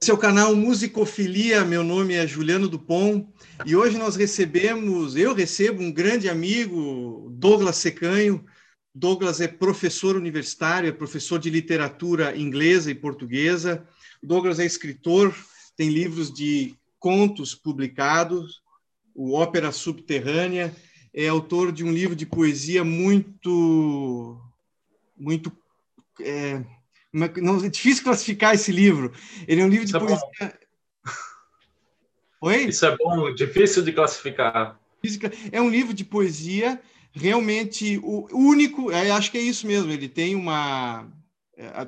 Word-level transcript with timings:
Esse 0.00 0.10
é 0.10 0.14
o 0.14 0.18
canal 0.18 0.56
Musicofilia. 0.56 1.64
Meu 1.64 1.84
nome 1.84 2.14
é 2.14 2.26
Juliano 2.26 2.68
Dupont 2.68 3.28
e 3.64 3.76
hoje 3.76 3.96
nós 3.96 4.16
recebemos, 4.16 5.14
eu 5.14 5.32
recebo 5.32 5.80
um 5.80 5.92
grande 5.92 6.28
amigo, 6.28 7.28
Douglas 7.30 7.76
Secanho. 7.76 8.44
Douglas 8.92 9.40
é 9.40 9.46
professor 9.46 10.16
universitário, 10.16 10.88
é 10.88 10.92
professor 10.92 11.38
de 11.38 11.48
literatura 11.48 12.36
inglesa 12.36 12.90
e 12.90 12.94
portuguesa. 12.94 13.86
Douglas 14.20 14.58
é 14.58 14.64
escritor, 14.64 15.32
tem 15.76 15.90
livros 15.90 16.32
de 16.32 16.74
contos 16.98 17.54
publicados, 17.54 18.62
o 19.14 19.34
Ópera 19.34 19.70
Subterrânea, 19.70 20.74
é 21.12 21.28
autor 21.28 21.70
de 21.70 21.84
um 21.84 21.92
livro 21.92 22.16
de 22.16 22.26
poesia 22.26 22.82
muito, 22.82 24.40
muito 25.16 25.52
é, 26.20 26.64
não, 27.14 27.64
é 27.64 27.68
difícil 27.68 28.02
classificar 28.02 28.54
esse 28.54 28.72
livro. 28.72 29.12
Ele 29.46 29.60
é 29.60 29.64
um 29.64 29.68
livro 29.68 29.84
Isso 29.84 29.96
de 29.96 30.04
é 30.04 30.06
poesia. 30.06 30.28
É 30.40 30.64
Oi? 32.40 32.64
Isso 32.64 32.84
é 32.84 32.96
bom, 32.96 33.32
difícil 33.32 33.82
de 33.82 33.92
classificar. 33.92 34.78
É 35.52 35.62
um 35.62 35.70
livro 35.70 35.94
de 35.94 36.04
poesia 36.04 36.80
realmente 37.12 38.00
único. 38.02 38.90
Acho 38.90 39.30
que 39.30 39.38
é 39.38 39.40
isso 39.40 39.66
mesmo. 39.66 39.92
Ele 39.92 40.08
tem 40.08 40.34
uma 40.34 41.06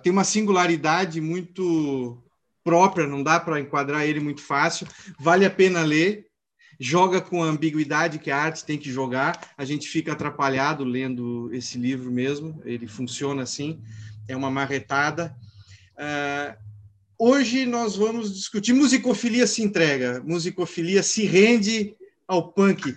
tem 0.03 0.13
uma 0.13 0.25
singularidade 0.25 1.21
muito 1.21 2.23
própria. 2.63 3.07
Não 3.07 3.23
dá 3.23 3.41
para 3.41 3.61
enquadrar 3.61 4.07
ele 4.07 4.21
muito 4.21 4.41
fácil. 4.41 4.87
Vale 5.19 5.45
a 5.45 5.51
pena 5.51 5.83
ler. 5.83 6.27
Joga 6.79 7.21
com 7.21 7.43
a 7.43 7.47
ambiguidade 7.47 8.19
que 8.19 8.31
a 8.31 8.37
arte 8.37 8.65
tem 8.65 8.79
que 8.79 8.93
jogar. 8.93 9.53
A 9.59 9.65
gente 9.65 9.89
fica 9.89 10.13
atrapalhado 10.13 10.85
lendo 10.85 11.51
esse 11.53 11.77
livro 11.77 12.13
mesmo. 12.13 12.63
Ele 12.65 12.87
funciona 12.87 13.43
assim 13.43 13.83
é 14.29 14.37
uma 14.37 14.51
marretada. 14.51 15.35
Uh, 15.97 16.57
hoje 17.19 17.67
nós 17.67 17.97
vamos 17.97 18.35
discutir 18.35 18.73
musicofilia 18.73 19.47
se 19.47 19.63
entrega, 19.63 20.23
musicofilia 20.25 21.03
se 21.03 21.25
rende 21.25 21.95
ao 22.27 22.53
punk. 22.53 22.97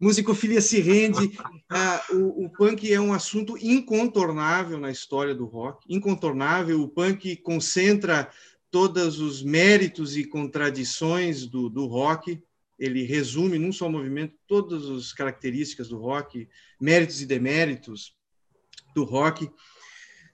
Musicofilia 0.00 0.60
se 0.60 0.80
rende. 0.80 1.26
Uh, 1.26 2.16
o, 2.16 2.44
o, 2.46 2.50
punk 2.50 2.92
é 2.92 3.00
um 3.00 3.12
assunto 3.12 3.56
incontornável 3.58 4.78
na 4.78 4.90
história 4.90 5.34
do 5.34 5.44
rock, 5.44 5.86
incontornável. 5.88 6.80
O 6.82 6.88
punk 6.88 7.36
concentra 7.36 8.28
todos 8.70 9.20
os 9.20 9.42
méritos 9.42 10.16
e 10.16 10.24
contradições 10.24 11.46
do, 11.46 11.68
do 11.68 11.86
rock. 11.86 12.42
Ele 12.78 13.04
resume 13.04 13.58
num 13.58 13.70
só 13.70 13.88
movimento 13.88 14.34
todas 14.48 14.88
as 14.88 15.12
características 15.12 15.88
do 15.88 15.98
rock, 15.98 16.48
méritos 16.80 17.20
e 17.20 17.26
deméritos 17.26 18.12
do 18.94 19.04
rock. 19.04 19.48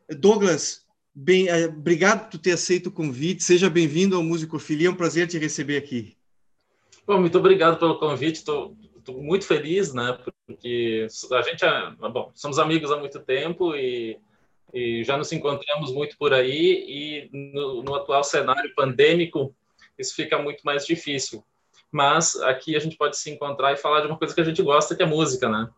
Douglas, 0.08 0.86
bem, 1.14 1.48
eh, 1.48 1.66
obrigado 1.66 2.30
por 2.30 2.38
ter 2.38 2.52
aceito 2.52 2.86
o 2.86 2.92
convite. 2.92 3.42
Seja 3.42 3.68
bem-vindo 3.68 4.16
ao 4.16 4.22
Musicofilia. 4.22 4.88
É 4.88 4.90
um 4.90 4.94
prazer 4.94 5.26
te 5.26 5.38
receber 5.38 5.76
aqui. 5.76 6.16
Bom, 7.06 7.20
muito 7.20 7.38
obrigado 7.38 7.78
pelo 7.78 7.98
convite. 7.98 8.36
Estou 8.36 8.74
muito 9.08 9.46
feliz, 9.46 9.92
né? 9.92 10.18
Porque 10.46 11.06
a 11.32 11.42
gente 11.42 11.64
é, 11.64 11.90
bom, 12.10 12.30
somos 12.34 12.58
amigos 12.58 12.90
há 12.90 12.96
muito 12.96 13.20
tempo 13.20 13.74
e, 13.74 14.18
e 14.72 15.04
já 15.04 15.16
nos 15.16 15.30
encontramos 15.30 15.92
muito 15.92 16.16
por 16.16 16.32
aí. 16.32 16.84
E 16.88 17.52
no, 17.54 17.82
no 17.82 17.94
atual 17.94 18.24
cenário 18.24 18.74
pandêmico, 18.74 19.54
isso 19.98 20.14
fica 20.14 20.38
muito 20.38 20.62
mais 20.62 20.86
difícil. 20.86 21.44
Mas 21.90 22.34
aqui 22.36 22.76
a 22.76 22.78
gente 22.78 22.96
pode 22.96 23.18
se 23.18 23.30
encontrar 23.30 23.72
e 23.72 23.76
falar 23.76 24.00
de 24.00 24.06
uma 24.06 24.18
coisa 24.18 24.34
que 24.34 24.40
a 24.40 24.44
gente 24.44 24.62
gosta, 24.62 24.96
que 24.96 25.02
é 25.02 25.06
música, 25.06 25.48
né? 25.48 25.68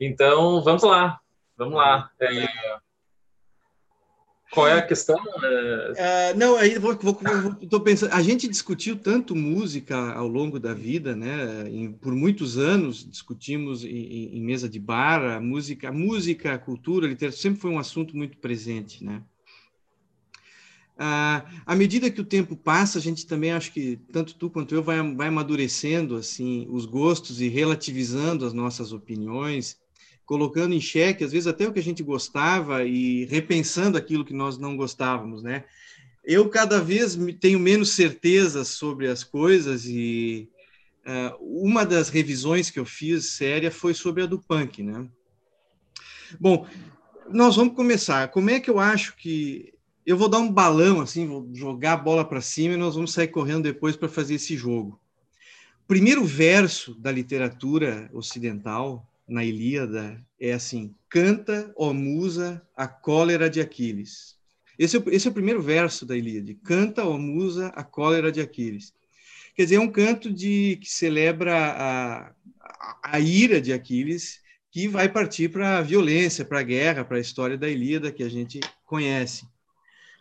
Então, 0.00 0.62
vamos 0.62 0.82
lá. 0.82 1.20
Vamos 1.56 1.74
lá. 1.74 2.10
É, 2.20 2.78
qual 4.54 4.68
é 4.68 4.78
a 4.78 4.82
questão? 4.82 5.16
Uh, 5.16 6.36
não, 6.36 6.56
aí 6.56 6.78
vou, 6.78 6.96
vou, 6.96 7.18
vou, 7.68 7.80
pensando. 7.80 8.12
A 8.12 8.22
gente 8.22 8.46
discutiu 8.46 8.96
tanto 8.96 9.34
música 9.34 10.12
ao 10.12 10.28
longo 10.28 10.60
da 10.60 10.72
vida, 10.72 11.16
né? 11.16 11.68
Em, 11.68 11.92
por 11.92 12.14
muitos 12.14 12.56
anos 12.56 13.04
discutimos 13.08 13.84
em, 13.84 14.36
em, 14.36 14.40
mesa 14.40 14.68
de 14.68 14.78
bar 14.78 15.22
a 15.36 15.40
música, 15.40 15.88
a 15.88 15.92
música, 15.92 16.54
a 16.54 16.58
cultura, 16.58 17.06
a 17.06 17.08
literatura 17.08 17.40
sempre 17.40 17.60
foi 17.60 17.70
um 17.70 17.78
assunto 17.78 18.16
muito 18.16 18.38
presente, 18.38 19.04
né? 19.04 19.22
Uh, 20.96 21.42
à 21.66 21.74
medida 21.74 22.08
que 22.08 22.20
o 22.20 22.24
tempo 22.24 22.54
passa, 22.54 22.98
a 22.98 23.02
gente 23.02 23.26
também 23.26 23.50
acho 23.50 23.72
que 23.72 23.96
tanto 24.12 24.36
tu 24.36 24.48
quanto 24.48 24.72
eu 24.72 24.82
vai, 24.82 25.02
vai 25.14 25.26
amadurecendo 25.26 26.14
assim 26.14 26.68
os 26.70 26.86
gostos 26.86 27.40
e 27.40 27.48
relativizando 27.48 28.46
as 28.46 28.52
nossas 28.52 28.92
opiniões 28.92 29.76
colocando 30.24 30.74
em 30.74 30.80
xeque, 30.80 31.24
às 31.24 31.32
vezes, 31.32 31.46
até 31.46 31.66
o 31.66 31.72
que 31.72 31.78
a 31.78 31.82
gente 31.82 32.02
gostava 32.02 32.84
e 32.84 33.24
repensando 33.26 33.98
aquilo 33.98 34.24
que 34.24 34.34
nós 34.34 34.58
não 34.58 34.76
gostávamos, 34.76 35.42
né? 35.42 35.64
Eu 36.24 36.48
cada 36.48 36.80
vez 36.80 37.18
tenho 37.38 37.60
menos 37.60 37.90
certeza 37.90 38.64
sobre 38.64 39.08
as 39.08 39.22
coisas 39.22 39.84
e 39.84 40.48
uh, 41.06 41.62
uma 41.62 41.84
das 41.84 42.08
revisões 42.08 42.70
que 42.70 42.80
eu 42.80 42.86
fiz 42.86 43.32
séria 43.32 43.70
foi 43.70 43.92
sobre 43.92 44.22
a 44.22 44.26
do 44.26 44.38
punk, 44.38 44.82
né? 44.82 45.06
Bom, 46.40 46.66
nós 47.30 47.56
vamos 47.56 47.74
começar. 47.74 48.28
Como 48.28 48.48
é 48.48 48.58
que 48.58 48.70
eu 48.70 48.78
acho 48.78 49.14
que 49.16 49.74
eu 50.06 50.16
vou 50.16 50.28
dar 50.28 50.38
um 50.38 50.50
balão 50.50 51.00
assim, 51.00 51.26
vou 51.26 51.48
jogar 51.52 51.92
a 51.94 51.98
bola 51.98 52.24
para 52.24 52.40
cima 52.40 52.74
e 52.74 52.78
nós 52.78 52.94
vamos 52.94 53.12
sair 53.12 53.28
correndo 53.28 53.62
depois 53.62 53.96
para 53.96 54.08
fazer 54.08 54.34
esse 54.34 54.56
jogo. 54.56 55.00
Primeiro 55.86 56.24
verso 56.24 56.94
da 56.94 57.10
literatura 57.12 58.10
ocidental 58.12 59.06
na 59.26 59.44
Ilíada 59.44 60.24
é 60.38 60.52
assim: 60.52 60.94
canta, 61.08 61.72
ó 61.76 61.92
musa, 61.92 62.62
a 62.76 62.86
cólera 62.86 63.48
de 63.48 63.60
Aquiles. 63.60 64.36
Esse 64.78 64.96
é, 64.96 65.00
o, 65.00 65.10
esse 65.10 65.26
é 65.26 65.30
o 65.30 65.34
primeiro 65.34 65.62
verso 65.62 66.04
da 66.04 66.16
Ilíada: 66.16 66.54
canta, 66.64 67.04
ó 67.04 67.18
musa, 67.18 67.68
a 67.68 67.82
cólera 67.82 68.30
de 68.30 68.40
Aquiles. 68.40 68.92
Quer 69.54 69.64
dizer, 69.64 69.76
é 69.76 69.80
um 69.80 69.90
canto 69.90 70.32
de 70.32 70.78
que 70.82 70.90
celebra 70.90 71.54
a, 71.56 72.26
a, 72.26 72.34
a 73.04 73.20
ira 73.20 73.60
de 73.60 73.72
Aquiles, 73.72 74.40
que 74.70 74.88
vai 74.88 75.08
partir 75.08 75.48
para 75.48 75.78
a 75.78 75.82
violência, 75.82 76.44
para 76.44 76.60
a 76.60 76.64
guerra, 76.64 77.04
para 77.04 77.18
a 77.18 77.20
história 77.20 77.56
da 77.56 77.68
Ilíada 77.68 78.10
que 78.10 78.24
a 78.24 78.28
gente 78.28 78.58
conhece. 78.84 79.46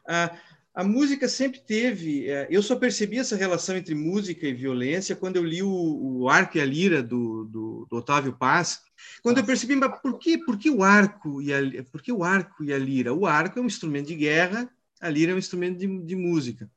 A, 0.08 0.38
a 0.74 0.84
música 0.84 1.28
sempre 1.28 1.60
teve. 1.60 2.30
É, 2.30 2.48
eu 2.50 2.64
só 2.64 2.76
percebi 2.76 3.20
essa 3.20 3.36
relação 3.36 3.78
entre 3.78 3.94
música 3.94 4.48
e 4.48 4.54
violência 4.54 5.16
quando 5.16 5.36
eu 5.36 5.44
li 5.44 5.62
o, 5.62 5.70
o 5.70 6.30
Arco 6.30 6.58
e 6.58 6.62
a 6.62 6.66
Lira 6.66 7.04
do, 7.04 7.46
do, 7.46 7.88
do 7.90 7.98
Otávio 7.98 8.34
Paz, 8.34 8.82
quando 9.22 9.38
eu 9.38 9.44
percebi, 9.44 9.76
mas 9.76 10.00
por 10.02 10.18
que, 10.18 10.38
por 10.38 10.58
que 10.58 10.70
o 10.70 10.84
arco 10.84 11.42
e 11.42 11.54
a, 11.54 11.84
por 11.92 12.02
que 12.02 12.12
o 12.12 12.24
arco 12.24 12.64
e 12.64 12.74
a 12.74 12.78
lira? 12.78 13.14
O 13.14 13.26
arco 13.26 13.60
é 13.60 13.62
um 13.62 13.68
instrumento 13.68 14.08
de 14.08 14.16
guerra, 14.16 14.70
a 15.02 15.10
lira 15.10 15.32
é 15.32 15.36
um 15.36 15.40
instrumento 15.40 15.78
de, 15.78 15.88
de 16.06 16.16
música. 16.16 16.70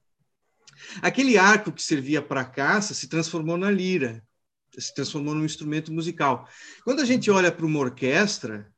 Aquele 1.01 1.39
arco 1.39 1.73
que 1.73 1.83
servia 1.83 2.21
para 2.21 2.45
caça 2.45 2.95
se 2.95 3.09
transformou 3.09 3.57
na 3.57 3.71
lira, 3.71 4.23
se 4.77 4.95
transformou 4.95 5.35
num 5.35 5.45
instrumento 5.45 5.93
musical. 5.93 6.49
Quando 6.85 7.01
a 7.01 7.05
gente 7.05 7.31
olha 7.31 7.51
para 7.51 7.65
uma 7.65 7.79
orquestra, 7.79 8.71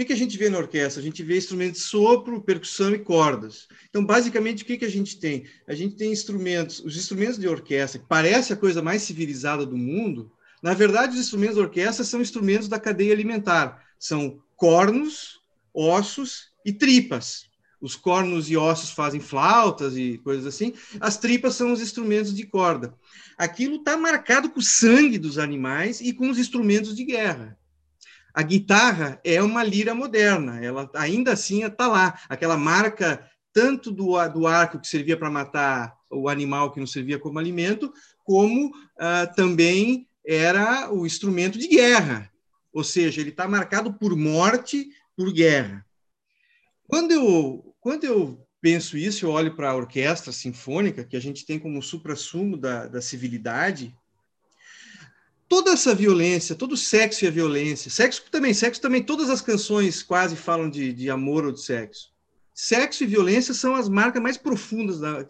que, 0.00 0.06
que 0.06 0.12
a 0.12 0.16
gente 0.16 0.38
vê 0.38 0.48
na 0.48 0.58
orquestra? 0.58 1.00
A 1.00 1.04
gente 1.04 1.22
vê 1.22 1.36
instrumentos 1.36 1.82
de 1.82 1.86
sopro, 1.86 2.40
percussão 2.40 2.94
e 2.94 2.98
cordas. 2.98 3.68
Então, 3.90 4.04
basicamente, 4.04 4.62
o 4.62 4.66
que, 4.66 4.78
que 4.78 4.84
a 4.84 4.90
gente 4.90 5.20
tem? 5.20 5.44
A 5.68 5.74
gente 5.74 5.96
tem 5.96 6.10
instrumentos, 6.10 6.80
os 6.80 6.96
instrumentos 6.96 7.38
de 7.38 7.46
orquestra, 7.46 8.00
que 8.00 8.06
parece 8.08 8.52
a 8.52 8.56
coisa 8.56 8.80
mais 8.80 9.02
civilizada 9.02 9.66
do 9.66 9.76
mundo, 9.76 10.32
na 10.62 10.74
verdade, 10.74 11.14
os 11.14 11.20
instrumentos 11.20 11.56
da 11.56 11.62
orquestra 11.62 12.04
são 12.04 12.20
instrumentos 12.20 12.68
da 12.68 12.78
cadeia 12.78 13.12
alimentar. 13.12 13.82
São 13.98 14.42
cornos, 14.56 15.40
ossos 15.74 16.48
e 16.64 16.72
tripas. 16.72 17.46
Os 17.80 17.96
cornos 17.96 18.50
e 18.50 18.56
ossos 18.56 18.90
fazem 18.90 19.20
flautas 19.20 19.96
e 19.96 20.18
coisas 20.18 20.46
assim. 20.46 20.74
As 20.98 21.18
tripas 21.18 21.54
são 21.54 21.72
os 21.72 21.80
instrumentos 21.80 22.34
de 22.34 22.46
corda. 22.46 22.94
Aquilo 23.38 23.76
está 23.76 23.96
marcado 23.96 24.50
com 24.50 24.60
o 24.60 24.62
sangue 24.62 25.18
dos 25.18 25.38
animais 25.38 26.00
e 26.00 26.12
com 26.12 26.28
os 26.28 26.38
instrumentos 26.38 26.94
de 26.94 27.04
guerra. 27.04 27.58
A 28.32 28.42
guitarra 28.42 29.20
é 29.24 29.42
uma 29.42 29.62
lira 29.62 29.94
moderna, 29.94 30.64
ela 30.64 30.90
ainda 30.94 31.32
assim 31.32 31.64
está 31.64 31.88
lá. 31.88 32.18
Aquela 32.28 32.56
marca 32.56 33.28
tanto 33.52 33.90
do, 33.90 34.16
do 34.28 34.46
arco 34.46 34.78
que 34.78 34.86
servia 34.86 35.16
para 35.16 35.30
matar 35.30 35.94
o 36.10 36.28
animal 36.28 36.72
que 36.72 36.80
não 36.80 36.86
servia 36.86 37.18
como 37.18 37.38
alimento, 37.38 37.92
como 38.24 38.68
uh, 38.68 39.34
também 39.34 40.08
era 40.24 40.92
o 40.92 41.06
instrumento 41.06 41.58
de 41.58 41.66
guerra, 41.66 42.30
ou 42.72 42.84
seja, 42.84 43.20
ele 43.20 43.30
está 43.30 43.48
marcado 43.48 43.92
por 43.94 44.16
morte, 44.16 44.88
por 45.16 45.32
guerra. 45.32 45.84
Quando 46.86 47.12
eu, 47.12 47.74
quando 47.80 48.04
eu 48.04 48.46
penso 48.60 48.96
isso, 48.96 49.24
eu 49.24 49.30
olho 49.30 49.56
para 49.56 49.70
a 49.70 49.76
orquestra 49.76 50.32
sinfônica, 50.32 51.04
que 51.04 51.16
a 51.16 51.20
gente 51.20 51.46
tem 51.46 51.58
como 51.58 51.82
supra-sumo 51.82 52.56
da, 52.56 52.86
da 52.86 53.00
civilidade, 53.00 53.94
toda 55.50 55.72
essa 55.72 55.92
violência, 55.92 56.54
todo 56.54 56.74
o 56.74 56.76
sexo 56.76 57.24
e 57.24 57.28
a 57.28 57.30
violência, 57.30 57.90
sexo 57.90 58.22
também, 58.30 58.54
sexo 58.54 58.80
também, 58.80 59.02
todas 59.02 59.28
as 59.28 59.40
canções 59.40 60.00
quase 60.00 60.36
falam 60.36 60.70
de, 60.70 60.92
de 60.92 61.10
amor 61.10 61.44
ou 61.44 61.50
de 61.50 61.60
sexo. 61.60 62.12
Sexo 62.54 63.02
e 63.02 63.06
violência 63.06 63.52
são 63.52 63.74
as 63.74 63.88
marcas 63.88 64.22
mais 64.22 64.36
profundas, 64.36 65.00
da, 65.00 65.26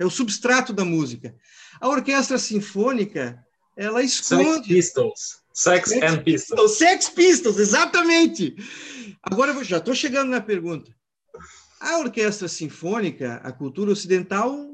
é 0.00 0.04
o 0.04 0.10
substrato 0.10 0.72
da 0.72 0.84
música. 0.84 1.32
A 1.80 1.88
orquestra 1.88 2.38
sinfônica 2.38 3.38
ela 3.76 4.02
esconde. 4.02 4.66
Sex 4.66 4.66
Pistols. 4.66 5.42
Sex, 5.54 5.90
Sex 5.90 6.02
and 6.12 6.22
Pistols. 6.24 6.72
Sex 6.72 7.08
Pistols, 7.10 7.58
exatamente. 7.58 8.56
Agora 9.22 9.52
eu 9.52 9.62
já 9.62 9.76
estou 9.76 9.94
chegando 9.94 10.30
na 10.30 10.40
pergunta. 10.40 10.92
A 11.78 11.98
orquestra 11.98 12.48
sinfônica, 12.48 13.34
a 13.44 13.52
cultura 13.52 13.92
ocidental 13.92 14.71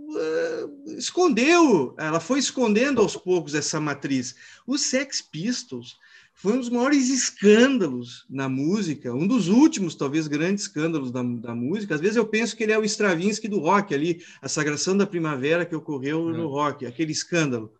escondeu, 0.96 1.94
ela 1.98 2.20
foi 2.20 2.38
escondendo 2.38 3.00
aos 3.00 3.16
poucos 3.16 3.54
essa 3.54 3.80
matriz. 3.80 4.34
Os 4.66 4.82
Sex 4.82 5.22
Pistols 5.22 5.96
foi 6.34 6.52
um 6.52 6.60
dos 6.60 6.68
maiores 6.68 7.08
escândalos 7.08 8.24
na 8.30 8.48
música, 8.48 9.12
um 9.12 9.26
dos 9.26 9.48
últimos, 9.48 9.96
talvez, 9.96 10.28
grandes 10.28 10.64
escândalos 10.64 11.10
da, 11.10 11.20
da 11.20 11.54
música. 11.54 11.96
Às 11.96 12.00
vezes 12.00 12.16
eu 12.16 12.26
penso 12.26 12.56
que 12.56 12.62
ele 12.62 12.72
é 12.72 12.78
o 12.78 12.84
Stravinsky 12.84 13.48
do 13.48 13.58
rock 13.58 13.92
ali, 13.92 14.22
a 14.40 14.48
Sagração 14.48 14.96
da 14.96 15.06
Primavera 15.06 15.66
que 15.66 15.74
ocorreu 15.74 16.28
no 16.28 16.44
é. 16.44 16.46
rock, 16.46 16.86
aquele 16.86 17.10
escândalo. 17.10 17.72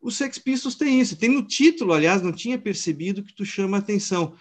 Os 0.00 0.16
Sex 0.16 0.38
Pistols 0.38 0.76
tem 0.76 1.00
isso, 1.00 1.16
tem 1.16 1.28
no 1.28 1.42
título, 1.42 1.92
aliás, 1.92 2.22
não 2.22 2.30
tinha 2.30 2.58
percebido 2.58 3.22
que 3.24 3.34
tu 3.34 3.44
chama 3.44 3.78
atenção. 3.78 4.36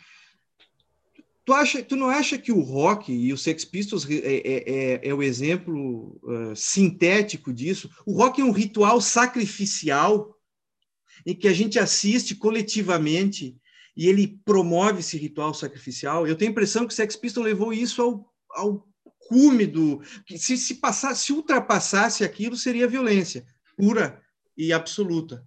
Tu, 1.46 1.54
acha, 1.54 1.84
tu 1.84 1.96
não 1.96 2.10
acha 2.10 2.38
que 2.38 2.52
o 2.52 2.62
rock 2.62 3.12
e 3.12 3.34
os 3.34 3.44
Sex 3.44 3.66
Pistols 3.66 4.10
é, 4.10 4.16
é, 4.16 5.00
é, 5.04 5.10
é 5.10 5.14
o 5.14 5.22
exemplo 5.22 6.20
uh, 6.24 6.56
sintético 6.56 7.54
disso? 7.54 7.90
O 8.06 8.18
rock 8.18 8.40
é 8.40 8.46
um 8.46 8.52
ritual 8.52 9.02
sacrificial 9.02 10.34
em 11.26 11.36
que 11.36 11.48
a 11.48 11.54
gente 11.54 11.78
assiste 11.78 12.36
coletivamente 12.36 13.58
e 13.96 14.08
ele 14.08 14.40
promove 14.46 15.00
esse 15.00 15.18
ritual 15.18 15.54
sacrificial. 15.54 16.26
Eu 16.26 16.36
tenho 16.36 16.50
a 16.50 16.54
impressão 16.54 16.88
que 16.88 16.94
o 16.94 16.96
Sex 16.96 17.16
Pistols 17.16 17.46
levou 17.46 17.74
isso 17.74 18.02
ao, 18.02 18.34
ao 18.52 18.88
cume 19.28 19.68
do... 19.68 20.02
Se, 20.38 20.58
se, 20.58 20.76
passar, 20.76 21.14
se 21.16 21.34
ultrapassasse 21.34 22.24
aquilo, 22.24 22.56
seria 22.56 22.88
violência 22.88 23.46
pura 23.76 24.22
e 24.58 24.72
absoluta. 24.72 25.46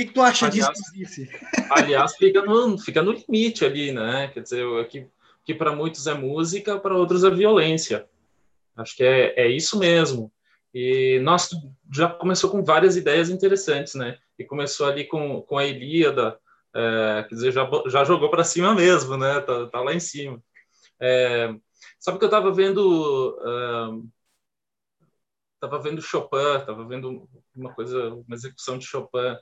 O 0.00 0.02
que, 0.02 0.06
que 0.06 0.14
tu 0.14 0.22
acha 0.22 0.46
aliás, 0.46 0.78
disso? 0.94 1.22
Aliás, 1.70 2.16
fica 2.16 2.40
no, 2.40 2.78
fica 2.78 3.02
no 3.02 3.12
limite 3.12 3.66
ali, 3.66 3.92
né? 3.92 4.28
Quer 4.28 4.42
dizer, 4.42 4.88
que, 4.88 5.06
que 5.44 5.54
para 5.54 5.76
muitos 5.76 6.06
é 6.06 6.14
música, 6.14 6.80
para 6.80 6.96
outros 6.96 7.22
é 7.22 7.28
violência. 7.28 8.08
Acho 8.74 8.96
que 8.96 9.04
é, 9.04 9.34
é 9.38 9.48
isso 9.48 9.78
mesmo. 9.78 10.32
E 10.72 11.18
nós 11.22 11.50
já 11.92 12.08
começou 12.08 12.48
com 12.48 12.64
várias 12.64 12.96
ideias 12.96 13.28
interessantes, 13.28 13.94
né? 13.94 14.16
E 14.38 14.44
começou 14.44 14.86
ali 14.86 15.04
com, 15.04 15.42
com 15.42 15.58
a 15.58 15.66
Ilíada, 15.66 16.38
é, 16.74 17.26
quer 17.28 17.34
dizer, 17.34 17.52
já, 17.52 17.68
já 17.88 18.02
jogou 18.02 18.30
para 18.30 18.42
cima 18.42 18.74
mesmo, 18.74 19.18
né? 19.18 19.38
Tá, 19.40 19.66
tá 19.66 19.80
lá 19.82 19.92
em 19.92 20.00
cima. 20.00 20.42
É, 20.98 21.54
sabe 21.98 22.16
que 22.16 22.24
eu 22.24 22.28
estava 22.28 22.50
vendo, 22.50 23.36
estava 25.56 25.76
uh, 25.76 25.82
vendo 25.82 26.00
Chopin, 26.00 26.56
estava 26.58 26.86
vendo 26.86 27.28
uma 27.54 27.74
coisa, 27.74 28.14
uma 28.14 28.34
execução 28.34 28.78
de 28.78 28.86
Chopin 28.86 29.36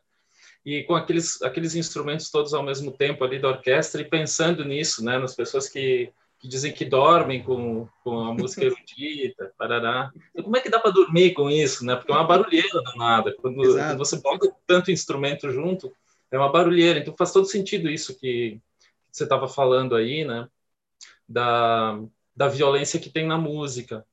e 0.64 0.82
com 0.84 0.94
aqueles 0.94 1.40
aqueles 1.42 1.74
instrumentos 1.74 2.30
todos 2.30 2.52
ao 2.52 2.62
mesmo 2.62 2.92
tempo 2.92 3.24
ali 3.24 3.38
da 3.38 3.48
orquestra 3.48 4.00
e 4.00 4.04
pensando 4.08 4.64
nisso, 4.64 5.04
né? 5.04 5.18
Nas 5.18 5.34
pessoas 5.34 5.68
que 5.68 6.12
que 6.38 6.46
dizem 6.46 6.72
que 6.72 6.84
dormem 6.84 7.42
com, 7.42 7.88
com 8.04 8.20
a 8.20 8.32
música 8.32 8.64
erudita, 8.64 9.52
parará. 9.58 10.12
Então, 10.30 10.44
como 10.44 10.56
é 10.56 10.60
que 10.60 10.70
dá 10.70 10.78
para 10.78 10.92
dormir 10.92 11.32
com 11.32 11.50
isso, 11.50 11.84
né? 11.84 11.96
Porque 11.96 12.12
é 12.12 12.14
uma 12.14 12.26
barulheira 12.26 12.80
danada. 12.84 13.34
Quando, 13.40 13.56
quando 13.56 13.98
você 13.98 14.20
bota 14.20 14.54
tanto 14.66 14.92
instrumento 14.92 15.50
junto, 15.50 15.92
é 16.30 16.38
uma 16.38 16.50
barulheira. 16.50 17.00
Então 17.00 17.16
faz 17.16 17.32
todo 17.32 17.46
sentido 17.46 17.90
isso 17.90 18.18
que, 18.18 18.60
que 19.10 19.16
você 19.16 19.24
estava 19.24 19.48
falando 19.48 19.96
aí, 19.96 20.24
né? 20.24 20.48
Da, 21.28 22.00
da 22.36 22.48
violência 22.48 23.00
que 23.00 23.10
tem 23.10 23.26
na 23.26 23.36
música. 23.36 24.06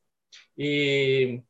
E 0.57 1.41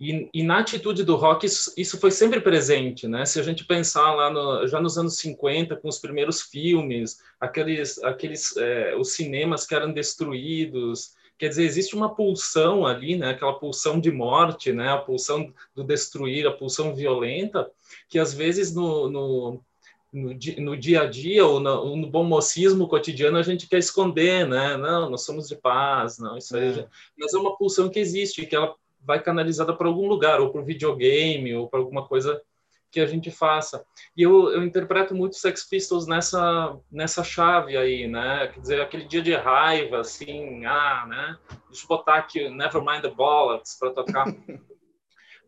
e, 0.00 0.30
e, 0.32 0.42
na 0.44 0.60
atitude 0.60 1.02
do 1.02 1.16
rock, 1.16 1.44
isso, 1.44 1.72
isso, 1.76 1.98
foi 1.98 2.12
sempre 2.12 2.40
presente, 2.40 3.08
né? 3.08 3.26
Se 3.26 3.40
a 3.40 3.42
gente 3.42 3.64
pensar 3.64 4.14
lá 4.14 4.30
no, 4.30 4.64
já 4.68 4.80
nos 4.80 4.96
anos 4.96 5.16
50, 5.16 5.74
com 5.74 5.88
os 5.88 5.98
primeiros 5.98 6.40
filmes, 6.40 7.18
aqueles, 7.40 7.98
aqueles 8.04 8.56
é, 8.56 8.94
os 8.96 9.12
cinemas 9.12 9.66
que 9.66 9.74
eram 9.74 9.92
destruídos, 9.92 11.14
quer 11.36 11.48
dizer, 11.48 11.64
existe 11.64 11.96
uma 11.96 12.14
pulsão 12.14 12.86
ali, 12.86 13.16
né? 13.16 13.30
Aquela 13.30 13.58
pulsão 13.58 13.98
de 13.98 14.12
morte, 14.12 14.72
né? 14.72 14.88
A 14.92 14.98
pulsão 14.98 15.52
do 15.74 15.82
destruir, 15.82 16.46
a 16.46 16.52
pulsão 16.52 16.94
violenta, 16.94 17.68
que 18.08 18.20
às 18.20 18.32
vezes 18.32 18.72
no, 18.72 19.10
no, 19.10 19.60
no, 20.12 20.30
no 20.58 20.76
dia 20.76 21.02
a 21.02 21.06
dia 21.06 21.44
ou 21.44 21.58
no, 21.58 21.96
no, 21.96 22.08
bom 22.08 22.22
mocismo 22.22 22.86
cotidiano 22.86 23.36
a 23.36 23.42
gente 23.42 23.68
quer 23.68 23.78
esconder, 23.78 24.46
né? 24.46 24.76
Não, 24.76 25.10
nós 25.10 25.24
somos 25.24 25.48
de 25.48 25.56
paz, 25.56 26.18
não, 26.20 26.38
isso 26.38 26.56
aí. 26.56 26.78
É. 26.78 26.88
Mas 27.18 27.34
é 27.34 27.38
uma 27.38 27.56
pulsão 27.56 27.88
que 27.88 27.98
existe, 27.98 28.46
que 28.46 28.54
ela 28.54 28.76
vai 29.08 29.22
canalizada 29.22 29.74
para 29.74 29.88
algum 29.88 30.06
lugar, 30.06 30.38
ou 30.38 30.52
para 30.52 30.60
o 30.60 30.64
videogame, 30.64 31.54
ou 31.54 31.66
para 31.66 31.80
alguma 31.80 32.06
coisa 32.06 32.38
que 32.90 33.00
a 33.00 33.06
gente 33.06 33.30
faça. 33.30 33.82
E 34.14 34.22
eu, 34.22 34.50
eu 34.50 34.62
interpreto 34.62 35.14
muito 35.14 35.36
Sex 35.36 35.66
Pistols 35.66 36.06
nessa 36.06 36.78
nessa 36.92 37.24
chave 37.24 37.74
aí, 37.74 38.06
né? 38.06 38.48
Quer 38.48 38.60
dizer, 38.60 38.80
aquele 38.82 39.04
dia 39.04 39.22
de 39.22 39.34
raiva, 39.34 40.00
assim, 40.00 40.66
ah, 40.66 41.06
né? 41.08 41.38
Deixa 41.70 41.84
eu 41.84 41.88
botar 41.88 42.16
aqui 42.16 42.50
Nevermind 42.50 43.00
the 43.00 43.10
Bollocks 43.10 43.78
para 43.78 43.92
tocar. 43.92 44.26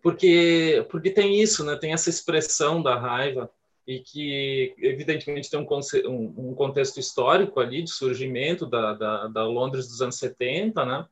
Porque, 0.02 0.86
porque 0.90 1.10
tem 1.10 1.42
isso, 1.42 1.62
né? 1.62 1.76
Tem 1.76 1.92
essa 1.92 2.08
expressão 2.08 2.82
da 2.82 2.98
raiva 2.98 3.50
e 3.86 4.00
que, 4.00 4.74
evidentemente, 4.78 5.50
tem 5.50 5.60
um, 5.60 5.66
um, 6.08 6.50
um 6.52 6.54
contexto 6.54 6.98
histórico 6.98 7.60
ali 7.60 7.82
de 7.82 7.90
surgimento 7.90 8.64
da, 8.64 8.94
da, 8.94 9.26
da 9.26 9.44
Londres 9.44 9.88
dos 9.88 10.00
anos 10.00 10.16
70, 10.16 10.86
né? 10.86 11.06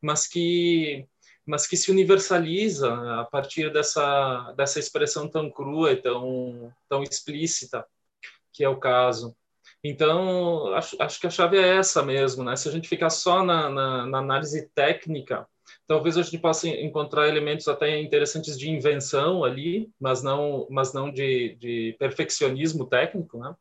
Mas 0.00 0.26
que 0.26 1.06
mas 1.46 1.66
que 1.66 1.76
se 1.76 1.90
universaliza 1.90 2.92
a 3.20 3.24
partir 3.24 3.72
dessa, 3.72 4.52
dessa 4.56 4.78
expressão 4.78 5.28
tão 5.28 5.50
crua 5.50 5.92
e 5.92 5.96
tão, 5.96 6.72
tão 6.88 7.02
explícita, 7.02 7.84
que 8.52 8.64
é 8.64 8.68
o 8.68 8.78
caso. 8.78 9.36
Então, 9.84 10.72
acho, 10.74 10.96
acho 11.00 11.20
que 11.20 11.26
a 11.26 11.30
chave 11.30 11.58
é 11.58 11.76
essa 11.76 12.02
mesmo, 12.02 12.44
né? 12.44 12.54
Se 12.54 12.68
a 12.68 12.72
gente 12.72 12.88
ficar 12.88 13.10
só 13.10 13.44
na, 13.44 13.68
na, 13.68 14.06
na 14.06 14.18
análise 14.18 14.68
técnica, 14.74 15.46
talvez 15.86 16.16
a 16.16 16.22
gente 16.22 16.38
possa 16.38 16.68
encontrar 16.68 17.28
elementos 17.28 17.66
até 17.66 17.98
interessantes 18.00 18.56
de 18.58 18.70
invenção 18.70 19.42
ali, 19.44 19.90
mas 19.98 20.22
não, 20.22 20.66
mas 20.70 20.92
não 20.92 21.10
de, 21.10 21.56
de 21.56 21.96
perfeccionismo 21.98 22.86
técnico, 22.86 23.38
né? 23.38 23.54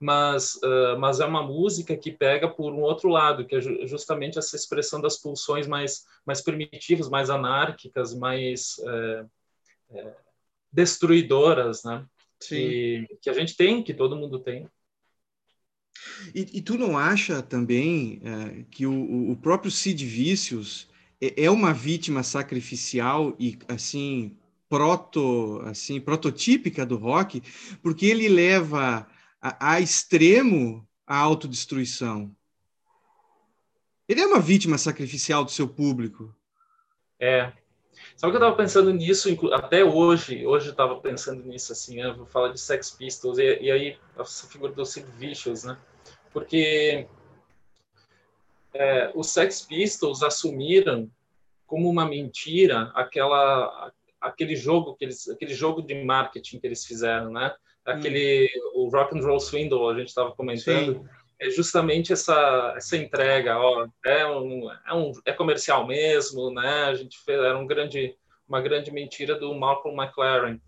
Mas, 0.00 0.54
uh, 0.56 0.98
mas 0.98 1.20
é 1.20 1.24
uma 1.24 1.42
música 1.42 1.96
que 1.96 2.10
pega 2.10 2.48
por 2.48 2.72
um 2.72 2.80
outro 2.80 3.08
lado, 3.08 3.46
que 3.46 3.56
é 3.56 3.60
justamente 3.60 4.38
essa 4.38 4.56
expressão 4.56 5.00
das 5.00 5.16
pulsões 5.16 5.66
mais, 5.66 6.04
mais 6.26 6.40
primitivas, 6.40 7.08
mais 7.08 7.30
anárquicas, 7.30 8.14
mais 8.14 8.76
é, 8.80 9.24
é, 9.90 10.14
destruidoras, 10.72 11.82
né? 11.84 12.04
Que, 12.46 13.06
que, 13.22 13.30
a 13.30 13.32
gente 13.32 13.56
tem, 13.56 13.82
que 13.82 13.94
todo 13.94 14.16
mundo 14.16 14.38
tem. 14.38 14.68
E, 16.34 16.58
e 16.58 16.60
tu 16.60 16.76
não 16.76 16.98
acha 16.98 17.40
também 17.40 18.20
que 18.70 18.86
o, 18.86 19.30
o 19.30 19.36
próprio 19.36 19.70
Sid 19.70 20.04
Vicious 20.04 20.86
é, 21.20 21.44
é 21.44 21.50
uma 21.50 21.72
vítima 21.72 22.22
sacrificial 22.22 23.34
e 23.38 23.58
assim 23.68 24.36
proto 24.68 25.60
assim 25.64 26.00
prototípica 26.00 26.84
do 26.84 26.96
rock 26.96 27.42
porque 27.82 28.06
ele 28.06 28.28
leva 28.28 29.06
a, 29.46 29.74
a 29.74 29.80
extremo 29.80 30.86
a 31.06 31.16
autodestruição. 31.16 32.34
Ele 34.08 34.20
é 34.20 34.26
uma 34.26 34.40
vítima 34.40 34.76
sacrificial 34.76 35.44
do 35.44 35.50
seu 35.52 35.68
público. 35.68 36.34
É. 37.20 37.52
Sabe 38.16 38.32
que 38.32 38.36
eu 38.36 38.42
estava 38.42 38.56
pensando 38.56 38.92
nisso 38.92 39.28
até 39.52 39.84
hoje? 39.84 40.44
Hoje 40.44 40.66
eu 40.66 40.72
estava 40.72 41.00
pensando 41.00 41.44
nisso 41.44 41.72
assim. 41.72 42.00
Eu 42.00 42.16
vou 42.16 42.26
falar 42.26 42.52
de 42.52 42.60
Sex 42.60 42.90
Pistols 42.90 43.38
e, 43.38 43.60
e 43.62 43.70
aí 43.70 43.98
essa 44.18 44.48
figura 44.48 44.72
do 44.72 44.84
Sid 44.84 45.06
Vicious, 45.12 45.64
né? 45.64 45.78
Porque 46.32 47.08
é, 48.74 49.12
os 49.14 49.30
Sex 49.30 49.62
Pistols 49.62 50.22
assumiram 50.22 51.10
como 51.66 51.88
uma 51.88 52.04
mentira 52.04 52.92
aquela 52.94 53.92
aquele 54.20 54.56
jogo 54.56 54.94
que 54.96 55.04
eles 55.04 55.28
aquele 55.28 55.54
jogo 55.54 55.82
de 55.82 56.04
marketing 56.04 56.58
que 56.58 56.66
eles 56.66 56.84
fizeram, 56.84 57.30
né? 57.32 57.54
Aquele 57.86 58.50
hum. 58.74 58.82
o 58.84 58.88
rock 58.88 59.16
and 59.16 59.22
roll 59.22 59.40
swindle 59.40 59.88
a 59.88 59.98
gente 59.98 60.08
estava 60.08 60.32
comentando 60.32 60.94
Sim. 60.94 61.08
é 61.38 61.50
justamente 61.50 62.12
essa 62.12 62.74
essa 62.76 62.96
entrega 62.96 63.58
ó 63.58 63.86
é 64.04 64.26
um, 64.26 64.70
é 64.70 64.94
um 64.94 65.12
é 65.24 65.32
comercial 65.32 65.86
mesmo 65.86 66.52
né 66.52 66.84
a 66.84 66.94
gente 66.94 67.18
fez 67.24 67.38
era 67.38 67.56
um 67.56 67.66
grande 67.66 68.14
uma 68.48 68.60
grande 68.60 68.90
mentira 68.90 69.38
do 69.38 69.54
Malcolm 69.54 70.00
McLaren 70.02 70.58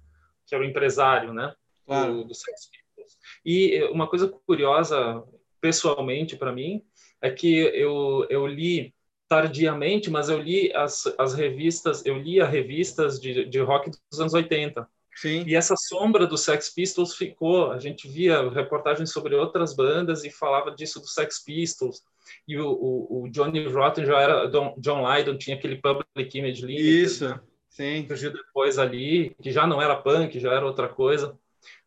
que 0.47 0.55
é 0.55 0.59
o 0.59 0.65
empresário 0.65 1.33
né 1.33 1.53
claro. 1.85 2.15
do, 2.15 2.25
do 2.25 2.35
Sex 2.35 2.71
Pistols 2.71 3.19
e 3.45 3.83
uma 3.91 4.07
coisa 4.07 4.29
curiosa 4.47 5.23
pessoalmente 5.61 6.37
para 6.37 6.53
mim 6.53 6.83
é 7.21 7.31
que 7.31 7.57
eu 7.57 8.27
eu 8.31 8.47
li 8.47 8.95
tardiamente 9.29 10.09
mas 10.09 10.29
eu 10.29 10.39
li 10.39 10.73
as, 10.73 11.13
as 11.19 11.35
revistas 11.35 12.07
eu 12.07 12.17
li 12.17 12.41
as 12.41 12.49
revistas 12.49 13.21
de, 13.21 13.45
de 13.45 13.59
rock 13.59 13.91
dos 13.91 14.21
anos 14.21 14.35
80 14.35 14.89
Sim. 15.21 15.43
E 15.47 15.57
essa 15.57 15.75
sombra 15.77 16.27
do 16.27 16.39
Sex 16.39 16.71
Pistols 16.71 17.17
ficou. 17.17 17.73
A 17.73 17.79
gente 17.79 18.07
via 18.07 18.49
reportagens 18.51 19.11
sobre 19.11 19.35
outras 19.35 19.75
bandas 19.75 20.25
e 20.25 20.31
falava 20.31 20.71
disso 20.71 21.01
do 21.01 21.07
Sex 21.09 21.43
Pistols. 21.45 22.03
E 22.47 22.57
o, 22.57 22.69
o, 22.69 23.23
o 23.23 23.29
Johnny 23.31 23.67
Rotten 23.67 24.07
já 24.07 24.21
era. 24.21 24.47
John 24.47 25.05
Lydon 25.05 25.37
tinha 25.37 25.57
aquele 25.57 25.77
Public 25.77 26.39
Image 26.39 26.65
Limited. 26.65 27.03
Isso, 27.03 27.41
sim. 27.69 28.07
Surgiu 28.07 28.33
depois 28.33 28.79
ali, 28.79 29.35
que 29.43 29.51
já 29.51 29.67
não 29.67 29.83
era 29.83 29.97
punk, 29.97 30.39
já 30.39 30.53
era 30.53 30.65
outra 30.65 30.89
coisa. 30.89 31.37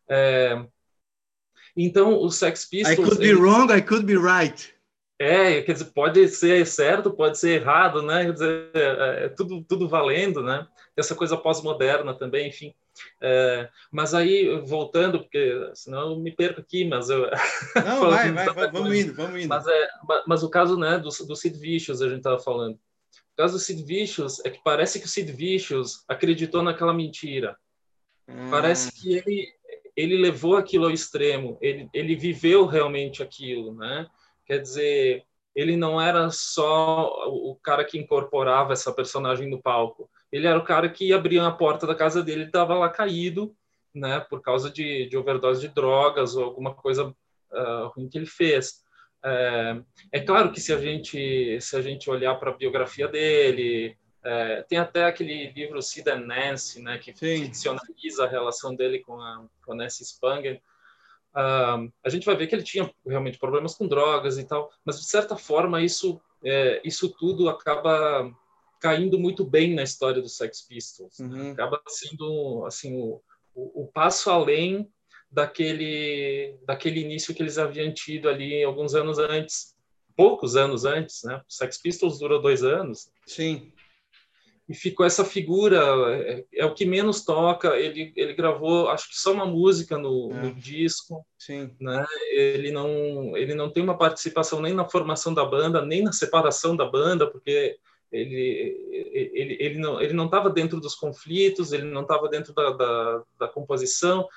É, 0.06 0.62
então, 1.74 2.18
o 2.20 2.30
Sex 2.30 2.66
Pistols. 2.66 2.98
I 2.98 3.02
could 3.02 3.18
be 3.18 3.32
wrong, 3.32 3.72
I 3.72 3.80
could 3.80 4.04
be 4.04 4.16
right. 4.16 4.74
É, 5.18 5.62
quer 5.62 5.72
dizer, 5.72 5.86
pode 5.86 6.28
ser 6.28 6.66
certo, 6.66 7.10
pode 7.10 7.38
ser 7.38 7.60
errado, 7.62 8.02
né? 8.02 8.26
Quer 8.26 8.32
dizer, 8.32 8.70
é, 8.74 9.24
é 9.24 9.28
tudo, 9.30 9.64
tudo 9.64 9.88
valendo, 9.88 10.42
né? 10.42 10.66
Essa 10.94 11.14
coisa 11.14 11.36
pós-moderna 11.36 12.12
também, 12.12 12.48
enfim. 12.48 12.74
É, 13.20 13.68
mas 13.90 14.14
aí, 14.14 14.60
voltando, 14.66 15.20
porque 15.20 15.70
senão 15.74 16.12
eu 16.12 16.18
me 16.18 16.30
perco 16.34 16.60
aqui, 16.60 16.84
mas 16.84 17.08
eu... 17.08 17.22
Não, 17.84 18.00
vai, 18.10 18.32
vai, 18.32 18.52
vai, 18.52 18.70
vamos 18.70 18.94
indo, 18.94 19.14
vamos 19.14 19.40
indo. 19.40 19.48
Mas, 19.48 19.66
é, 19.66 19.88
mas 20.26 20.42
o 20.42 20.50
caso 20.50 20.78
né, 20.78 20.98
do, 20.98 21.08
do 21.08 21.36
Sid 21.36 21.58
Vicious, 21.58 22.02
a 22.02 22.08
gente 22.08 22.18
estava 22.18 22.38
falando. 22.38 22.74
O 22.74 23.36
caso 23.36 23.54
do 23.54 23.58
Sid 23.58 23.82
Vicious 23.82 24.44
é 24.44 24.50
que 24.50 24.62
parece 24.62 25.00
que 25.00 25.06
o 25.06 25.08
Sid 25.08 25.32
Vicious 25.32 26.04
acreditou 26.06 26.62
naquela 26.62 26.92
mentira. 26.92 27.56
Hum. 28.28 28.50
Parece 28.50 28.92
que 28.92 29.14
ele, 29.14 29.48
ele 29.96 30.16
levou 30.18 30.56
aquilo 30.56 30.86
ao 30.86 30.90
extremo, 30.90 31.58
ele, 31.60 31.88
ele 31.92 32.14
viveu 32.14 32.66
realmente 32.66 33.22
aquilo, 33.22 33.74
né? 33.74 34.06
Quer 34.44 34.58
dizer, 34.58 35.24
ele 35.54 35.76
não 35.76 36.00
era 36.00 36.30
só 36.30 37.10
o 37.28 37.56
cara 37.62 37.84
que 37.84 37.98
incorporava 37.98 38.72
essa 38.72 38.92
personagem 38.92 39.48
no 39.48 39.60
palco. 39.60 40.10
Ele 40.32 40.46
era 40.46 40.58
o 40.58 40.64
cara 40.64 40.88
que 40.88 41.12
abria 41.12 41.46
a 41.46 41.52
porta 41.52 41.86
da 41.86 41.94
casa 41.94 42.22
dele 42.22 42.44
e 42.44 42.46
estava 42.46 42.74
lá 42.74 42.88
caído, 42.88 43.54
né, 43.94 44.20
por 44.20 44.40
causa 44.40 44.70
de, 44.70 45.06
de 45.06 45.16
overdose 45.16 45.60
de 45.60 45.74
drogas 45.74 46.34
ou 46.34 46.44
alguma 46.44 46.74
coisa 46.74 47.08
uh, 47.08 47.88
ruim 47.94 48.08
que 48.08 48.16
ele 48.16 48.26
fez. 48.26 48.82
É, 49.24 49.80
é, 50.10 50.20
claro 50.20 50.50
que 50.50 50.60
se 50.60 50.72
a 50.72 50.78
gente 50.78 51.60
se 51.60 51.76
a 51.76 51.82
gente 51.82 52.10
olhar 52.10 52.34
para 52.36 52.50
a 52.50 52.56
biografia 52.56 53.06
dele, 53.06 53.96
é, 54.24 54.62
tem 54.62 54.78
até 54.78 55.04
aquele 55.04 55.52
livro 55.52 55.80
Sid 55.80 56.08
and 56.10 56.26
Nancy, 56.26 56.80
né, 56.82 56.98
que 56.98 57.14
Sim. 57.14 57.44
ficcionaliza 57.44 58.24
a 58.24 58.28
relação 58.28 58.74
dele 58.74 58.98
com 59.00 59.20
a, 59.20 59.44
com 59.64 59.72
a 59.72 59.76
Nancy 59.76 60.04
Spungen 60.04 60.60
uh, 61.32 61.92
a 62.04 62.08
gente 62.08 62.26
vai 62.26 62.36
ver 62.36 62.46
que 62.46 62.54
ele 62.54 62.62
tinha 62.62 62.90
realmente 63.06 63.38
problemas 63.38 63.74
com 63.74 63.86
drogas 63.86 64.38
e 64.38 64.44
tal, 64.44 64.70
mas 64.84 65.00
de 65.00 65.06
certa 65.06 65.36
forma 65.36 65.82
isso 65.82 66.20
é, 66.44 66.80
isso 66.84 67.08
tudo 67.08 67.48
acaba 67.48 68.30
caindo 68.82 69.16
muito 69.16 69.44
bem 69.44 69.74
na 69.74 69.84
história 69.84 70.20
dos 70.20 70.36
Sex 70.36 70.62
Pistols, 70.62 71.20
né? 71.20 71.26
uhum. 71.26 71.44
né? 71.44 71.50
acaba 71.52 71.80
sendo 71.86 72.64
assim 72.66 73.00
o, 73.00 73.22
o, 73.54 73.84
o, 73.84 73.86
passo 73.86 74.28
além 74.28 74.90
daquele 75.30 76.58
daquele 76.66 77.00
início 77.00 77.32
que 77.32 77.40
eles 77.40 77.58
haviam 77.58 77.94
tido 77.94 78.28
ali 78.28 78.64
alguns 78.64 78.96
anos 78.96 79.18
antes, 79.18 79.76
poucos 80.16 80.56
anos 80.56 80.84
antes, 80.84 81.22
né? 81.22 81.36
O 81.36 81.52
Sex 81.52 81.78
Pistols 81.78 82.18
durou 82.18 82.42
dois 82.42 82.64
anos. 82.64 83.08
Sim 83.24 83.72
e 84.68 84.74
ficou 84.74 85.04
essa 85.04 85.24
figura 85.24 85.78
é, 86.14 86.44
é, 86.54 86.64
o 86.64 86.72
que 86.72 86.86
menos 86.86 87.24
toca 87.24 87.76
ele 87.76 88.12
ele 88.16 88.32
gravou 88.32 88.88
acho 88.88 89.08
que 89.08 89.16
só 89.16 89.32
uma 89.32 89.44
música 89.44 89.98
no, 89.98 90.30
é. 90.32 90.42
no, 90.42 90.54
disco 90.54 91.26
sim 91.38 91.74
né 91.80 92.06
ele 92.30 92.70
não 92.70 93.36
ele 93.36 93.54
não 93.54 93.70
tem 93.70 93.82
uma 93.82 93.98
participação 93.98 94.62
nem 94.62 94.72
na 94.72 94.88
formação 94.88 95.34
da 95.34 95.44
banda 95.44 95.84
nem 95.84 96.02
na 96.02 96.12
separação 96.12 96.76
da 96.76 96.84
banda 96.84 97.30
porque 97.30 97.76
ele 98.12 99.10
ele, 99.12 99.56
ele 99.60 99.78
não 99.78 100.00
ele 100.00 100.12
não 100.12 100.26
estava 100.26 100.50
dentro 100.50 100.80
dos 100.80 100.94
conflitos 100.94 101.72
ele 101.72 101.84
não 101.84 102.02
estava 102.02 102.28
dentro 102.28 102.52
da, 102.52 102.70
da, 102.70 103.22
da, 103.40 103.48
composição 103.48 104.28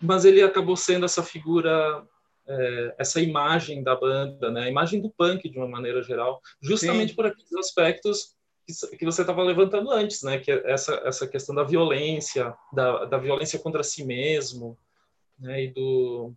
mas 0.00 0.24
ele 0.24 0.42
acabou 0.42 0.76
sendo 0.76 1.04
essa 1.04 1.22
figura 1.22 2.04
é, 2.48 2.94
essa 2.98 3.20
imagem 3.20 3.82
da 3.82 3.94
banda 3.94 4.50
né 4.50 4.62
a 4.64 4.68
imagem 4.68 5.00
do 5.00 5.10
punk 5.10 5.48
de 5.48 5.58
uma 5.58 5.68
maneira 5.68 6.02
geral 6.02 6.40
justamente 6.60 7.10
sim. 7.10 7.14
por 7.14 7.26
aqueles 7.26 7.52
aspectos 7.54 8.34
que 8.96 9.04
você 9.04 9.22
estava 9.22 9.42
levantando 9.42 9.90
antes, 9.90 10.22
né? 10.22 10.38
Que 10.38 10.52
é 10.52 10.70
essa 10.70 10.94
essa 11.04 11.26
questão 11.26 11.54
da 11.54 11.64
violência, 11.64 12.54
da, 12.72 13.04
da 13.04 13.18
violência 13.18 13.58
contra 13.58 13.82
si 13.82 14.04
mesmo, 14.04 14.78
né? 15.38 15.64
E 15.64 15.68
do 15.68 16.32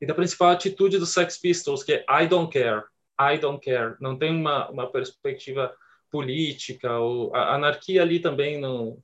e 0.00 0.06
da 0.06 0.14
principal 0.14 0.50
atitude 0.50 0.98
dos 0.98 1.10
Sex 1.10 1.38
Pistols, 1.38 1.82
que 1.82 1.92
é 1.92 2.04
I 2.08 2.26
don't 2.26 2.50
care, 2.50 2.84
I 3.20 3.38
don't 3.38 3.62
care. 3.62 3.96
Não 4.00 4.18
tem 4.18 4.34
uma, 4.34 4.68
uma 4.70 4.90
perspectiva 4.90 5.74
política 6.10 6.98
ou 6.98 7.34
a 7.34 7.54
anarquia 7.54 8.02
ali 8.02 8.20
também 8.20 8.60
não 8.60 8.98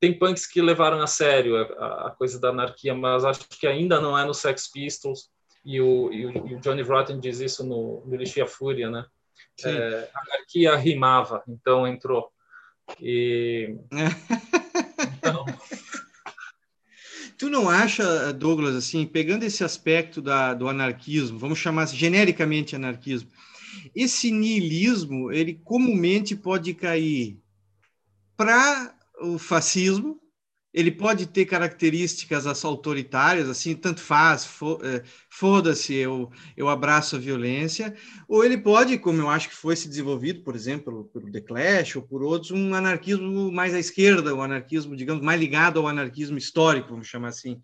tem 0.00 0.16
punks 0.16 0.46
que 0.46 0.62
levaram 0.62 1.00
a 1.00 1.06
sério 1.06 1.56
a, 1.56 2.08
a 2.08 2.10
coisa 2.10 2.40
da 2.40 2.50
anarquia, 2.50 2.94
mas 2.94 3.24
acho 3.24 3.48
que 3.48 3.66
ainda 3.66 4.00
não 4.00 4.16
é 4.16 4.24
no 4.24 4.34
Sex 4.34 4.68
Pistols 4.68 5.28
e 5.64 5.80
o, 5.80 6.12
e 6.12 6.26
o, 6.26 6.48
e 6.48 6.54
o 6.54 6.60
Johnny 6.60 6.82
Rotten 6.82 7.18
diz 7.18 7.40
isso 7.40 7.64
no, 7.64 8.04
no 8.06 8.16
Lixia 8.16 8.46
Fúria, 8.46 8.90
né? 8.90 9.04
é, 9.64 10.08
anarquia 10.14 10.76
rimava, 10.76 11.42
então 11.48 11.86
entrou. 11.86 12.30
E... 13.00 13.76
então... 15.18 15.44
Tu 17.36 17.48
não 17.48 17.68
acha, 17.68 18.32
Douglas, 18.32 18.74
assim, 18.74 19.06
pegando 19.06 19.44
esse 19.44 19.62
aspecto 19.62 20.20
da, 20.20 20.54
do 20.54 20.68
anarquismo, 20.68 21.38
vamos 21.38 21.58
chamar 21.58 21.86
genericamente 21.86 22.74
anarquismo, 22.74 23.30
esse 23.94 24.30
niilismo, 24.30 25.32
ele 25.32 25.54
comumente 25.64 26.34
pode 26.36 26.74
cair 26.74 27.38
para 28.36 28.94
o 29.20 29.38
fascismo, 29.38 30.20
ele 30.72 30.92
pode 30.92 31.26
ter 31.26 31.46
características 31.46 32.46
autoritárias, 32.64 33.48
assim, 33.48 33.74
tanto 33.74 34.00
faz, 34.00 34.48
é, 34.82 35.02
foda-se, 35.30 35.94
eu, 35.94 36.30
eu 36.56 36.68
abraço 36.68 37.16
a 37.16 37.18
violência, 37.18 37.96
ou 38.28 38.44
ele 38.44 38.58
pode, 38.58 38.98
como 38.98 39.20
eu 39.20 39.30
acho 39.30 39.48
que 39.48 39.56
foi 39.56 39.74
se 39.74 39.88
desenvolvido, 39.88 40.42
por 40.44 40.54
exemplo, 40.54 41.10
pelo 41.12 41.32
The 41.32 41.40
Clash 41.40 41.96
ou 41.96 42.02
por 42.02 42.22
outros, 42.22 42.50
um 42.50 42.74
anarquismo 42.74 43.50
mais 43.50 43.74
à 43.74 43.78
esquerda, 43.78 44.34
um 44.34 44.42
anarquismo, 44.42 44.94
digamos, 44.94 45.24
mais 45.24 45.40
ligado 45.40 45.80
ao 45.80 45.88
anarquismo 45.88 46.36
histórico, 46.36 46.90
vamos 46.90 47.08
chamar 47.08 47.28
assim. 47.28 47.60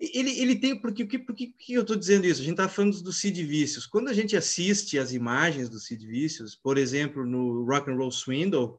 Ele, 0.00 0.38
ele 0.38 0.56
tem, 0.56 0.80
por 0.80 0.92
que, 0.92 1.04
que 1.06 1.72
eu 1.72 1.82
estou 1.82 1.96
dizendo 1.96 2.24
isso? 2.26 2.40
A 2.40 2.44
gente 2.44 2.52
está 2.52 2.68
falando 2.68 3.02
do 3.02 3.12
Sid 3.12 3.44
Vicious. 3.44 3.86
Quando 3.86 4.08
a 4.08 4.12
gente 4.12 4.36
assiste 4.36 4.98
as 4.98 5.12
imagens 5.12 5.68
do 5.68 5.78
Sid 5.78 6.06
Vicious, 6.06 6.54
por 6.54 6.78
exemplo, 6.78 7.26
no 7.26 7.64
Rock 7.64 7.90
and 7.90 7.96
Roll 7.96 8.12
Swindle, 8.12 8.78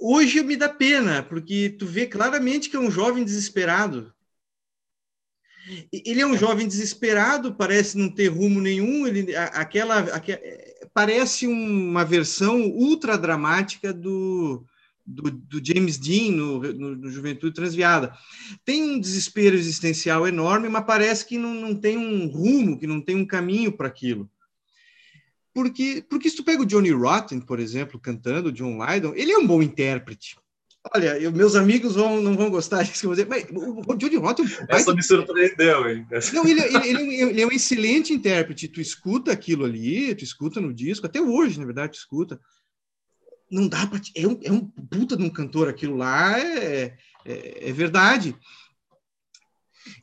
Hoje 0.00 0.42
me 0.42 0.56
dá 0.56 0.68
pena, 0.68 1.22
porque 1.22 1.74
tu 1.78 1.86
vê 1.86 2.06
claramente 2.06 2.70
que 2.70 2.76
é 2.76 2.80
um 2.80 2.90
jovem 2.90 3.24
desesperado. 3.24 4.12
Ele 5.92 6.20
é 6.20 6.26
um 6.26 6.36
jovem 6.36 6.66
desesperado, 6.66 7.54
parece 7.54 7.96
não 7.96 8.12
ter 8.12 8.28
rumo 8.28 8.60
nenhum. 8.60 9.06
Ele, 9.06 9.36
aquela, 9.36 9.98
aquela 9.98 10.40
parece 10.92 11.46
uma 11.46 12.04
versão 12.04 12.62
ultra 12.62 13.16
dramática 13.16 13.92
do, 13.92 14.64
do, 15.10 15.30
do 15.30 15.64
James 15.64 15.98
Dean 15.98 16.32
no, 16.32 16.60
no, 16.60 16.96
no, 16.96 17.10
Juventude 17.10 17.54
Transviada. 17.54 18.14
Tem 18.64 18.82
um 18.82 19.00
desespero 19.00 19.56
existencial 19.56 20.26
enorme, 20.26 20.68
mas 20.68 20.84
parece 20.84 21.26
que 21.26 21.36
não, 21.36 21.52
não 21.54 21.74
tem 21.74 21.98
um 21.98 22.26
rumo, 22.28 22.78
que 22.78 22.86
não 22.86 23.00
tem 23.00 23.16
um 23.16 23.26
caminho 23.26 23.72
para 23.72 23.88
aquilo. 23.88 24.30
Porque, 25.52 26.04
porque 26.08 26.30
se 26.30 26.36
tu 26.36 26.44
pega 26.44 26.62
o 26.62 26.66
Johnny 26.66 26.90
Rotten, 26.90 27.40
por 27.40 27.58
exemplo, 27.58 27.98
cantando 27.98 28.52
John 28.52 28.78
Lydon, 28.84 29.12
ele 29.16 29.32
é 29.32 29.38
um 29.38 29.46
bom 29.46 29.60
intérprete. 29.60 30.36
Olha, 30.94 31.18
eu, 31.18 31.30
meus 31.30 31.56
amigos 31.56 31.94
vão, 31.94 32.22
não 32.22 32.34
vão 32.34 32.48
gostar 32.48 32.82
disso 32.82 33.00
que 33.00 33.06
eu 33.06 33.10
vou 33.10 33.16
dizer, 33.16 33.28
mas 33.28 33.44
o, 33.50 33.82
o 33.86 33.96
Johnny 33.96 34.16
Rotten... 34.16 34.46
É 34.68 34.76
Essa 34.76 34.94
me 34.94 35.02
surpreendeu, 35.02 35.90
hein? 35.90 36.06
Não, 36.32 36.46
ele, 36.46 36.62
ele, 36.62 36.88
ele, 36.88 37.14
ele, 37.22 37.42
é 37.42 37.46
um 37.46 37.52
excelente 37.52 38.14
intérprete. 38.14 38.68
Tu 38.68 38.80
escuta 38.80 39.30
aquilo 39.30 39.66
ali, 39.66 40.14
tu 40.14 40.24
escuta 40.24 40.58
no 40.58 40.72
disco, 40.72 41.04
até 41.04 41.20
hoje, 41.20 41.58
na 41.58 41.66
verdade, 41.66 41.92
tu 41.92 41.98
escuta. 41.98 42.40
Não 43.50 43.68
dá 43.68 43.86
para... 43.86 44.00
É 44.14 44.26
um, 44.26 44.40
é 44.42 44.52
um 44.52 44.66
puta 44.66 45.16
de 45.16 45.24
um 45.24 45.30
cantor 45.30 45.68
aquilo 45.68 45.96
lá, 45.96 46.38
é, 46.38 46.96
é, 47.24 47.68
é 47.68 47.72
verdade. 47.72 48.36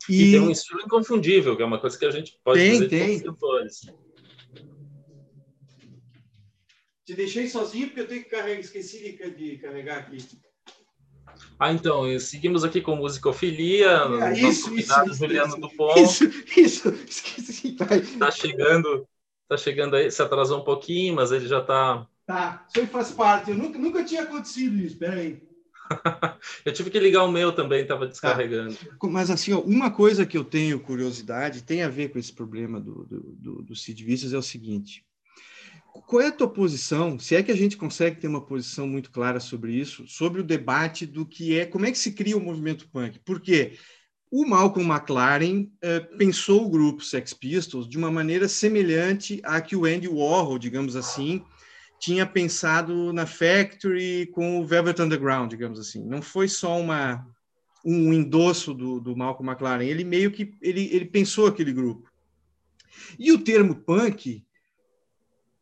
E... 0.08 0.22
e, 0.22 0.32
tem 0.32 0.40
um 0.40 0.50
estilo 0.50 0.80
inconfundível, 0.80 1.56
que 1.56 1.62
é 1.62 1.66
uma 1.66 1.80
coisa 1.80 1.98
que 1.98 2.04
a 2.04 2.10
gente 2.10 2.38
pode 2.44 2.60
tem, 2.60 2.72
dizer 2.72 2.88
tem. 2.88 3.20
cantores. 3.20 3.80
Te 7.06 7.14
deixei 7.14 7.48
sozinho 7.48 7.86
porque 7.86 8.00
eu 8.00 8.08
tenho 8.08 8.24
que 8.24 8.30
carregar, 8.30 8.60
esqueci 8.60 9.16
de, 9.16 9.30
de 9.30 9.58
carregar 9.58 9.98
aqui. 9.98 10.18
Ah, 11.58 11.72
então, 11.72 12.18
seguimos 12.18 12.64
aqui 12.64 12.80
com 12.80 12.96
musicofilia. 12.96 14.02
É, 14.22 14.38
isso, 14.38 14.74
isso, 14.74 15.14
Juliano 15.14 15.48
isso, 15.48 15.60
Dupont. 15.60 16.00
Isso, 16.00 16.24
isso, 16.56 16.88
esqueci. 17.08 17.76
Tá 18.18 18.30
chegando, 18.30 19.08
tá 19.48 19.56
chegando 19.56 19.96
aí, 19.96 20.10
se 20.10 20.22
atrasou 20.22 20.60
um 20.60 20.64
pouquinho, 20.64 21.14
mas 21.14 21.32
ele 21.32 21.48
já 21.48 21.60
tá. 21.60 22.06
Tá, 22.28 22.66
isso 22.68 22.80
aí 22.80 22.86
faz 22.86 23.10
parte. 23.10 23.50
Eu 23.50 23.56
nunca, 23.56 23.78
nunca 23.78 24.04
tinha 24.04 24.22
acontecido 24.22 24.76
isso, 24.76 24.92
espera 24.92 25.14
aí. 25.14 25.42
eu 26.66 26.72
tive 26.74 26.90
que 26.90 27.00
ligar 27.00 27.24
o 27.24 27.32
meu 27.32 27.52
também, 27.52 27.80
estava 27.80 28.06
descarregando. 28.06 28.74
Tá. 28.74 29.08
Mas 29.08 29.30
assim, 29.30 29.54
ó, 29.54 29.60
uma 29.60 29.90
coisa 29.90 30.26
que 30.26 30.36
eu 30.36 30.44
tenho 30.44 30.78
curiosidade, 30.78 31.62
tem 31.62 31.82
a 31.82 31.88
ver 31.88 32.10
com 32.10 32.18
esse 32.18 32.32
problema 32.32 32.78
do, 32.78 33.04
do, 33.04 33.20
do, 33.20 33.62
do 33.62 33.74
Cid 33.74 34.04
Vícios, 34.04 34.34
é 34.34 34.38
o 34.38 34.42
seguinte 34.42 35.08
qual 36.06 36.22
é 36.22 36.28
a 36.28 36.32
tua 36.32 36.48
posição? 36.48 37.18
Se 37.18 37.34
é 37.34 37.42
que 37.42 37.50
a 37.50 37.56
gente 37.56 37.76
consegue 37.76 38.20
ter 38.20 38.28
uma 38.28 38.40
posição 38.40 38.86
muito 38.86 39.10
clara 39.10 39.40
sobre 39.40 39.72
isso, 39.72 40.06
sobre 40.06 40.40
o 40.40 40.44
debate 40.44 41.06
do 41.06 41.26
que 41.26 41.58
é, 41.58 41.66
como 41.66 41.86
é 41.86 41.90
que 41.90 41.98
se 41.98 42.12
cria 42.12 42.36
o 42.36 42.40
movimento 42.40 42.88
punk? 42.88 43.18
Porque 43.24 43.72
o 44.30 44.46
Malcolm 44.46 44.90
McLaren 44.90 45.62
uh, 45.62 46.16
pensou 46.16 46.66
o 46.66 46.70
grupo 46.70 47.02
Sex 47.02 47.32
Pistols 47.32 47.88
de 47.88 47.96
uma 47.96 48.10
maneira 48.10 48.48
semelhante 48.48 49.40
à 49.42 49.60
que 49.60 49.74
o 49.74 49.84
Andy 49.84 50.08
Warhol, 50.08 50.58
digamos 50.58 50.96
assim, 50.96 51.42
tinha 52.00 52.26
pensado 52.26 53.12
na 53.12 53.26
Factory 53.26 54.26
com 54.32 54.60
o 54.60 54.66
Velvet 54.66 55.00
Underground, 55.00 55.50
digamos 55.50 55.78
assim. 55.78 56.04
Não 56.04 56.22
foi 56.22 56.48
só 56.48 56.78
uma 56.78 57.26
um 57.84 58.12
endosso 58.12 58.74
do, 58.74 59.00
do 59.00 59.16
Malcolm 59.16 59.50
McLaren, 59.50 59.84
ele 59.84 60.04
meio 60.04 60.30
que 60.30 60.52
ele, 60.60 60.88
ele 60.92 61.06
pensou 61.06 61.46
aquele 61.46 61.72
grupo. 61.72 62.10
E 63.18 63.32
o 63.32 63.38
termo 63.38 63.74
punk 63.74 64.44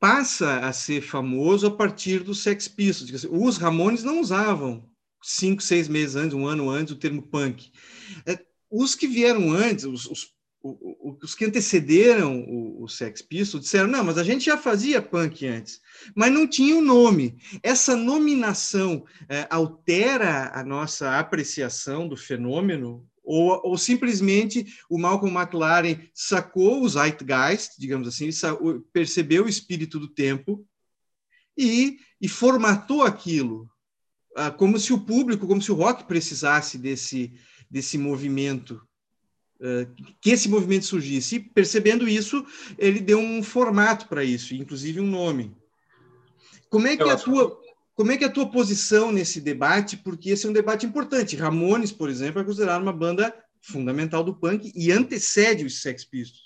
passa 0.00 0.61
a 0.61 0.73
ser 0.73 1.02
famoso 1.02 1.66
a 1.66 1.71
partir 1.71 2.23
do 2.23 2.35
Sex 2.35 2.69
Pistols. 2.69 3.26
Os 3.31 3.59
Ramones 3.59 4.02
não 4.02 4.21
usavam 4.21 4.88
cinco, 5.23 5.62
seis 5.62 5.88
meses 5.88 6.16
antes, 6.16 6.35
um 6.35 6.47
ano 6.47 6.71
antes, 6.71 6.93
o 6.93 6.99
termo 6.99 7.23
punk. 7.23 7.71
É, 8.26 8.38
os 8.71 8.95
que 8.95 9.07
vieram 9.07 9.52
antes, 9.52 9.85
os, 9.85 10.07
os, 10.07 10.36
os 11.23 11.35
que 11.35 11.44
antecederam 11.44 12.40
o, 12.40 12.85
o, 12.85 12.88
Sex 12.88 13.23
Pistols, 13.23 13.64
disseram, 13.64 13.88
não, 13.88 14.04
mas 14.04 14.18
a 14.18 14.25
gente 14.25 14.44
já 14.44 14.56
fazia 14.56 15.00
punk 15.02 15.46
antes, 15.46 15.80
mas 16.14 16.32
não 16.32 16.46
tinha 16.46 16.75
o 16.75 16.78
um 16.78 16.82
nome. 16.82 17.38
Essa 17.62 17.96
nominação 17.96 19.04
é, 19.28 19.46
altera 19.50 20.50
a 20.54 20.64
nossa 20.64 21.18
apreciação 21.18 22.08
do 22.08 22.16
fenômeno? 22.16 23.06
Ou, 23.23 23.61
ou, 23.64 23.76
simplesmente 23.76 24.64
o 24.88 24.96
Malcolm 24.96 25.37
McLaren 25.37 25.99
sacou 26.14 26.82
o 26.82 26.88
zeitgeist, 26.88 27.73
digamos 27.76 28.06
assim, 28.06 28.30
percebeu 28.92 29.46
o 29.46 29.49
espírito 29.49 29.99
do 29.99 30.06
tempo 30.06 30.64
e, 31.58 31.99
e 32.20 32.28
formatou 32.28 33.02
aquilo? 33.02 33.68
Ah, 34.37 34.52
como 34.52 34.78
se 34.78 34.92
o 34.92 35.00
público, 35.00 35.46
como 35.46 35.61
se 35.61 35.73
o 35.73 35.75
rock 35.75 36.04
precisasse 36.04 36.78
desse, 36.78 37.32
desse 37.70 37.99
movimento, 37.99 38.80
que 40.20 40.30
esse 40.30 40.48
movimento 40.48 40.84
surgisse. 40.84 41.36
E 41.36 41.40
percebendo 41.40 42.08
isso, 42.08 42.44
ele 42.78 43.00
deu 43.00 43.18
um 43.18 43.42
formato 43.42 44.06
para 44.08 44.25
isso, 44.25 44.54
inclusive 44.54 45.00
um 45.00 45.06
nome. 45.06 45.54
Como 46.68 46.86
é 46.86 46.96
que 46.96 47.08
a 47.08 47.16
tua 47.16 47.60
como 47.94 48.12
é 48.12 48.16
que 48.18 48.25
é 48.25 48.26
a 48.26 48.32
tua 48.32 48.50
posição 48.50 49.10
nesse 49.10 49.40
debate? 49.40 49.96
Porque 49.96 50.28
esse 50.28 50.46
é 50.46 50.50
um 50.50 50.52
debate 50.52 50.84
importante. 50.84 51.34
Ramones, 51.34 51.90
por 51.90 52.10
exemplo, 52.10 52.42
é 52.42 52.44
considerado 52.44 52.82
uma 52.82 52.92
banda 52.92 53.34
fundamental 53.62 54.22
do 54.22 54.34
punk 54.34 54.70
e 54.75 54.92
antecede 54.92 55.64
os 55.64 55.80
Sex 55.80 56.04
Pistols. 56.04 56.44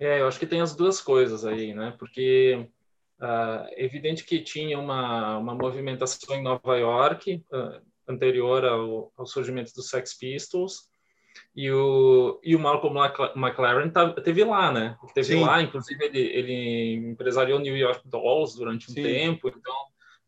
É, 0.00 0.20
eu 0.20 0.26
acho 0.26 0.38
que 0.38 0.46
tem 0.46 0.62
as 0.62 0.74
duas 0.74 0.98
coisas 0.98 1.44
aí, 1.44 1.74
né? 1.74 1.94
Porque 1.98 2.66
Uh, 3.18 3.66
evidente 3.76 4.22
que 4.22 4.40
tinha 4.40 4.78
uma, 4.78 5.38
uma 5.38 5.52
movimentação 5.52 6.36
em 6.36 6.42
Nova 6.42 6.76
York, 6.76 7.44
uh, 7.52 7.82
anterior 8.06 8.64
ao, 8.64 9.12
ao, 9.16 9.26
surgimento 9.26 9.74
dos 9.74 9.90
Sex 9.90 10.14
Pistols, 10.16 10.88
e 11.58 11.72
o, 11.72 12.38
e 12.44 12.54
o 12.54 12.60
Malcolm 12.60 12.96
McLaren 13.34 13.90
tá, 13.90 14.12
teve 14.12 14.44
lá, 14.44 14.70
né? 14.70 14.96
Teve 15.12 15.34
Sim. 15.34 15.40
lá, 15.40 15.60
inclusive 15.60 16.04
ele, 16.04 16.20
ele 16.20 16.92
empresariou 17.10 17.58
New 17.58 17.76
York 17.76 18.02
Dolls 18.04 18.56
durante 18.56 18.88
um 18.88 18.94
Sim. 18.94 19.02
tempo, 19.02 19.48
então, 19.48 19.74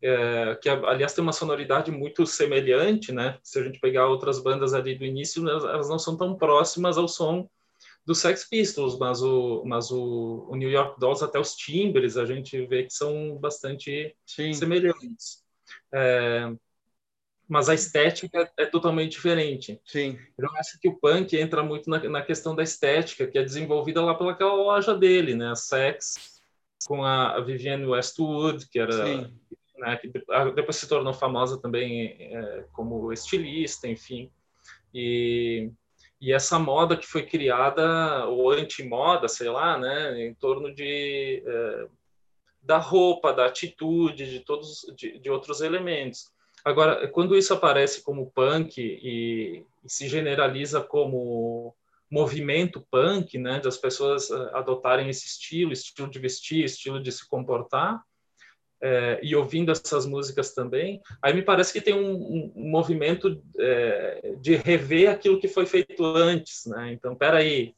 é, 0.03 0.59
que 0.61 0.69
aliás 0.69 1.15
tem 1.15 1.23
uma 1.23 1.33
sonoridade 1.33 1.93
muito 1.93 2.27
semelhante, 2.27 3.13
né? 3.13 3.39
Se 3.45 3.61
a 3.61 3.63
gente 3.63 3.79
pegar 3.79 4.09
outras 4.09 4.43
bandas 4.43 4.75
ali 4.75 4.97
do 4.97 5.05
início, 5.05 5.49
elas 5.49 5.89
não 5.89 6.01
são 6.01 6.17
tão 6.17 6.35
próximas 6.35 6.99
ao 6.99 7.07
som 7.07 7.49
do 8.05 8.13
Sex 8.13 8.49
Pistols, 8.49 8.99
mas 8.99 9.23
o, 9.23 9.63
mas 9.65 9.93
o, 9.93 10.49
o, 10.51 10.57
New 10.57 10.69
York 10.69 10.99
Dolls, 10.99 11.25
até 11.25 11.39
os 11.39 11.55
timbres, 11.55 12.17
a 12.17 12.25
gente 12.25 12.67
vê 12.67 12.83
que 12.83 12.93
são 12.93 13.39
bastante 13.39 14.17
Sim. 14.27 14.53
semelhantes. 14.53 15.45
É, 15.95 16.53
mas 17.51 17.69
a 17.69 17.75
estética 17.75 18.51
é 18.57 18.65
totalmente 18.65 19.13
diferente. 19.13 19.81
Sim. 19.85 20.19
Eu 20.39 20.49
acho 20.57 20.79
que 20.81 20.89
o 20.89 20.95
punk 20.99 21.37
entra 21.37 21.63
muito 21.63 21.91
na, 21.91 21.99
na 22.09 22.23
questão 22.23 22.55
da 22.55 22.63
estética, 22.63 23.27
que 23.27 23.39
é 23.39 23.43
desenvolvida 23.43 24.03
lá 24.03 24.15
pelaquela 24.15 24.55
loja 24.55 24.95
dele, 24.97 25.35
né? 25.35 25.51
A 25.51 25.57
Sex, 25.57 26.41
com 26.87 27.05
a, 27.05 27.37
a 27.37 27.41
Vivienne 27.41 27.87
Westwood, 27.87 28.69
que 28.69 28.79
era... 28.79 29.31
Né, 29.79 29.97
que 29.97 30.09
depois 30.55 30.77
se 30.77 30.87
tornou 30.87 31.15
famosa 31.15 31.59
também 31.59 32.15
é, 32.19 32.65
como 32.71 33.11
estilista, 33.13 33.89
enfim. 33.89 34.31
E 34.93 35.71
e 36.21 36.35
essa 36.35 36.59
moda 36.59 36.99
que 36.99 37.07
foi 37.07 37.25
criada, 37.25 38.27
ou 38.27 38.51
antimoda, 38.51 39.27
sei 39.27 39.49
lá, 39.49 39.79
né, 39.79 40.27
em 40.27 40.35
torno 40.35 40.73
de 40.75 41.43
é, 41.47 41.87
da 42.63 42.77
roupa, 42.77 43.33
da 43.33 43.47
atitude, 43.47 44.31
de 44.31 44.41
todos, 44.41 44.83
de, 44.95 45.19
de, 45.19 45.31
outros 45.31 45.63
elementos. 45.63 46.31
Agora, 46.65 47.09
quando 47.09 47.37
isso 47.37 47.53
aparece 47.55 48.03
como 48.03 48.31
punk 48.31 48.81
e, 48.81 49.65
e, 49.85 49.89
se 49.89 50.09
generaliza 50.09 50.81
como 50.81 51.75
movimento 52.11 52.85
punk, 52.91 53.39
né, 53.39 53.61
das 53.61 53.77
pessoas 53.77 54.31
eh, 54.31 54.51
adotarem 54.53 55.09
esse 55.09 55.27
estilo, 55.27 55.73
estilo 55.73 56.11
de 56.11 56.19
vestir, 56.19 56.65
estilo 56.65 57.01
de 57.01 57.13
se 57.13 57.27
comportar, 57.29 58.03
é, 58.83 59.21
e 59.23 59.37
ouvindo 59.37 59.71
essas 59.71 60.07
músicas 60.07 60.55
também, 60.55 61.03
aí 61.21 61.35
me 61.35 61.43
parece 61.43 61.73
que 61.73 61.83
tem 61.83 61.95
um, 61.95 62.53
um 62.57 62.71
movimento 62.71 63.43
é, 63.59 64.35
de 64.41 64.57
rever 64.57 65.11
aquilo 65.11 65.39
que 65.39 65.49
foi 65.49 65.67
feito 65.67 66.03
antes, 66.05 66.65
né? 66.65 66.93
Então, 66.93 67.15
peraí, 67.15 67.75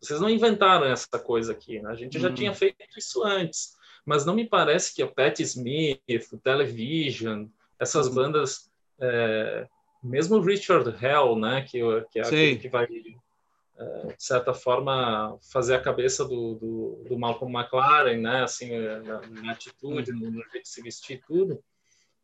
vocês 0.00 0.20
não 0.20 0.30
inventaram 0.30 0.86
essa 0.86 1.18
coisa 1.18 1.52
aqui, 1.52 1.80
né? 1.80 1.90
A 1.90 1.94
gente 1.94 2.18
já 2.18 2.28
uhum. 2.28 2.34
tinha 2.34 2.54
feito 2.54 2.78
isso 2.96 3.22
antes, 3.22 3.76
mas 4.06 4.24
não 4.24 4.34
me 4.34 4.48
parece 4.48 4.94
que 4.94 5.02
a 5.02 5.06
Patti 5.06 5.42
Smith, 5.42 6.32
o 6.32 6.38
Television, 6.38 7.46
essas 7.78 8.08
uhum. 8.08 8.14
bandas, 8.14 8.70
é, 9.00 9.66
mesmo 10.02 10.40
Richard 10.40 10.88
Hell, 11.04 11.36
né? 11.36 11.62
Que, 11.62 11.80
que 12.10 12.18
é 12.18 12.22
aquele 12.22 12.56
que 12.56 12.68
vai 12.68 12.86
de 12.86 14.24
certa 14.24 14.52
forma 14.52 15.38
fazer 15.52 15.76
a 15.76 15.80
cabeça 15.80 16.24
do, 16.24 16.54
do, 16.56 17.04
do 17.08 17.18
Malcolm 17.18 17.56
McLaren, 17.56 18.16
né, 18.16 18.42
assim, 18.42 18.76
na, 18.76 19.20
na 19.20 19.52
atitude, 19.52 20.10
no, 20.12 20.30
no, 20.30 20.42
jeito 20.50 20.64
de 20.64 20.68
se 20.68 20.82
vestir 20.82 21.22
tudo, 21.26 21.62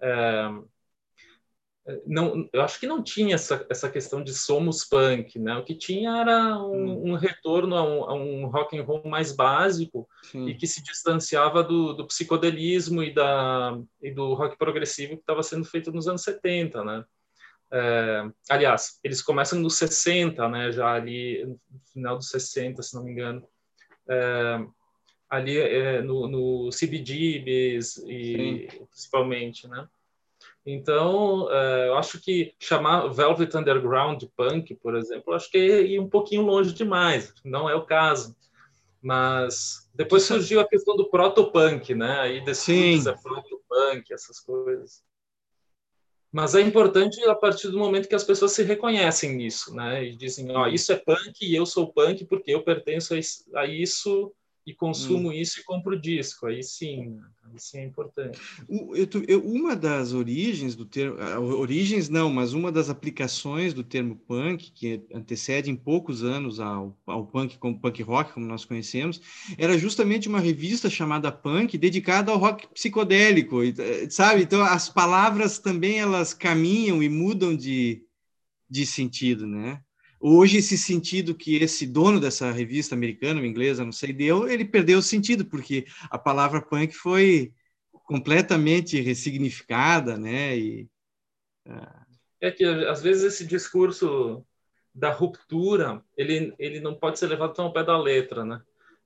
é, 0.00 0.48
não, 2.06 2.48
eu 2.52 2.62
acho 2.62 2.80
que 2.80 2.86
não 2.86 3.02
tinha 3.02 3.34
essa, 3.34 3.66
essa 3.68 3.90
questão 3.90 4.24
de 4.24 4.32
somos 4.32 4.84
punk, 4.84 5.38
né? 5.38 5.54
O 5.56 5.64
que 5.64 5.74
tinha 5.74 6.16
era 6.16 6.58
um, 6.58 6.92
hum. 6.92 7.12
um 7.12 7.14
retorno 7.14 7.76
a 7.76 7.82
um, 7.82 8.04
a 8.04 8.14
um, 8.14 8.46
rock 8.46 8.78
and 8.78 8.84
roll 8.84 9.02
mais 9.04 9.32
básico 9.32 10.08
Sim. 10.22 10.48
e 10.48 10.54
que 10.54 10.66
se 10.66 10.82
distanciava 10.82 11.62
do, 11.62 11.92
do 11.92 12.06
psicodelismo 12.06 13.02
e, 13.02 13.12
da, 13.12 13.78
e 14.00 14.10
do 14.10 14.32
rock 14.32 14.56
progressivo 14.56 15.16
que 15.16 15.20
estava 15.20 15.42
sendo 15.42 15.66
feito 15.66 15.92
nos 15.92 16.08
anos 16.08 16.22
70, 16.22 16.82
né? 16.84 17.04
É, 17.70 18.30
aliás, 18.48 18.98
eles 19.02 19.20
começam 19.20 19.58
nos 19.58 19.76
60, 19.76 20.48
né, 20.48 20.70
já 20.70 20.92
ali 20.92 21.44
no 21.44 21.58
final 21.92 22.16
dos 22.16 22.28
60, 22.28 22.82
se 22.82 22.94
não 22.94 23.04
me 23.04 23.10
engano. 23.10 23.46
É, 24.08 24.64
ali 25.28 25.58
é, 25.58 26.00
no, 26.00 26.28
no 26.28 26.70
CBGBs 26.70 27.98
e 28.06 28.68
Sim. 28.70 28.86
principalmente, 28.90 29.68
né? 29.68 29.86
Então, 30.66 31.52
é, 31.52 31.88
eu 31.88 31.96
acho 31.96 32.18
que 32.20 32.54
chamar 32.58 33.08
Velvet 33.08 33.54
Underground 33.54 34.18
de 34.18 34.26
punk, 34.26 34.74
por 34.76 34.94
exemplo, 34.94 35.34
acho 35.34 35.50
que 35.50 35.58
é 35.58 35.82
ir 35.82 36.00
um 36.00 36.08
pouquinho 36.08 36.42
longe 36.42 36.72
demais. 36.72 37.34
Não 37.44 37.68
é 37.68 37.74
o 37.74 37.84
caso. 37.84 38.34
Mas 39.02 39.90
depois 39.94 40.22
surgiu 40.22 40.60
a 40.60 40.68
questão 40.68 40.96
do 40.96 41.10
proto-punk, 41.10 41.94
né? 41.94 42.20
Aí 42.20 42.42
desse 42.42 43.06
é 43.06 43.12
proto-punk, 43.12 44.10
essas 44.10 44.40
coisas. 44.40 45.02
Mas 46.32 46.54
é 46.54 46.62
importante 46.62 47.22
a 47.28 47.34
partir 47.34 47.68
do 47.68 47.78
momento 47.78 48.08
que 48.08 48.14
as 48.14 48.24
pessoas 48.24 48.52
se 48.52 48.62
reconhecem 48.62 49.36
nisso, 49.36 49.74
né? 49.74 50.02
E 50.02 50.16
dizem, 50.16 50.50
ó, 50.56 50.64
oh, 50.64 50.66
isso 50.66 50.90
é 50.92 50.96
punk 50.96 51.42
e 51.42 51.54
eu 51.54 51.66
sou 51.66 51.92
punk 51.92 52.24
porque 52.24 52.50
eu 52.50 52.62
pertenço 52.62 53.14
a 53.54 53.66
isso 53.66 54.34
e 54.66 54.72
consumo 54.72 55.28
hum. 55.28 55.32
isso 55.32 55.60
e 55.60 55.64
compro 55.64 56.00
disco. 56.00 56.46
Aí 56.46 56.62
sim, 56.62 57.20
aí 57.42 57.58
sim 57.58 57.78
é 57.78 57.84
importante. 57.84 58.40
uma 59.44 59.76
das 59.76 60.12
origens 60.12 60.74
do 60.74 60.86
termo, 60.86 61.16
origens 61.58 62.08
não, 62.08 62.30
mas 62.32 62.54
uma 62.54 62.72
das 62.72 62.88
aplicações 62.88 63.74
do 63.74 63.84
termo 63.84 64.16
punk, 64.16 64.72
que 64.72 65.02
antecede 65.12 65.70
em 65.70 65.76
poucos 65.76 66.24
anos 66.24 66.60
ao, 66.60 66.96
ao 67.06 67.26
punk 67.26 67.58
como 67.58 67.78
punk 67.78 68.02
rock, 68.02 68.32
como 68.32 68.46
nós 68.46 68.64
conhecemos, 68.64 69.20
era 69.58 69.78
justamente 69.78 70.28
uma 70.28 70.40
revista 70.40 70.88
chamada 70.88 71.30
Punk, 71.30 71.76
dedicada 71.76 72.32
ao 72.32 72.38
rock 72.38 72.66
psicodélico, 72.68 73.62
eh, 73.62 74.08
sabe? 74.08 74.42
Então 74.42 74.62
as 74.62 74.88
palavras 74.88 75.58
também 75.58 75.98
elas 75.98 76.32
caminham 76.32 77.02
e 77.02 77.08
mudam 77.08 77.54
de, 77.56 78.02
de 78.68 78.86
sentido, 78.86 79.46
né? 79.46 79.82
Hoje, 80.26 80.56
esse 80.56 80.78
sentido 80.78 81.34
que 81.34 81.56
esse 81.56 81.86
dono 81.86 82.18
dessa 82.18 82.50
revista 82.50 82.94
americana, 82.94 83.46
inglesa, 83.46 83.84
não 83.84 83.92
sei, 83.92 84.10
deu, 84.10 84.48
ele 84.48 84.64
perdeu 84.64 85.00
o 85.00 85.02
sentido, 85.02 85.44
porque 85.44 85.84
a 86.08 86.16
palavra 86.16 86.62
punk 86.62 86.94
foi 86.94 87.52
completamente 87.92 88.98
ressignificada, 89.02 90.16
né? 90.16 90.56
E, 90.56 90.88
uh... 91.68 92.06
É 92.40 92.50
que, 92.50 92.64
às 92.64 93.02
vezes, 93.02 93.34
esse 93.34 93.46
discurso 93.46 94.42
da 94.94 95.10
ruptura, 95.10 96.02
ele, 96.16 96.54
ele 96.58 96.80
não 96.80 96.94
pode 96.94 97.18
ser 97.18 97.26
levado 97.26 97.52
tão 97.52 97.66
ao 97.66 97.72
pé 97.74 97.84
da 97.84 98.00
letra, 98.00 98.46
né? 98.46 98.62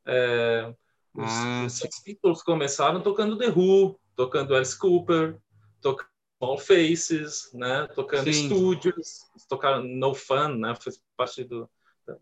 É, 0.07 0.73
os, 1.13 1.33
ah, 1.33 1.65
os 1.67 1.73
Sex 1.73 2.01
Pistols 2.01 2.45
começaram 2.45 3.01
tocando 3.01 3.37
The 3.37 3.49
Who, 3.49 3.99
tocando 4.15 4.55
Alice 4.55 4.79
Cooper, 4.79 5.37
tocando 5.81 6.18
Small 6.39 6.59
Faces, 6.59 7.51
né? 7.53 7.89
Tocando 7.95 8.33
Sim. 8.33 8.45
estúdios, 8.45 9.27
tocaram 9.49 9.83
No 9.83 10.15
Fun, 10.15 10.57
né? 10.57 10.75
Fez 10.81 11.03
parte 11.17 11.45
do 11.45 11.65
uh, 12.09 12.17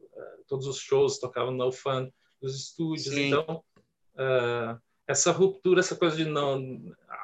todos 0.49 0.67
os 0.67 0.79
shows 0.79 1.19
tocavam 1.19 1.53
No 1.53 1.71
Fun 1.71 2.11
dos 2.41 2.57
estúdios. 2.57 3.15
Sim. 3.15 3.29
Então 3.29 3.63
uh, 4.15 4.81
essa 5.07 5.31
ruptura, 5.31 5.81
essa 5.81 5.95
coisa 5.95 6.17
de 6.17 6.25
não 6.25 6.83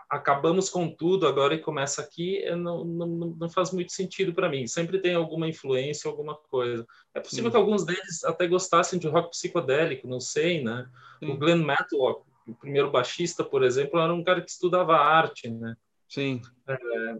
acabamos 0.08 0.68
com 0.68 0.88
tudo 0.88 1.26
agora 1.26 1.54
e 1.54 1.60
começa 1.60 2.02
aqui, 2.02 2.44
não, 2.54 2.84
não, 2.84 3.06
não 3.06 3.48
faz 3.48 3.72
muito 3.72 3.92
sentido 3.92 4.34
para 4.34 4.48
mim. 4.48 4.66
Sempre 4.66 5.00
tem 5.00 5.14
alguma 5.14 5.48
influência, 5.48 6.08
alguma 6.08 6.34
coisa. 6.34 6.86
É 7.14 7.20
possível 7.20 7.46
Sim. 7.46 7.50
que 7.52 7.56
alguns 7.56 7.84
deles 7.84 8.22
até 8.22 8.46
gostassem 8.46 8.98
de 8.98 9.08
rock 9.08 9.30
psicodélico, 9.30 10.06
não 10.06 10.20
sei, 10.20 10.62
né? 10.62 10.86
Sim. 11.18 11.30
O 11.30 11.38
Glenn 11.38 11.64
Matlock 11.64 12.30
o 12.46 12.54
primeiro 12.54 12.90
baixista, 12.90 13.44
por 13.44 13.62
exemplo, 13.62 14.00
era 14.00 14.12
um 14.12 14.24
cara 14.24 14.40
que 14.40 14.50
estudava 14.50 14.96
arte, 14.96 15.48
né? 15.48 15.76
Sim. 16.12 16.42
É, 16.68 17.16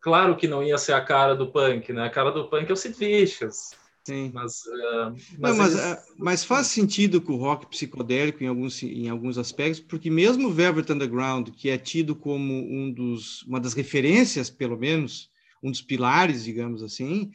claro 0.00 0.36
que 0.36 0.48
não 0.48 0.60
ia 0.60 0.76
ser 0.76 0.92
a 0.92 1.00
cara 1.00 1.36
do 1.36 1.52
punk, 1.52 1.92
né? 1.92 2.06
A 2.06 2.10
cara 2.10 2.32
do 2.32 2.48
punk 2.48 2.68
é 2.68 2.72
o 2.72 2.76
Sid 2.76 2.98
Vicious. 2.98 3.70
Sim. 4.04 4.32
Mas, 4.34 4.62
uh, 4.66 5.14
mas, 5.38 5.52
não, 5.52 5.56
mas, 5.56 5.74
eles... 5.74 5.92
uh, 5.92 6.14
mas, 6.18 6.44
faz 6.44 6.66
sentido 6.66 7.20
com 7.20 7.34
o 7.34 7.36
rock 7.36 7.68
psicodélico 7.68 8.42
em 8.42 8.48
alguns, 8.48 8.82
em 8.82 9.08
alguns 9.08 9.38
aspectos, 9.38 9.78
porque 9.78 10.10
mesmo 10.10 10.48
o 10.48 10.52
Velvet 10.52 10.90
Underground, 10.90 11.50
que 11.50 11.70
é 11.70 11.78
tido 11.78 12.16
como 12.16 12.52
um 12.52 12.92
dos, 12.92 13.42
uma 13.44 13.60
das 13.60 13.72
referências, 13.72 14.50
pelo 14.50 14.76
menos, 14.76 15.30
um 15.62 15.70
dos 15.70 15.80
pilares, 15.80 16.42
digamos 16.42 16.82
assim, 16.82 17.30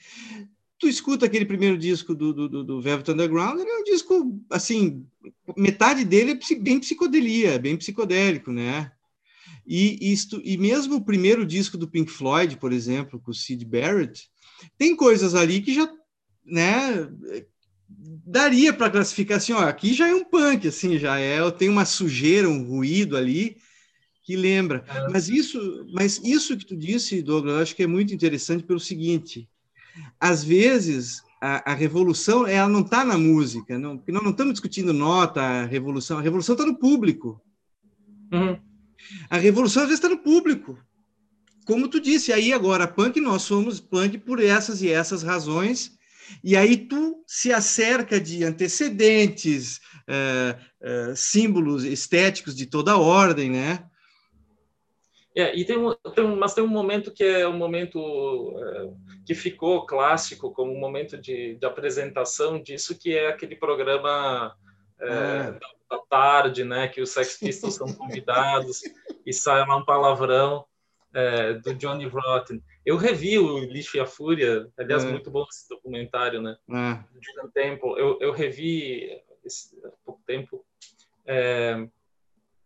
tu 0.78 0.90
escuta 0.90 1.26
aquele 1.26 1.46
primeiro 1.46 1.78
disco 1.78 2.14
do, 2.14 2.34
do, 2.34 2.62
do 2.66 2.82
Velvet 2.82 3.10
Underground, 3.10 3.62
ele 3.62 3.72
é 3.72 3.78
um 3.78 3.84
disco, 3.86 4.38
assim, 4.50 5.08
metade 5.56 6.04
dele 6.04 6.32
é 6.32 6.56
bem 6.56 6.78
psicodelia, 6.78 7.58
bem 7.58 7.78
psicodélico, 7.78 8.52
né? 8.52 8.92
E, 9.68 10.14
isto, 10.14 10.42
e 10.46 10.58
mesmo 10.58 10.96
o 10.96 11.04
primeiro 11.04 11.46
disco 11.46 11.78
do 11.78 11.90
Pink 11.90 12.10
Floyd, 12.10 12.56
por 12.56 12.72
exemplo, 12.72 13.20
com 13.20 13.32
o 13.32 13.34
Sid 13.34 13.66
Barrett, 13.66 14.30
tem 14.78 14.96
coisas 14.96 15.36
ali 15.36 15.62
que 15.62 15.74
já, 15.74 15.92
né, 16.46 17.10
daria 18.26 18.72
para 18.72 18.90
classificar 18.90 19.38
assim, 19.38 19.52
ó, 19.52 19.60
aqui 19.60 19.94
já 19.94 20.08
é 20.08 20.16
um 20.16 20.24
punk, 20.24 20.70
assim, 20.70 20.98
já 20.98 21.20
é, 21.20 21.52
tem 21.52 21.68
uma 21.68 21.84
sujeira, 21.84 22.48
um 22.48 22.64
ruído 22.64 23.18
ali 23.18 23.58
que 24.24 24.38
lembra. 24.38 24.86
É. 24.88 25.10
Mas 25.10 25.28
isso, 25.28 25.86
mas 25.94 26.18
isso 26.24 26.56
que 26.58 26.66
tu 26.66 26.76
disse, 26.76 27.22
Douglas, 27.22 27.56
eu 27.56 27.62
acho 27.62 27.76
que 27.76 27.84
é 27.84 27.88
muito 27.88 28.14
interessante 28.14 28.64
pelo 28.64 28.80
seguinte, 28.80 29.50
às 30.18 30.46
vezes 30.46 31.22
a, 31.42 31.72
a 31.72 31.74
revolução 31.74 32.48
ela 32.48 32.70
não 32.70 32.82
está 32.82 33.04
na 33.04 33.18
música, 33.18 33.78
não, 33.78 33.98
porque 33.98 34.14
nós 34.14 34.24
não 34.24 34.32
estamos 34.32 34.54
discutindo 34.54 34.94
nota, 34.94 35.42
a 35.42 35.66
revolução, 35.66 36.20
a 36.20 36.22
revolução 36.22 36.56
está 36.56 36.66
no 36.66 36.78
público. 36.78 37.42
Uhum. 38.32 38.67
A 39.30 39.38
revolução 39.38 39.84
às 39.84 39.90
vezes 39.90 40.04
está 40.04 40.10
no 40.10 40.22
público. 40.22 40.78
Como 41.66 41.90
tu 41.90 42.00
disse, 42.00 42.32
aí 42.32 42.54
agora, 42.54 42.88
punk, 42.88 43.20
nós 43.20 43.42
somos 43.42 43.80
punk 43.80 44.18
por 44.20 44.42
essas 44.42 44.82
e 44.82 44.90
essas 44.90 45.22
razões, 45.22 45.98
e 46.44 46.56
aí 46.56 46.78
tu 46.78 47.24
se 47.28 47.52
acerca 47.52 48.20
de 48.20 48.44
antecedentes, 48.44 49.80
é, 50.08 50.56
é, 50.82 51.14
símbolos 51.16 51.84
estéticos 51.84 52.56
de 52.56 52.66
toda 52.66 52.98
ordem, 52.98 53.50
né? 53.50 53.86
É, 55.36 55.56
e 55.56 55.64
tem 55.66 55.78
um, 55.78 55.94
tem 56.16 56.24
um, 56.24 56.36
mas 56.36 56.54
tem 56.54 56.64
um 56.64 56.68
momento 56.68 57.12
que 57.12 57.24
é 57.24 57.48
um 57.48 57.58
momento 57.58 58.00
é, 58.58 58.90
que 59.26 59.36
ficou 59.36 59.86
clássico 59.86 60.52
como 60.52 60.74
um 60.74 60.80
momento 60.80 61.16
de, 61.18 61.56
de 61.56 61.66
apresentação 61.66 62.60
disso, 62.60 62.98
que 62.98 63.16
é 63.16 63.28
aquele 63.28 63.56
programa 63.56 64.56
é, 65.00 65.08
é. 65.08 65.52
da, 65.52 65.70
da, 65.90 65.98
tarde, 66.10 66.64
né, 66.64 66.88
que 66.88 67.02
os 67.02 67.12
Sex 67.12 67.38
Pistols 67.38 67.76
são 67.76 67.94
convidados 67.94 68.82
e 69.26 69.34
sai 69.34 69.66
lá 69.66 69.76
um 69.76 69.86
palavrão 69.86 70.66
é, 71.14 71.54
do 71.54 71.74
Johnny 71.74 72.08
Rotten. 72.08 72.62
Eu 72.86 72.98
revi 72.98 73.38
o 73.38 73.60
Lixo 73.60 73.98
e 73.98 74.00
a 74.00 74.06
Fúria, 74.06 74.70
aliás, 74.78 75.04
é. 75.04 75.10
muito 75.10 75.30
bom 75.30 75.46
esse 75.50 75.68
documentário, 75.70 76.42
né? 76.42 76.58
De 76.68 77.42
um 77.42 77.50
tempo. 77.50 77.98
Eu, 77.98 78.18
eu 78.22 78.32
revi 78.32 79.22
esse, 79.44 79.80
há 79.86 79.90
pouco 80.06 80.22
tempo. 80.26 80.66
É, 81.26 81.88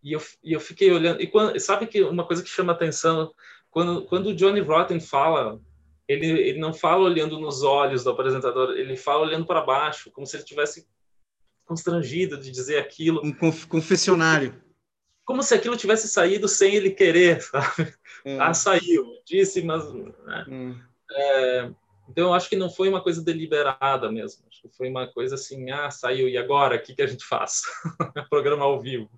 e 0.04 0.14
eu, 0.14 0.22
e 0.44 0.54
eu 0.54 0.60
fiquei 0.60 0.92
olhando. 0.92 1.22
E 1.22 1.28
quando, 1.28 1.60
sabe 1.60 1.88
que 1.88 2.02
uma 2.02 2.26
coisa 2.26 2.44
que 2.44 2.50
chama 2.50 2.74
atenção, 2.74 3.34
quando, 3.70 4.06
quando 4.06 4.28
o 4.28 4.36
Johnny 4.36 4.60
Rotten 4.60 5.00
fala, 5.00 5.60
ele, 6.08 6.28
ele 6.28 6.60
não 6.60 6.74
fala 6.74 7.04
olhando 7.04 7.40
nos 7.40 7.64
olhos 7.64 8.04
do 8.04 8.10
apresentador, 8.10 8.72
ele 8.72 8.98
fala 8.98 9.22
olhando 9.24 9.46
para 9.46 9.62
baixo, 9.62 10.12
como 10.12 10.28
se 10.28 10.36
ele 10.36 10.44
tivesse 10.44 10.88
constrangido 11.72 12.38
de 12.38 12.52
dizer 12.52 12.80
aquilo. 12.80 13.22
Um 13.24 13.32
conf 13.32 13.66
confessionário. 13.66 14.62
Como 15.24 15.42
se 15.42 15.54
aquilo 15.56 15.78
tivesse 15.78 16.10
saído 16.10 16.46
sem 16.50 16.76
ele 16.76 16.92
querer, 16.92 17.40
sabe? 17.42 17.94
É. 18.26 18.38
Ah, 18.40 18.54
saiu, 18.54 19.06
disse, 19.26 19.64
mas. 19.64 19.90
Né? 19.94 20.46
Hum. 20.50 20.82
É, 21.10 21.72
então, 22.10 22.28
eu 22.28 22.34
acho 22.34 22.50
que 22.50 22.58
não 22.58 22.70
foi 22.70 22.90
uma 22.90 23.02
coisa 23.02 23.24
deliberada 23.24 24.12
mesmo. 24.12 24.46
Acho 24.50 24.64
que 24.64 24.76
foi 24.76 24.90
uma 24.90 25.08
coisa 25.08 25.36
assim: 25.36 25.72
ah, 25.72 25.90
saiu, 25.90 26.28
e 26.28 26.38
agora? 26.38 26.76
O 26.76 26.82
que, 26.82 26.94
que 26.94 27.02
a 27.02 27.08
gente 27.08 27.24
faz? 27.24 27.62
Programa 28.30 28.66
ao 28.66 28.82
vivo. 28.82 29.10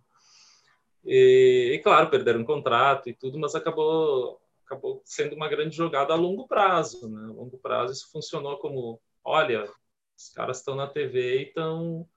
E, 1.03 1.71
e, 1.73 1.79
claro, 1.79 2.11
perderam 2.11 2.41
um 2.41 2.45
contrato 2.45 3.09
e 3.09 3.13
tudo, 3.13 3.39
mas 3.39 3.55
acabou 3.55 4.39
acabou 4.65 5.01
sendo 5.03 5.35
uma 5.35 5.49
grande 5.49 5.75
jogada 5.75 6.13
a 6.13 6.15
longo 6.15 6.47
prazo, 6.47 7.09
né? 7.09 7.25
A 7.25 7.33
longo 7.33 7.57
prazo 7.57 7.93
isso 7.93 8.09
funcionou 8.11 8.57
como, 8.57 8.99
olha, 9.23 9.69
os 10.17 10.29
caras 10.29 10.59
estão 10.59 10.73
na 10.73 10.87
TV 10.87 11.39
e 11.39 11.43
estão 11.47 12.07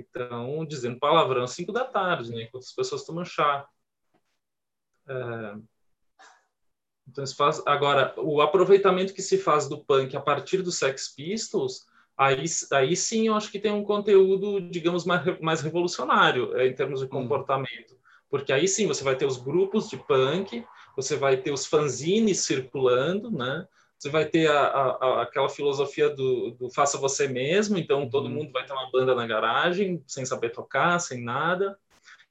estão 0.00 0.64
dizendo 0.64 0.98
palavrão 0.98 1.42
às 1.42 1.52
5 1.52 1.72
da 1.72 1.84
tarde, 1.84 2.30
né? 2.30 2.42
Enquanto 2.42 2.64
as 2.64 2.72
pessoas 2.72 3.04
tomam 3.04 3.24
chá. 3.24 3.66
É... 5.08 5.56
Então, 7.08 7.24
se 7.24 7.34
faz... 7.34 7.62
Agora, 7.66 8.14
o 8.18 8.40
aproveitamento 8.40 9.14
que 9.14 9.22
se 9.22 9.38
faz 9.38 9.68
do 9.68 9.82
punk 9.82 10.16
a 10.16 10.20
partir 10.20 10.62
dos 10.62 10.76
Sex 10.76 11.08
Pistols, 11.14 11.86
aí, 12.16 12.44
aí 12.72 12.94
sim 12.94 13.28
eu 13.28 13.34
acho 13.34 13.50
que 13.50 13.58
tem 13.58 13.72
um 13.72 13.84
conteúdo, 13.84 14.60
digamos, 14.60 15.04
mais, 15.04 15.40
mais 15.40 15.60
revolucionário 15.62 16.56
é, 16.56 16.66
em 16.66 16.74
termos 16.74 17.00
de 17.00 17.06
hum. 17.06 17.10
comportamento. 17.10 17.94
Hum 17.94 17.98
porque 18.30 18.52
aí 18.52 18.68
sim 18.68 18.86
você 18.86 19.02
vai 19.02 19.16
ter 19.16 19.26
os 19.26 19.38
grupos 19.38 19.88
de 19.88 19.96
punk, 19.96 20.64
você 20.94 21.16
vai 21.16 21.36
ter 21.36 21.52
os 21.52 21.66
fanzines 21.66 22.40
circulando, 22.40 23.30
né? 23.30 23.66
Você 23.98 24.10
vai 24.10 24.24
ter 24.26 24.48
a, 24.48 24.60
a, 24.60 25.22
aquela 25.22 25.48
filosofia 25.48 26.08
do, 26.08 26.52
do, 26.52 26.70
faça 26.70 26.96
você 26.96 27.26
mesmo, 27.26 27.76
então 27.76 28.08
todo 28.08 28.26
uhum. 28.26 28.34
mundo 28.34 28.52
vai 28.52 28.64
ter 28.64 28.72
uma 28.72 28.90
banda 28.92 29.14
na 29.14 29.26
garagem, 29.26 30.02
sem 30.06 30.24
saber 30.24 30.50
tocar, 30.50 31.00
sem 31.00 31.22
nada. 31.22 31.76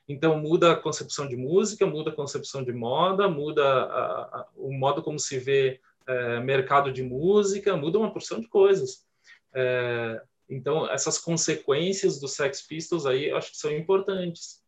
Então 0.08 0.40
muda 0.40 0.72
a 0.72 0.76
concepção 0.76 1.28
de 1.28 1.36
música, 1.36 1.86
muda 1.86 2.10
a 2.10 2.16
concepção 2.16 2.64
de 2.64 2.72
moda, 2.72 3.28
muda 3.28 3.64
a, 3.66 4.48
o 4.56 4.72
modo 4.72 5.04
como 5.04 5.20
se 5.20 5.38
vê 5.38 5.82
é, 6.08 6.40
mercado 6.40 6.92
de 6.92 7.04
música, 7.04 7.76
muda 7.76 8.00
uma 8.00 8.14
porção 8.14 8.40
de 8.40 8.48
coisas. 8.48 9.06
É, 9.54 10.22
então 10.50 10.90
essas 10.90 11.18
consequências 11.18 12.18
dos 12.18 12.34
Sex 12.34 12.62
Pistols 12.62 13.06
aí 13.06 13.30
eu 13.30 13.38
acho 13.38 13.52
que 13.52 13.58
são 13.58 13.72
importantes 13.72 14.62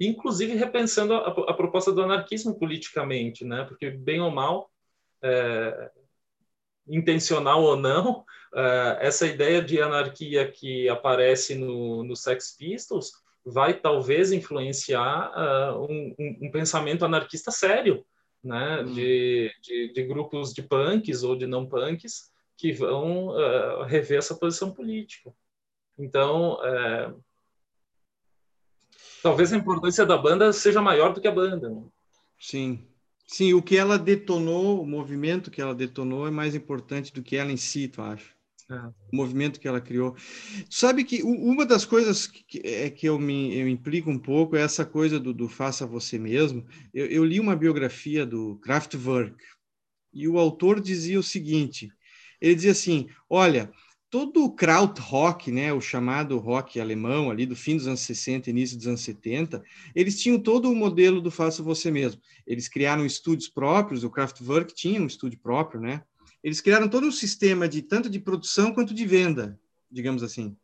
inclusive 0.00 0.54
repensando 0.54 1.14
a, 1.14 1.28
a, 1.28 1.54
proposta 1.54 1.92
do 1.92 2.02
anarquismo 2.02 2.58
politicamente, 2.58 3.44
né? 3.44 3.64
Porque 3.64 3.90
bem 3.90 4.20
ou 4.20 4.30
mal, 4.30 4.70
é, 5.22 5.90
intencional 6.86 7.62
ou 7.62 7.76
não, 7.76 8.24
é, 8.54 8.98
essa 9.00 9.26
ideia 9.26 9.62
de 9.62 9.80
anarquia 9.80 10.50
que 10.50 10.88
aparece 10.88 11.54
no, 11.54 12.04
no 12.04 12.14
Sex 12.14 12.56
Pistols 12.56 13.12
vai 13.44 13.74
talvez 13.74 14.30
influenciar 14.30 15.32
uh, 15.32 15.82
um, 15.82 16.14
um, 16.18 16.38
um, 16.42 16.50
pensamento 16.50 17.04
anarquista 17.04 17.50
sério, 17.50 18.04
né? 18.42 18.82
Hum. 18.82 18.92
De, 18.92 19.52
de, 19.60 19.92
de, 19.92 20.02
grupos 20.04 20.52
de 20.52 20.62
punks 20.62 21.22
ou 21.22 21.34
de 21.34 21.46
não 21.46 21.66
punks 21.66 22.30
que 22.56 22.72
vão 22.72 23.28
uh, 23.28 23.82
rever 23.82 24.18
essa 24.18 24.36
posição 24.36 24.72
política. 24.72 25.32
Então, 25.98 26.54
uh, 26.60 27.20
talvez 29.22 29.52
a 29.52 29.56
importância 29.56 30.06
da 30.06 30.16
banda 30.16 30.52
seja 30.52 30.80
maior 30.80 31.12
do 31.12 31.20
que 31.20 31.28
a 31.28 31.32
banda. 31.32 31.68
Né? 31.68 31.82
Sim. 32.38 32.86
Sim, 33.26 33.54
o 33.54 33.62
que 33.62 33.76
ela 33.76 33.98
detonou, 33.98 34.82
o 34.82 34.86
movimento 34.86 35.50
que 35.50 35.60
ela 35.60 35.74
detonou 35.74 36.26
é 36.26 36.30
mais 36.30 36.54
importante 36.54 37.12
do 37.12 37.22
que 37.22 37.36
ela 37.36 37.52
em 37.52 37.56
si, 37.56 37.88
tu 37.88 38.02
acha? 38.02 38.32
É. 38.70 38.74
O 39.12 39.16
movimento 39.16 39.60
que 39.60 39.68
ela 39.68 39.80
criou. 39.80 40.16
Sabe 40.70 41.04
que 41.04 41.22
uma 41.22 41.66
das 41.66 41.84
coisas 41.84 42.26
que, 42.26 42.60
é 42.64 42.88
que 42.90 43.06
eu 43.06 43.18
me 43.18 43.54
eu 43.54 43.68
implico 43.68 44.10
um 44.10 44.18
pouco 44.18 44.56
é 44.56 44.62
essa 44.62 44.84
coisa 44.84 45.18
do, 45.20 45.32
do 45.32 45.48
faça 45.48 45.86
você 45.86 46.18
mesmo. 46.18 46.64
Eu, 46.92 47.06
eu 47.06 47.24
li 47.24 47.38
uma 47.38 47.56
biografia 47.56 48.24
do 48.24 48.56
Kraftwerk 48.62 49.36
e 50.12 50.28
o 50.28 50.38
autor 50.38 50.80
dizia 50.80 51.18
o 51.18 51.22
seguinte: 51.22 51.90
ele 52.40 52.54
dizia 52.54 52.72
assim, 52.72 53.08
olha, 53.28 53.70
todo 54.12 54.44
o 54.44 54.52
krautrock, 54.52 55.50
né, 55.50 55.72
o 55.72 55.80
chamado 55.80 56.36
rock 56.36 56.78
alemão 56.78 57.30
ali 57.30 57.46
do 57.46 57.56
fim 57.56 57.78
dos 57.78 57.86
anos 57.86 58.00
60, 58.00 58.50
início 58.50 58.76
dos 58.76 58.86
anos 58.86 59.00
70, 59.00 59.64
eles 59.94 60.20
tinham 60.20 60.38
todo 60.38 60.70
o 60.70 60.76
modelo 60.76 61.18
do 61.18 61.30
faça 61.30 61.62
você 61.62 61.90
mesmo. 61.90 62.20
Eles 62.46 62.68
criaram 62.68 63.06
estúdios 63.06 63.48
próprios, 63.48 64.04
o 64.04 64.10
Kraftwerk 64.10 64.74
tinha 64.74 65.00
um 65.00 65.06
estúdio 65.06 65.38
próprio, 65.38 65.80
né? 65.80 66.04
Eles 66.44 66.60
criaram 66.60 66.90
todo 66.90 67.06
um 67.06 67.10
sistema 67.10 67.66
de 67.66 67.80
tanto 67.80 68.10
de 68.10 68.20
produção 68.20 68.74
quanto 68.74 68.92
de 68.92 69.06
venda, 69.06 69.58
digamos 69.90 70.22
assim. 70.22 70.54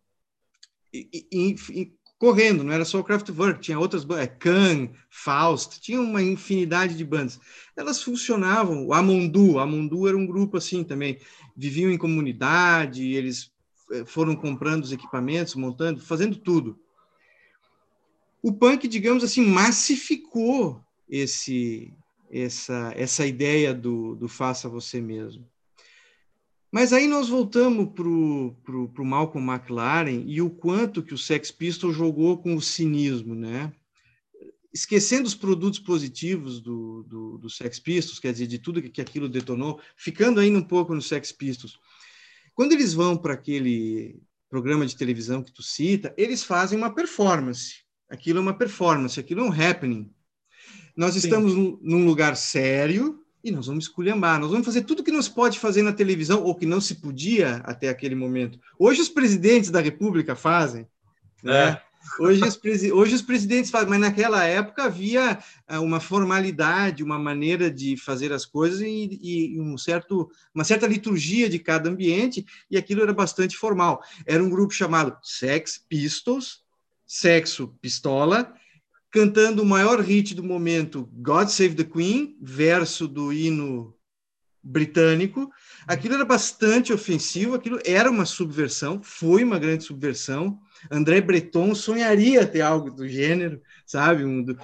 E, 0.92 1.26
e, 1.32 1.56
e 1.70 1.92
correndo, 2.18 2.64
não 2.64 2.72
era 2.72 2.84
só 2.84 2.98
o 2.98 3.04
Kraftwerk, 3.04 3.60
tinha 3.60 3.78
outras 3.78 4.04
bandas, 4.04 4.26
é, 4.26 4.90
Faust, 5.08 5.80
tinha 5.80 6.00
uma 6.00 6.22
infinidade 6.22 6.96
de 6.96 7.04
bandas. 7.04 7.38
Elas 7.76 8.02
funcionavam, 8.02 8.86
o 8.86 8.92
Amondu, 8.92 9.58
Amondu 9.58 10.08
era 10.08 10.16
um 10.16 10.26
grupo 10.26 10.56
assim 10.56 10.82
também, 10.82 11.18
viviam 11.56 11.92
em 11.92 11.96
comunidade, 11.98 13.12
eles 13.12 13.52
eh, 13.92 14.04
foram 14.04 14.34
comprando 14.34 14.82
os 14.82 14.92
equipamentos, 14.92 15.54
montando, 15.54 16.00
fazendo 16.00 16.36
tudo. 16.36 16.78
O 18.42 18.52
punk, 18.52 18.88
digamos 18.88 19.22
assim, 19.22 19.44
massificou 19.46 20.80
esse 21.08 21.92
essa 22.30 22.92
essa 22.94 23.26
ideia 23.26 23.72
do, 23.72 24.14
do 24.14 24.28
faça 24.28 24.68
você 24.68 25.00
mesmo. 25.00 25.46
Mas 26.70 26.92
aí 26.92 27.06
nós 27.06 27.28
voltamos 27.28 27.88
para 27.94 28.06
o 28.06 29.04
Malcolm 29.04 29.50
McLaren 29.50 30.24
e 30.26 30.42
o 30.42 30.50
quanto 30.50 31.02
que 31.02 31.14
o 31.14 31.18
Sex 31.18 31.50
Pistols 31.50 31.96
jogou 31.96 32.38
com 32.38 32.54
o 32.54 32.60
cinismo, 32.60 33.34
né? 33.34 33.72
esquecendo 34.72 35.26
os 35.26 35.34
produtos 35.34 35.78
positivos 35.78 36.60
do, 36.60 37.02
do, 37.04 37.38
do 37.38 37.50
Sex 37.50 37.78
Pistols, 37.78 38.18
quer 38.18 38.32
dizer, 38.32 38.46
de 38.46 38.58
tudo 38.58 38.82
que, 38.82 38.88
que 38.88 39.00
aquilo 39.00 39.28
detonou, 39.28 39.80
ficando 39.96 40.40
ainda 40.40 40.58
um 40.58 40.62
pouco 40.62 40.94
no 40.94 41.02
Sex 41.02 41.32
Pistols. 41.32 41.78
Quando 42.54 42.72
eles 42.72 42.92
vão 42.94 43.16
para 43.16 43.34
aquele 43.34 44.20
programa 44.48 44.86
de 44.86 44.96
televisão 44.96 45.42
que 45.42 45.52
tu 45.52 45.62
cita, 45.62 46.14
eles 46.16 46.42
fazem 46.44 46.78
uma 46.78 46.94
performance. 46.94 47.82
Aquilo 48.08 48.38
é 48.38 48.42
uma 48.42 48.54
performance, 48.54 49.18
aquilo 49.18 49.40
é 49.40 49.44
um 49.44 49.52
happening. 49.52 50.10
Nós 50.96 51.14
Sim. 51.14 51.20
estamos 51.20 51.54
num 51.54 52.04
lugar 52.04 52.36
sério 52.36 53.24
e 53.42 53.50
nós 53.50 53.66
vamos 53.66 53.84
esculhambar, 53.84 54.40
nós 54.40 54.50
vamos 54.50 54.66
fazer 54.66 54.82
tudo 54.82 55.02
que 55.02 55.12
não 55.12 55.22
se 55.22 55.30
pode 55.30 55.58
fazer 55.58 55.82
na 55.82 55.92
televisão 55.92 56.42
ou 56.42 56.54
que 56.54 56.66
não 56.66 56.80
se 56.80 56.96
podia 56.96 57.56
até 57.64 57.88
aquele 57.88 58.14
momento. 58.14 58.58
Hoje 58.78 59.00
os 59.00 59.08
presidentes 59.08 59.70
da 59.70 59.80
República 59.80 60.34
fazem, 60.34 60.86
né? 61.42 61.68
É. 61.68 61.88
Hoje 62.18 62.42
os, 62.42 62.58
hoje 62.92 63.14
os 63.14 63.22
presidentes 63.22 63.70
fazem, 63.70 63.88
mas 63.88 64.00
naquela 64.00 64.44
época 64.44 64.84
havia 64.84 65.38
ah, 65.66 65.80
uma 65.80 66.00
formalidade, 66.00 67.02
uma 67.02 67.18
maneira 67.18 67.70
de 67.70 67.96
fazer 67.96 68.32
as 68.32 68.46
coisas 68.46 68.80
e, 68.80 69.18
e 69.20 69.60
um 69.60 69.76
certo, 69.76 70.30
uma 70.54 70.64
certa 70.64 70.86
liturgia 70.86 71.48
de 71.48 71.58
cada 71.58 71.90
ambiente, 71.90 72.46
e 72.70 72.76
aquilo 72.76 73.02
era 73.02 73.12
bastante 73.12 73.56
formal. 73.56 74.02
Era 74.26 74.42
um 74.42 74.48
grupo 74.48 74.72
chamado 74.72 75.16
Sex 75.22 75.84
Pistols, 75.88 76.62
Sexo 77.06 77.68
Pistola, 77.80 78.52
cantando 79.10 79.62
o 79.62 79.66
maior 79.66 80.00
hit 80.00 80.34
do 80.34 80.42
momento, 80.42 81.08
God 81.12 81.48
Save 81.48 81.74
the 81.74 81.84
Queen, 81.84 82.36
verso 82.40 83.08
do 83.08 83.32
hino 83.32 83.94
britânico. 84.62 85.50
Aquilo 85.86 86.14
era 86.14 86.24
bastante 86.24 86.92
ofensivo, 86.92 87.54
aquilo 87.54 87.78
era 87.84 88.10
uma 88.10 88.26
subversão, 88.26 89.00
foi 89.02 89.42
uma 89.42 89.58
grande 89.58 89.84
subversão. 89.84 90.58
André 90.90 91.20
Breton 91.20 91.74
sonharia 91.74 92.46
ter 92.46 92.60
algo 92.60 92.90
do 92.90 93.08
gênero, 93.08 93.60
sabe? 93.86 94.24
Um 94.24 94.42
do... 94.42 94.56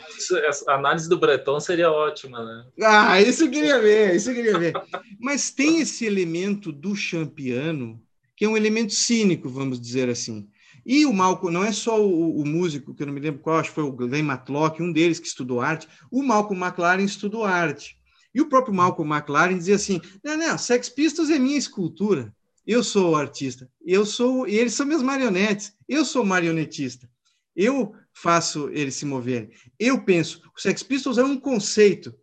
a 0.69 0.75
análise 0.75 1.09
do 1.09 1.19
Breton 1.19 1.59
seria 1.59 1.91
ótima, 1.91 2.45
né? 2.45 2.67
Ah, 2.83 3.21
isso 3.21 3.45
eu 3.45 3.51
queria 3.51 3.81
ver, 3.81 4.15
isso 4.15 4.31
eu 4.31 4.35
queria 4.35 4.59
ver. 4.59 4.75
Mas 5.19 5.51
tem 5.51 5.81
esse 5.81 6.05
elemento 6.05 6.71
do 6.71 6.95
champiano, 6.95 8.01
que 8.37 8.45
é 8.45 8.49
um 8.49 8.57
elemento 8.57 8.93
cínico, 8.93 9.49
vamos 9.49 9.81
dizer 9.81 10.09
assim. 10.09 10.49
E 10.85 11.07
o 11.07 11.13
Malcolm, 11.13 11.53
não 11.53 11.65
é 11.65 11.73
só 11.73 12.05
o, 12.05 12.41
o, 12.41 12.47
músico, 12.47 12.95
que 12.95 13.03
eu 13.03 13.07
não 13.07 13.15
me 13.15 13.21
lembro 13.21 13.41
qual, 13.41 13.59
acho 13.59 13.71
que 13.71 13.75
foi 13.75 13.85
o 13.85 13.93
Glenn 13.93 14.23
Matlock, 14.23 14.83
um 14.83 14.93
deles 14.93 15.19
que 15.19 15.27
estudou 15.27 15.61
arte, 15.61 15.89
o 16.11 16.23
Malcolm 16.23 16.63
McLaren 16.63 17.05
estudou 17.05 17.45
arte. 17.45 17.99
E 18.35 18.41
o 18.41 18.49
próprio 18.49 18.75
Malcolm 18.75 19.15
McLaren 19.15 19.57
dizia 19.57 19.77
assim: 19.77 20.01
não, 20.23 20.37
não, 20.37 20.59
Sex 20.59 20.89
Pistols 20.89 21.31
é 21.31 21.39
minha 21.39 21.57
escultura. 21.57 22.35
Eu 22.67 22.83
sou 22.83 23.13
o 23.13 23.17
artista. 23.17 23.71
Eu 23.85 24.05
sou, 24.05 24.49
e 24.49 24.55
eles 24.57 24.75
são 24.75 24.87
meus 24.87 25.03
marionetes. 25.03 25.73
Eu 25.89 26.05
sou 26.05 26.25
marionetista. 26.25 27.09
Eu 27.55 27.95
faço 28.13 28.69
eles 28.71 28.95
se 28.95 29.05
moverem. 29.05 29.51
Eu 29.79 30.03
penso, 30.03 30.43
o 30.57 30.61
Sex 30.61 30.83
Pistols 30.83 31.19
é 31.19 31.25
um 31.25 31.39
conceito. 31.39 32.15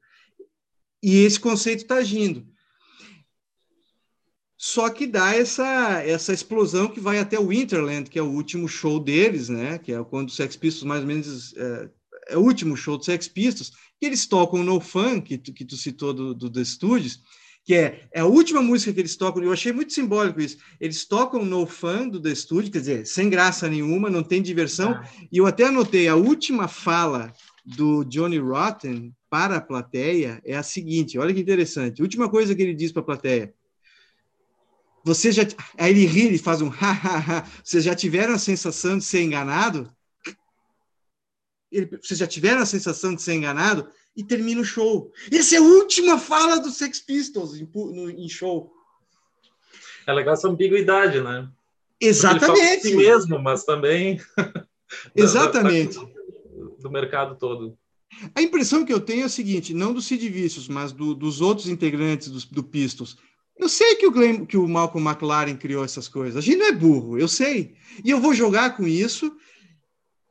E 1.02 1.24
esse 1.24 1.40
conceito 1.40 1.84
está 1.84 1.96
agindo. 1.96 2.51
Só 4.64 4.92
que 4.92 5.08
dá 5.08 5.34
essa, 5.34 6.04
essa 6.06 6.32
explosão 6.32 6.88
que 6.88 7.00
vai 7.00 7.18
até 7.18 7.40
o 7.40 7.48
Winterland, 7.48 8.08
que 8.08 8.20
é 8.20 8.22
o 8.22 8.30
último 8.30 8.68
show 8.68 9.00
deles, 9.00 9.50
né? 9.50 9.80
Que 9.80 9.92
é 9.92 10.04
quando 10.04 10.30
o 10.30 10.32
Sex 10.32 10.56
Pistols 10.56 10.88
mais 10.88 11.02
ou 11.02 11.08
menos 11.08 11.58
é, 11.58 11.90
é 12.30 12.38
o 12.38 12.42
último 12.42 12.78
show 12.78 12.96
do 12.96 13.04
Sex 13.04 13.28
Pistols, 13.28 13.72
que 14.00 14.06
eles 14.06 14.28
tocam 14.28 14.64
no 14.64 14.80
Fun, 14.80 15.20
que 15.20 15.36
tu, 15.36 15.52
que 15.52 15.66
tu 15.66 15.76
citou 15.76 16.14
do, 16.14 16.36
do 16.36 16.48
The 16.48 16.64
Studios, 16.64 17.22
que 17.66 17.74
é, 17.74 18.08
é 18.14 18.20
a 18.20 18.28
última 18.28 18.62
música 18.62 18.94
que 18.94 19.00
eles 19.00 19.16
tocam, 19.16 19.42
eu 19.42 19.52
achei 19.52 19.72
muito 19.72 19.94
simbólico 19.94 20.40
isso. 20.40 20.58
Eles 20.80 21.06
tocam 21.06 21.44
no 21.44 21.66
Fun 21.66 22.08
do 22.08 22.22
The 22.22 22.36
Studio, 22.36 22.72
quer 22.72 22.82
dizer, 22.82 23.08
sem 23.08 23.32
graça 23.32 23.68
nenhuma, 23.68 24.12
não 24.12 24.22
tem 24.22 24.44
diversão, 24.44 24.92
ah. 24.92 25.10
e 25.32 25.40
eu 25.40 25.48
até 25.48 25.66
anotei, 25.66 26.08
a 26.08 26.16
última 26.16 26.68
fala 26.68 27.34
do 27.66 28.04
Johnny 28.04 28.38
Rotten 28.38 29.12
para 29.28 29.56
a 29.56 29.62
plateia 29.62 30.40
é 30.46 30.56
a 30.56 30.62
seguinte, 30.62 31.18
olha 31.18 31.34
que 31.34 31.40
interessante, 31.40 32.00
a 32.00 32.04
última 32.04 32.30
coisa 32.30 32.54
que 32.54 32.62
ele 32.62 32.76
diz 32.76 32.92
para 32.92 33.02
a 33.02 33.06
plateia, 33.06 33.56
você 35.04 35.32
já. 35.32 35.44
Aí 35.78 35.92
ele 35.92 36.06
ri, 36.06 36.28
ele 36.28 36.38
faz 36.38 36.62
um 36.62 36.70
ha, 36.70 36.92
ha, 36.92 37.18
ha. 37.18 37.48
Vocês 37.64 37.84
já 37.84 37.96
tiveram 37.96 38.34
a 38.34 38.40
sensação 38.40 38.98
de 38.98 39.04
ser 39.04 39.22
enganado? 39.22 39.92
Ele, 41.72 41.86
vocês 42.02 42.20
já 42.20 42.28
tiveram 42.28 42.62
a 42.62 42.66
sensação 42.66 43.16
de 43.16 43.22
ser 43.22 43.34
enganado? 43.34 43.88
E 44.16 44.24
termina 44.24 44.62
o 44.62 44.66
show. 44.66 45.12
Essa 45.32 45.56
é 45.56 45.58
a 45.60 45.62
última 45.62 46.20
fala 46.20 46.60
do 46.60 46.70
Sex 46.70 47.00
Pistols 47.00 47.56
em, 47.56 47.70
no, 47.74 48.10
em 48.10 48.28
show. 48.28 48.72
É 50.06 50.12
legal 50.12 50.34
essa 50.34 50.50
ambiguidade, 50.50 51.22
né? 51.22 51.50
Exatamente. 52.00 52.82
Si 52.82 52.96
mesmo, 52.96 53.40
mas 53.40 53.64
também. 53.64 54.20
Exatamente. 55.16 55.98
do 56.80 56.92
mercado 56.92 57.36
todo. 57.38 57.78
A 58.36 58.42
impressão 58.42 58.86
que 58.86 58.92
eu 58.92 59.00
tenho 59.00 59.22
é 59.22 59.26
a 59.26 59.30
seguinte: 59.30 59.74
não 59.74 59.94
do 59.94 60.02
Sid 60.02 60.28
Vicious, 60.28 60.68
mas 60.68 60.92
do, 60.92 61.16
dos 61.16 61.40
outros 61.40 61.70
integrantes 61.70 62.28
do, 62.30 62.40
do 62.48 62.64
Pistols. 62.64 63.18
Eu 63.62 63.70
sei 63.70 63.96
que 63.96 64.08
o, 64.08 64.12
Glenn, 64.12 64.44
que 64.44 64.58
o 64.58 64.68
Malcolm 64.68 65.08
McLaren 65.08 65.56
criou 65.56 65.86
essas 65.86 66.08
coisas. 66.08 66.36
A 66.36 66.42
gente 66.42 66.58
não 66.58 66.66
é 66.66 66.72
burro, 66.72 67.20
eu 67.20 67.28
sei. 67.28 67.76
E 68.04 68.10
eu 68.10 68.20
vou 68.20 68.34
jogar 68.34 68.76
com 68.76 68.88
isso 68.88 69.38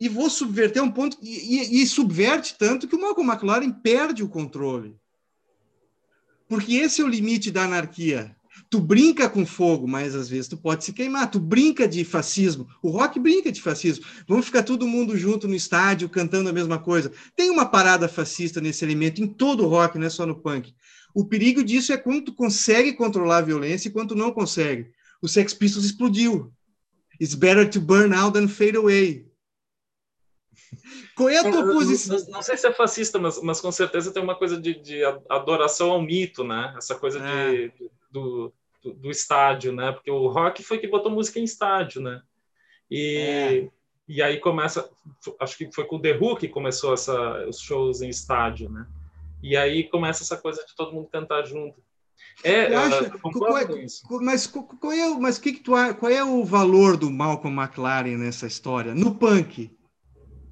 e 0.01 0.09
vou 0.09 0.29
subverter 0.29 0.83
um 0.83 0.91
ponto. 0.91 1.17
E, 1.23 1.79
e, 1.79 1.81
e 1.81 1.87
subverte 1.87 2.57
tanto 2.59 2.89
que 2.89 2.97
o 2.97 3.01
Malcolm 3.01 3.31
McLaren 3.31 3.71
perde 3.71 4.25
o 4.25 4.29
controle. 4.29 4.97
Porque 6.49 6.75
esse 6.75 7.01
é 7.01 7.05
o 7.05 7.09
limite 7.09 7.53
da 7.53 7.63
anarquia. 7.63 8.35
Tu 8.69 8.81
brinca 8.81 9.31
com 9.31 9.47
fogo, 9.47 9.87
mas 9.87 10.17
às 10.17 10.29
vezes 10.29 10.49
tu 10.49 10.57
pode 10.57 10.85
se 10.85 10.93
queimar. 10.93 11.31
Tu 11.31 11.39
brinca 11.39 11.87
de 11.87 12.05
fascismo. 12.05 12.69
O 12.83 12.91
rock 12.91 13.21
brinca 13.21 13.53
de 13.53 13.63
fascismo. 13.63 14.05
Vamos 14.27 14.47
ficar 14.47 14.65
todo 14.65 14.89
mundo 14.89 15.17
junto 15.17 15.47
no 15.47 15.55
estádio 15.55 16.09
cantando 16.09 16.49
a 16.49 16.53
mesma 16.53 16.81
coisa. 16.81 17.13
Tem 17.37 17.49
uma 17.49 17.67
parada 17.67 18.09
fascista 18.09 18.61
nesse 18.61 18.85
elemento 18.85 19.23
em 19.23 19.29
todo 19.29 19.65
o 19.65 19.69
rock, 19.69 19.97
não 19.99 20.07
é 20.09 20.11
só 20.11 20.27
no 20.27 20.35
punk. 20.35 20.75
O 21.15 21.25
perigo 21.25 21.63
disso 21.63 21.93
é 21.93 21.97
quando 21.97 22.27
tu 22.27 22.35
consegue 22.35 22.93
controlar 22.93 23.39
a 23.39 23.43
violência 23.43 23.89
e 23.89 23.93
quando 23.93 24.11
tu 24.11 24.15
não 24.15 24.33
consegue. 24.33 24.93
O 25.21 25.29
Sex 25.29 25.53
Pistols 25.53 25.85
explodiu. 25.85 26.53
It's 27.21 27.35
better 27.35 27.69
to 27.69 27.81
burn 27.81 28.15
out 28.15 28.33
than 28.33 28.49
fade 28.49 28.77
away. 28.77 29.31
Qual 31.15 31.29
é 31.29 31.39
a 31.39 31.51
tua 31.51 31.65
posição? 31.65 32.19
Não, 32.19 32.31
não, 32.31 32.43
sei 32.43 32.57
se 32.57 32.67
é 32.67 32.73
fascista, 32.73 33.19
mas, 33.19 33.43
mas 33.43 33.61
com 33.61 33.71
certeza 33.71 34.13
tem 34.13 34.23
uma 34.23 34.35
coisa 34.35 34.59
de, 34.59 34.75
de 34.81 35.05
adoração 35.29 35.91
ao 35.91 36.01
mito, 36.01 36.45
né? 36.45 36.73
Essa 36.77 36.95
coisa 36.95 37.19
é. 37.19 37.51
de, 37.51 37.91
do, 38.11 38.53
do, 38.83 38.95
do, 38.95 39.11
estádio, 39.11 39.73
né? 39.73 39.93
Porque 39.93 40.11
o 40.11 40.29
rock 40.29 40.63
foi 40.63 40.79
que 40.79 40.89
botou 40.89 41.11
música 41.11 41.39
em 41.39 41.45
estádio, 41.45 42.01
né? 42.01 42.23
E, 42.91 43.17
é. 43.19 43.69
e 44.09 44.23
aí 44.23 44.39
começa, 44.39 44.89
acho 45.41 45.59
que 45.59 45.71
foi 45.73 45.85
com 45.85 45.97
o 45.97 46.01
The 46.01 46.17
Who 46.17 46.37
que 46.37 46.49
começou 46.49 46.95
essa, 46.95 47.47
os 47.47 47.61
shows 47.61 48.01
em 48.01 48.09
estádio, 48.09 48.71
né? 48.71 48.87
E 49.43 49.57
aí 49.57 49.85
começa 49.85 50.23
essa 50.23 50.37
coisa 50.37 50.65
de 50.65 50.75
todo 50.75 50.93
mundo 50.93 51.09
cantar 51.11 51.45
junto. 51.47 51.83
É, 52.43 52.75
acha, 52.75 53.11
qual 53.19 53.59
é, 53.59 53.67
mas 54.23 54.47
qual 54.47 54.93
é, 54.93 55.09
mas 55.19 55.39
que, 55.39 55.53
que 55.53 55.61
tu, 55.61 55.73
qual 55.99 56.13
é 56.13 56.23
o 56.25 56.45
valor 56.45 56.97
do 56.97 57.11
Malcolm 57.11 57.61
McLaren 57.61 58.17
nessa 58.17 58.47
história? 58.47 58.95
No 58.95 59.15
punk, 59.15 59.71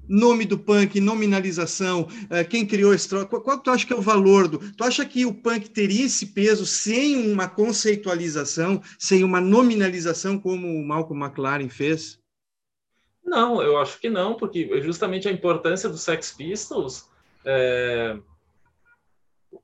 nome 0.07 0.45
do 0.45 0.57
punk, 0.57 0.99
nominalização, 0.99 2.07
eh, 2.29 2.43
quem 2.43 2.65
criou 2.65 2.93
esse 2.93 3.07
troço, 3.07 3.27
qual, 3.27 3.41
qual 3.41 3.59
tu 3.59 3.69
acha 3.69 3.85
que 3.85 3.93
é 3.93 3.95
o 3.95 4.01
valor 4.01 4.47
do? 4.47 4.57
Tu 4.73 4.83
acha 4.83 5.05
que 5.05 5.25
o 5.25 5.33
punk 5.33 5.69
teria 5.69 6.05
esse 6.05 6.27
peso 6.27 6.65
sem 6.65 7.31
uma 7.31 7.47
conceitualização, 7.47 8.81
sem 8.97 9.23
uma 9.23 9.39
nominalização 9.39 10.39
como 10.39 10.67
o 10.67 10.85
Malcolm 10.85 11.23
McLaren 11.23 11.69
fez? 11.69 12.19
Não, 13.23 13.61
eu 13.61 13.77
acho 13.77 13.99
que 13.99 14.09
não, 14.09 14.35
porque 14.35 14.81
justamente 14.81 15.27
a 15.27 15.31
importância 15.31 15.87
dos 15.87 16.01
Sex 16.01 16.31
Pistols 16.31 17.07
é, 17.45 18.17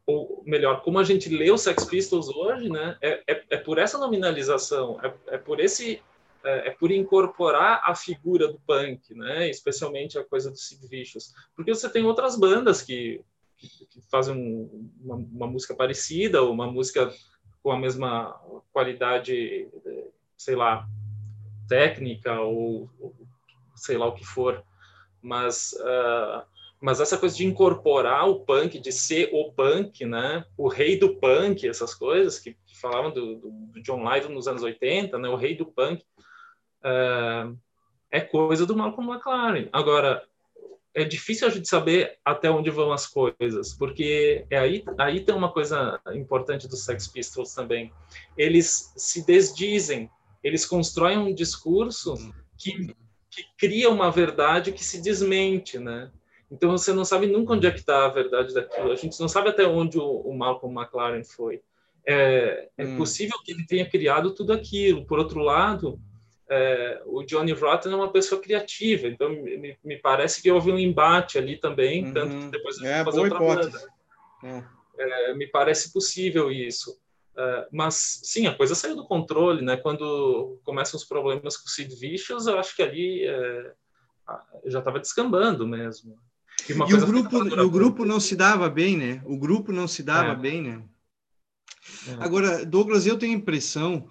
ou 0.05 0.43
melhor, 0.45 0.81
como 0.81 0.99
a 0.99 1.03
gente 1.03 1.29
lê 1.29 1.51
os 1.51 1.61
Sex 1.61 1.85
Pistols 1.85 2.29
hoje, 2.29 2.69
né, 2.69 2.97
é, 3.01 3.23
é, 3.27 3.43
é 3.51 3.57
por 3.57 3.77
essa 3.77 3.97
nominalização, 3.97 4.99
é, 5.03 5.35
é 5.35 5.37
por 5.37 5.59
esse 5.59 6.01
é, 6.43 6.67
é, 6.67 6.71
por 6.71 6.91
incorporar 6.91 7.81
a 7.83 7.95
figura 7.95 8.47
do 8.47 8.59
punk, 8.67 9.15
né, 9.15 9.49
especialmente 9.49 10.17
a 10.17 10.23
coisa 10.23 10.51
do 10.51 10.57
Sid 10.57 10.87
Vicious, 10.87 11.33
porque 11.55 11.73
você 11.73 11.89
tem 11.89 12.05
outras 12.05 12.37
bandas 12.37 12.81
que, 12.81 13.19
que, 13.57 13.67
que 13.87 14.01
fazem 14.11 14.35
um, 14.35 14.91
uma, 15.01 15.15
uma, 15.15 15.47
música 15.47 15.73
parecida, 15.73 16.43
ou 16.43 16.51
uma 16.51 16.71
música 16.71 17.11
com 17.63 17.71
a 17.71 17.79
mesma 17.79 18.39
qualidade, 18.71 19.67
sei 20.37 20.55
lá, 20.55 20.87
técnica 21.67 22.39
ou, 22.39 22.87
ou 22.99 23.15
sei 23.75 23.97
lá 23.97 24.05
o 24.05 24.13
que 24.13 24.23
for, 24.23 24.63
mas 25.21 25.73
uh, 25.79 26.45
mas 26.85 26.99
essa 26.99 27.17
coisa 27.17 27.35
de 27.35 27.43
incorporar 27.43 28.29
o 28.29 28.41
punk, 28.41 28.77
de 28.77 28.91
ser 28.91 29.31
o 29.33 29.51
punk, 29.51 30.05
né? 30.05 30.45
O 30.55 30.67
rei 30.67 30.99
do 30.99 31.15
punk, 31.15 31.67
essas 31.67 31.95
coisas 31.95 32.37
que, 32.37 32.55
falavam 32.79 33.11
do, 33.11 33.37
do, 33.73 33.81
John 33.81 34.07
Lydon 34.07 34.29
nos 34.29 34.47
anos 34.47 34.61
80, 34.61 35.17
né? 35.17 35.27
O 35.27 35.35
rei 35.35 35.55
do 35.55 35.65
punk 35.65 36.03
uh, 36.83 37.57
é 38.11 38.21
coisa 38.21 38.67
do 38.67 38.77
Malcolm 38.77 39.11
McLaren. 39.11 39.67
Agora 39.73 40.21
é 40.93 41.03
difícil 41.03 41.47
a 41.47 41.49
gente 41.49 41.67
saber 41.67 42.19
até 42.23 42.51
onde 42.51 42.69
vão 42.69 42.93
as 42.93 43.07
coisas, 43.07 43.73
porque 43.73 44.45
é 44.51 44.59
aí 44.59 44.83
aí 44.99 45.21
tem 45.21 45.33
uma 45.33 45.51
coisa 45.51 45.99
importante 46.13 46.67
dos 46.67 46.85
Sex 46.85 47.07
Pistols 47.07 47.55
também. 47.55 47.91
Eles 48.37 48.93
se 48.95 49.25
desdizem, 49.25 50.07
eles 50.43 50.67
constroem 50.67 51.17
um 51.17 51.33
discurso 51.33 52.13
que, 52.55 52.93
que 53.31 53.43
cria 53.57 53.89
uma 53.89 54.11
verdade 54.11 54.71
que 54.71 54.83
se 54.83 55.01
desmente, 55.01 55.79
né? 55.79 56.11
Então 56.51 56.71
você 56.71 56.93
não 56.93 57.03
sabe 57.03 57.27
nunca 57.27 57.53
onde 57.53 57.67
é 57.67 57.71
que 57.71 57.79
está 57.79 58.05
a 58.05 58.09
verdade 58.09 58.53
daquilo. 58.53 58.91
A 58.91 58.95
gente 58.95 59.19
não 59.19 59.27
sabe 59.27 59.49
até 59.49 59.65
onde 59.65 59.97
o, 59.97 60.03
o 60.03 60.37
Malcolm 60.37 60.79
McLaren 60.79 61.23
foi. 61.23 61.61
É, 62.05 62.69
é 62.77 62.85
hum. 62.85 62.97
possível 62.97 63.37
que 63.43 63.51
ele 63.51 63.65
tenha 63.65 63.89
criado 63.89 64.31
tudo 64.31 64.53
aquilo. 64.53 65.05
Por 65.05 65.17
outro 65.17 65.39
lado, 65.39 65.99
é, 66.47 67.01
o 67.05 67.23
Johnny 67.23 67.51
Rotten 67.51 67.91
é 67.91 67.95
uma 67.95 68.11
pessoa 68.11 68.39
criativa, 68.39 69.07
então 69.07 69.29
me, 69.29 69.75
me, 69.83 69.97
parece 69.97 70.41
que 70.41 70.51
houve 70.51 70.71
um 70.71 70.77
embate 70.77 71.39
ali 71.39 71.57
também, 71.57 72.05
uhum. 72.05 72.13
tanto 72.13 72.37
que 72.37 72.51
depois 72.51 72.79
é, 72.81 73.03
fazer 73.03 73.19
outra 73.19 73.37
hipótese. 73.37 73.87
É. 74.43 74.63
É, 74.97 75.33
me 75.33 75.47
parece 75.47 75.91
possível 75.91 76.51
isso. 76.51 76.97
É, 77.37 77.67
mas 77.71 78.21
sim, 78.23 78.47
a 78.47 78.55
coisa 78.55 78.75
saiu 78.75 78.95
do 78.95 79.07
controle, 79.07 79.63
né? 79.63 79.75
Quando 79.75 80.59
começam 80.63 80.97
os 80.97 81.03
problemas 81.03 81.57
com 81.57 81.65
o 81.65 81.69
Sid 81.69 81.93
Vicious, 81.95 82.45
eu 82.45 82.59
acho 82.59 82.75
que 82.75 82.83
ali 82.83 83.25
é, 83.25 83.73
já 84.65 84.79
estava 84.79 84.99
descambando 84.99 85.67
mesmo. 85.67 86.17
E, 86.69 86.73
e 86.73 86.93
o 86.93 87.05
grupo, 87.05 87.37
o 87.37 87.69
grupo 87.69 88.05
não 88.05 88.19
se 88.19 88.35
dava 88.35 88.69
bem, 88.69 88.97
né? 88.97 89.21
O 89.25 89.37
grupo 89.37 89.71
não 89.71 89.87
se 89.87 90.01
dava 90.01 90.31
é. 90.31 90.35
bem, 90.35 90.61
né? 90.61 90.81
Agora, 92.19 92.65
Douglas, 92.65 93.05
eu 93.05 93.17
tenho 93.17 93.33
a 93.33 93.37
impressão 93.37 94.07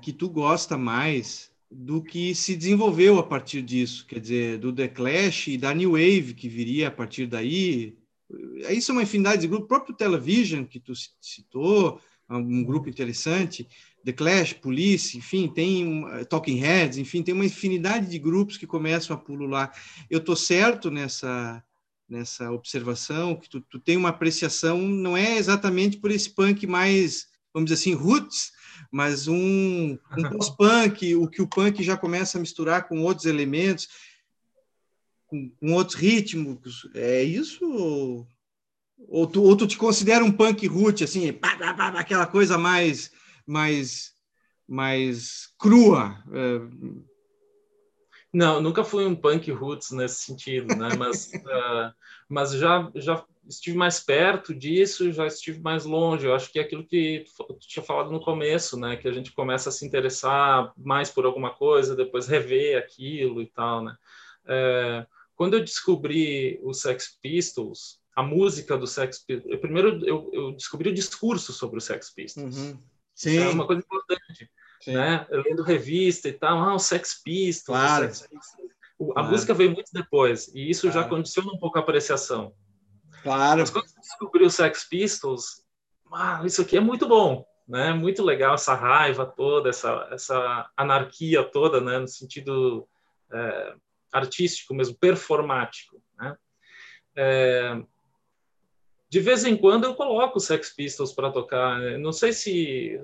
que 0.00 0.12
tu 0.12 0.28
gosta 0.28 0.76
mais 0.76 1.50
do 1.70 2.02
que 2.02 2.34
se 2.34 2.56
desenvolveu 2.56 3.18
a 3.18 3.22
partir 3.22 3.62
disso, 3.62 4.04
quer 4.06 4.18
dizer, 4.18 4.58
do 4.58 4.72
The 4.72 4.88
Clash 4.88 5.48
e 5.48 5.56
da 5.56 5.72
New 5.72 5.92
Wave 5.92 6.34
que 6.34 6.48
viria 6.48 6.88
a 6.88 6.90
partir 6.90 7.26
daí. 7.26 7.96
Isso 8.70 8.90
é 8.90 8.94
uma 8.94 9.02
infinidade 9.02 9.42
de 9.42 9.48
grupos, 9.48 9.66
o 9.66 9.68
próprio 9.68 9.94
Television 9.94 10.64
que 10.64 10.80
tu 10.80 10.92
citou, 11.20 12.00
é 12.28 12.34
um 12.34 12.62
grupo 12.62 12.88
interessante, 12.88 13.68
The 14.04 14.12
Clash, 14.12 14.52
Police, 14.54 15.18
enfim, 15.18 15.48
tem 15.48 15.86
um, 15.86 16.24
Talking 16.24 16.56
Heads, 16.56 16.98
enfim, 16.98 17.22
tem 17.22 17.34
uma 17.34 17.44
infinidade 17.44 18.08
de 18.08 18.18
grupos 18.18 18.56
que 18.56 18.66
começam 18.66 19.14
a 19.14 19.18
pulular. 19.18 19.72
Eu 20.08 20.18
estou 20.18 20.36
certo 20.36 20.90
nessa 20.90 21.62
nessa 22.10 22.50
observação 22.50 23.36
que 23.36 23.48
tu, 23.48 23.60
tu 23.60 23.78
tem 23.78 23.96
uma 23.96 24.08
apreciação 24.10 24.78
não 24.78 25.16
é 25.16 25.38
exatamente 25.38 25.96
por 25.96 26.10
esse 26.10 26.28
punk 26.30 26.66
mais 26.66 27.28
vamos 27.54 27.70
dizer 27.70 27.80
assim 27.80 27.94
roots 27.94 28.52
mas 28.90 29.28
um, 29.28 29.92
um 29.92 29.98
pós-punk, 30.36 31.14
o 31.16 31.28
que 31.28 31.42
o 31.42 31.48
punk 31.48 31.82
já 31.82 31.96
começa 31.96 32.38
a 32.38 32.40
misturar 32.40 32.88
com 32.88 33.02
outros 33.02 33.26
elementos, 33.26 33.88
com, 35.26 35.50
com 35.50 35.72
outros 35.72 35.96
ritmos. 35.96 36.88
É 36.94 37.22
isso? 37.22 38.26
Ou, 39.08 39.26
tu, 39.26 39.42
ou 39.42 39.56
tu 39.56 39.66
te 39.66 39.76
considera 39.76 40.24
um 40.24 40.32
punk 40.32 40.66
root, 40.66 41.04
assim, 41.04 41.32
pá, 41.32 41.56
pá, 41.56 41.74
pá, 41.74 41.88
aquela 42.00 42.26
coisa 42.26 42.58
mais, 42.58 43.10
mais, 43.46 44.12
mais 44.68 45.48
crua? 45.58 46.22
É... 46.32 46.60
Não, 48.32 48.60
nunca 48.60 48.84
fui 48.84 49.04
um 49.04 49.16
punk 49.16 49.50
roots 49.50 49.90
nesse 49.90 50.22
sentido, 50.22 50.74
né? 50.76 50.90
Mas, 50.96 51.32
uh, 51.34 51.92
mas 52.28 52.52
já, 52.52 52.90
já 52.94 53.24
estive 53.48 53.76
mais 53.76 53.98
perto 54.00 54.54
disso, 54.54 55.12
já 55.12 55.26
estive 55.26 55.60
mais 55.60 55.84
longe. 55.84 56.26
Eu 56.26 56.34
acho 56.34 56.50
que 56.50 56.58
é 56.58 56.62
aquilo 56.62 56.86
que 56.86 57.24
tu 57.36 57.58
tinha 57.60 57.82
falado 57.82 58.10
no 58.10 58.20
começo, 58.20 58.78
né? 58.78 58.96
Que 58.96 59.08
a 59.08 59.12
gente 59.12 59.32
começa 59.32 59.68
a 59.68 59.72
se 59.72 59.84
interessar 59.84 60.72
mais 60.76 61.10
por 61.10 61.26
alguma 61.26 61.50
coisa, 61.50 61.96
depois 61.96 62.28
rever 62.28 62.78
aquilo 62.78 63.42
e 63.42 63.46
tal, 63.46 63.82
né? 63.82 63.96
É, 64.46 65.06
quando 65.34 65.54
eu 65.54 65.60
descobri 65.60 66.60
os 66.62 66.80
Sex 66.80 67.18
Pistols, 67.20 67.98
a 68.14 68.22
música 68.22 68.76
do 68.76 68.86
Sex 68.86 69.18
Pistols, 69.18 69.50
eu, 69.52 69.58
primeiro 69.58 70.04
eu, 70.06 70.30
eu, 70.32 70.52
descobri 70.52 70.90
o 70.90 70.94
discurso 70.94 71.52
sobre 71.52 71.78
os 71.78 71.84
Sex 71.84 72.10
Pistols. 72.10 72.56
Uhum. 72.56 72.78
Sim. 73.14 73.36
Isso 73.36 73.44
é 73.44 73.48
uma 73.48 73.66
coisa 73.66 73.82
importante, 73.82 74.49
Sim. 74.80 74.94
né? 74.94 75.26
Lendo 75.30 75.62
revista 75.62 76.28
e 76.28 76.32
tal, 76.32 76.58
ah, 76.58 76.74
o 76.74 76.78
Sex 76.78 77.22
Pistols, 77.22 77.78
claro. 77.78 78.06
Sex 78.06 78.26
Pistols. 78.28 78.70
A 79.00 79.12
claro. 79.12 79.30
música 79.30 79.54
veio 79.54 79.72
muito 79.72 79.90
depois, 79.92 80.48
e 80.54 80.70
isso 80.70 80.90
claro. 80.90 81.00
já 81.00 81.08
condiciona 81.08 81.52
um 81.52 81.58
pouco 81.58 81.78
a 81.78 81.80
apreciação. 81.80 82.52
Claro. 83.22 83.60
Mas 83.60 83.70
quando 83.70 83.88
você 83.88 84.00
descobriu 84.00 84.46
o 84.46 84.50
Sex 84.50 84.88
Pistols, 84.88 85.62
ah, 86.12 86.42
isso 86.44 86.62
aqui 86.62 86.76
é 86.76 86.80
muito 86.80 87.06
bom, 87.06 87.44
né? 87.68 87.92
Muito 87.92 88.22
legal 88.22 88.54
essa 88.54 88.74
raiva 88.74 89.24
toda, 89.24 89.68
essa, 89.68 90.08
essa 90.10 90.70
anarquia 90.76 91.42
toda, 91.44 91.80
né? 91.80 91.98
No 91.98 92.08
sentido 92.08 92.88
é, 93.32 93.74
artístico 94.12 94.74
mesmo, 94.74 94.96
performático, 94.98 96.02
né? 96.18 96.36
É, 97.16 97.82
de 99.08 99.20
vez 99.20 99.44
em 99.44 99.56
quando 99.56 99.84
eu 99.84 99.94
coloco 99.94 100.40
Sex 100.40 100.74
Pistols 100.74 101.12
para 101.12 101.32
tocar. 101.32 101.80
Não 101.98 102.12
sei 102.12 102.32
se 102.32 103.00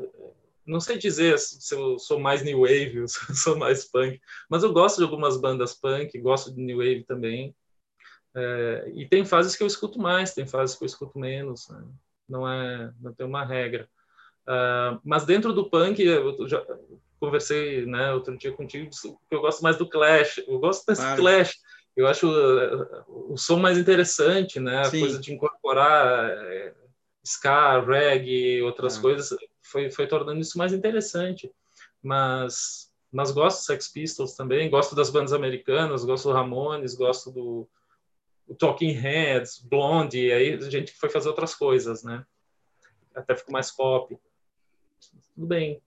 não 0.67 0.81
sei 0.81 0.99
dizer 0.99 1.39
se 1.39 1.75
eu 1.75 1.99
sou 1.99 2.19
mais 2.19 2.43
new 2.43 2.61
wave, 2.61 3.01
ou 3.03 3.09
se 3.09 3.19
eu 3.29 3.35
sou 3.35 3.57
mais 3.57 3.85
punk, 3.85 4.21
mas 4.49 4.63
eu 4.63 4.73
gosto 4.73 4.99
de 4.99 5.05
algumas 5.05 5.37
bandas 5.37 5.75
punk, 5.75 6.19
gosto 6.19 6.53
de 6.53 6.61
new 6.61 6.79
wave 6.79 7.05
também. 7.05 7.55
É, 8.35 8.93
e 8.95 9.09
tem 9.09 9.25
fases 9.25 9.57
que 9.57 9.63
eu 9.63 9.67
escuto 9.67 9.99
mais, 9.99 10.35
tem 10.35 10.47
fases 10.47 10.77
que 10.77 10.85
eu 10.85 10.87
escuto 10.87 11.19
menos, 11.19 11.69
né? 11.69 11.83
não 12.29 12.51
é, 12.51 12.93
não 13.01 13.15
tem 13.15 13.27
uma 13.27 13.45
regra. 13.45 13.89
Uh, 14.47 15.01
mas 15.05 15.25
dentro 15.25 15.53
do 15.53 15.69
punk, 15.69 16.01
eu 16.01 16.49
já 16.49 16.65
conversei, 17.19 17.87
né, 17.87 18.13
outro 18.13 18.37
dia 18.37 18.53
contigo, 18.53 18.91
que 19.29 19.35
eu 19.35 19.41
gosto 19.41 19.63
mais 19.63 19.77
do 19.77 19.89
Clash. 19.89 20.43
Eu 20.47 20.59
gosto 20.59 20.87
desse 20.87 21.01
claro. 21.03 21.21
Clash. 21.21 21.57
Eu 21.97 22.07
acho 22.07 22.29
uh, 22.29 23.33
o 23.33 23.37
som 23.37 23.59
mais 23.59 23.79
interessante, 23.79 24.61
né? 24.61 24.81
A 24.81 24.85
Sim. 24.85 25.01
coisa 25.01 25.19
de 25.19 25.33
incorporar 25.33 26.31
uh, 26.31 26.75
ska, 27.25 27.81
reggae, 27.81 28.63
outras 28.63 28.99
é. 28.99 29.01
coisas, 29.01 29.37
foi, 29.77 29.91
foi 29.91 30.07
tornando 30.07 30.41
isso 30.41 30.57
mais 30.57 30.73
interessante. 30.73 31.51
Mas, 32.03 32.91
mas 33.13 33.31
gosto 33.31 33.59
do 33.59 33.65
Sex 33.65 33.89
Pistols 33.89 34.35
também, 34.35 34.71
gosto 34.71 34.95
das 34.95 35.11
bandas 35.11 35.35
americanas, 35.35 36.05
gosto 36.05 36.29
do 36.29 36.35
Ramones, 36.35 36.95
gosto 36.95 37.31
do 37.31 37.69
o 38.49 38.55
Talking 38.55 38.93
Heads, 38.93 39.59
Blonde, 39.59 40.31
aí 40.31 40.55
a 40.55 40.71
gente 40.71 40.93
foi 40.93 41.09
fazer 41.11 41.29
outras 41.29 41.53
coisas, 41.53 42.05
né? 42.05 42.25
Até 43.13 43.35
ficou 43.35 43.53
mais 43.53 43.73
pop. 43.73 44.17
Tudo 45.35 45.49
bem. 45.49 45.83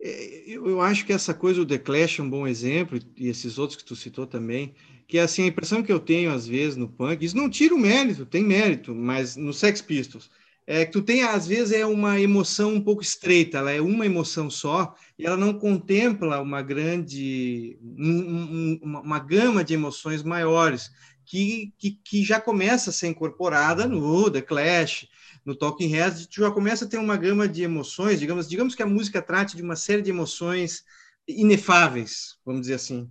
É, 0.00 0.44
eu 0.46 0.80
acho 0.80 1.04
que 1.04 1.12
essa 1.12 1.34
coisa 1.34 1.58
do 1.58 1.66
The 1.66 1.78
Clash 1.78 2.20
é 2.20 2.22
um 2.22 2.30
bom 2.30 2.46
exemplo, 2.46 3.00
e 3.16 3.28
esses 3.28 3.58
outros 3.58 3.76
que 3.76 3.84
tu 3.84 3.96
citou 3.96 4.28
também, 4.28 4.76
que 5.08 5.18
é 5.18 5.22
assim, 5.22 5.42
a 5.42 5.46
impressão 5.48 5.82
que 5.82 5.92
eu 5.92 5.98
tenho 5.98 6.30
às 6.30 6.46
vezes 6.46 6.76
no 6.76 6.88
punk, 6.88 7.24
isso 7.24 7.36
não 7.36 7.50
tira 7.50 7.74
o 7.74 7.78
mérito, 7.78 8.24
tem 8.24 8.44
mérito, 8.44 8.94
mas 8.94 9.34
no 9.34 9.52
Sex 9.52 9.82
Pistols, 9.82 10.30
é 10.70 10.84
que 10.84 10.92
tu 10.92 11.00
tem, 11.00 11.22
às 11.22 11.46
vezes, 11.46 11.72
é 11.72 11.86
uma 11.86 12.20
emoção 12.20 12.74
um 12.74 12.80
pouco 12.80 13.00
estreita, 13.00 13.56
ela 13.56 13.72
é 13.72 13.80
uma 13.80 14.04
emoção 14.04 14.50
só, 14.50 14.94
e 15.18 15.24
ela 15.24 15.34
não 15.34 15.54
contempla 15.54 16.42
uma 16.42 16.60
grande, 16.60 17.78
um, 17.82 18.78
um, 18.82 19.00
uma 19.02 19.18
gama 19.18 19.64
de 19.64 19.72
emoções 19.72 20.22
maiores 20.22 20.90
que, 21.24 21.72
que, 21.78 21.92
que, 22.04 22.22
já 22.22 22.38
começa 22.38 22.90
a 22.90 22.92
ser 22.92 23.06
incorporada 23.06 23.86
no 23.86 24.30
The 24.30 24.42
Clash, 24.42 25.08
no 25.42 25.56
Talking 25.56 25.88
Heads, 25.88 26.26
tu 26.26 26.42
já 26.42 26.50
começa 26.50 26.84
a 26.84 26.88
ter 26.88 26.98
uma 26.98 27.16
gama 27.16 27.48
de 27.48 27.62
emoções, 27.62 28.20
digamos, 28.20 28.46
digamos 28.46 28.74
que 28.74 28.82
a 28.82 28.86
música 28.86 29.22
trate 29.22 29.56
de 29.56 29.62
uma 29.62 29.74
série 29.74 30.02
de 30.02 30.10
emoções 30.10 30.84
inefáveis, 31.26 32.36
vamos 32.44 32.60
dizer 32.60 32.74
assim. 32.74 33.10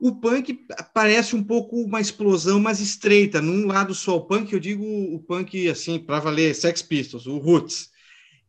O 0.00 0.16
punk 0.16 0.66
parece 0.94 1.36
um 1.36 1.44
pouco 1.44 1.76
uma 1.76 2.00
explosão 2.00 2.58
mais 2.58 2.80
estreita, 2.80 3.42
num 3.42 3.66
lado 3.66 3.94
só. 3.94 4.16
O 4.16 4.24
punk, 4.24 4.50
eu 4.50 4.58
digo 4.58 4.82
o 4.82 5.20
punk 5.20 5.68
assim, 5.68 5.98
para 5.98 6.18
valer, 6.18 6.54
Sex 6.54 6.80
Pistols, 6.80 7.26
o 7.26 7.36
Roots. 7.36 7.90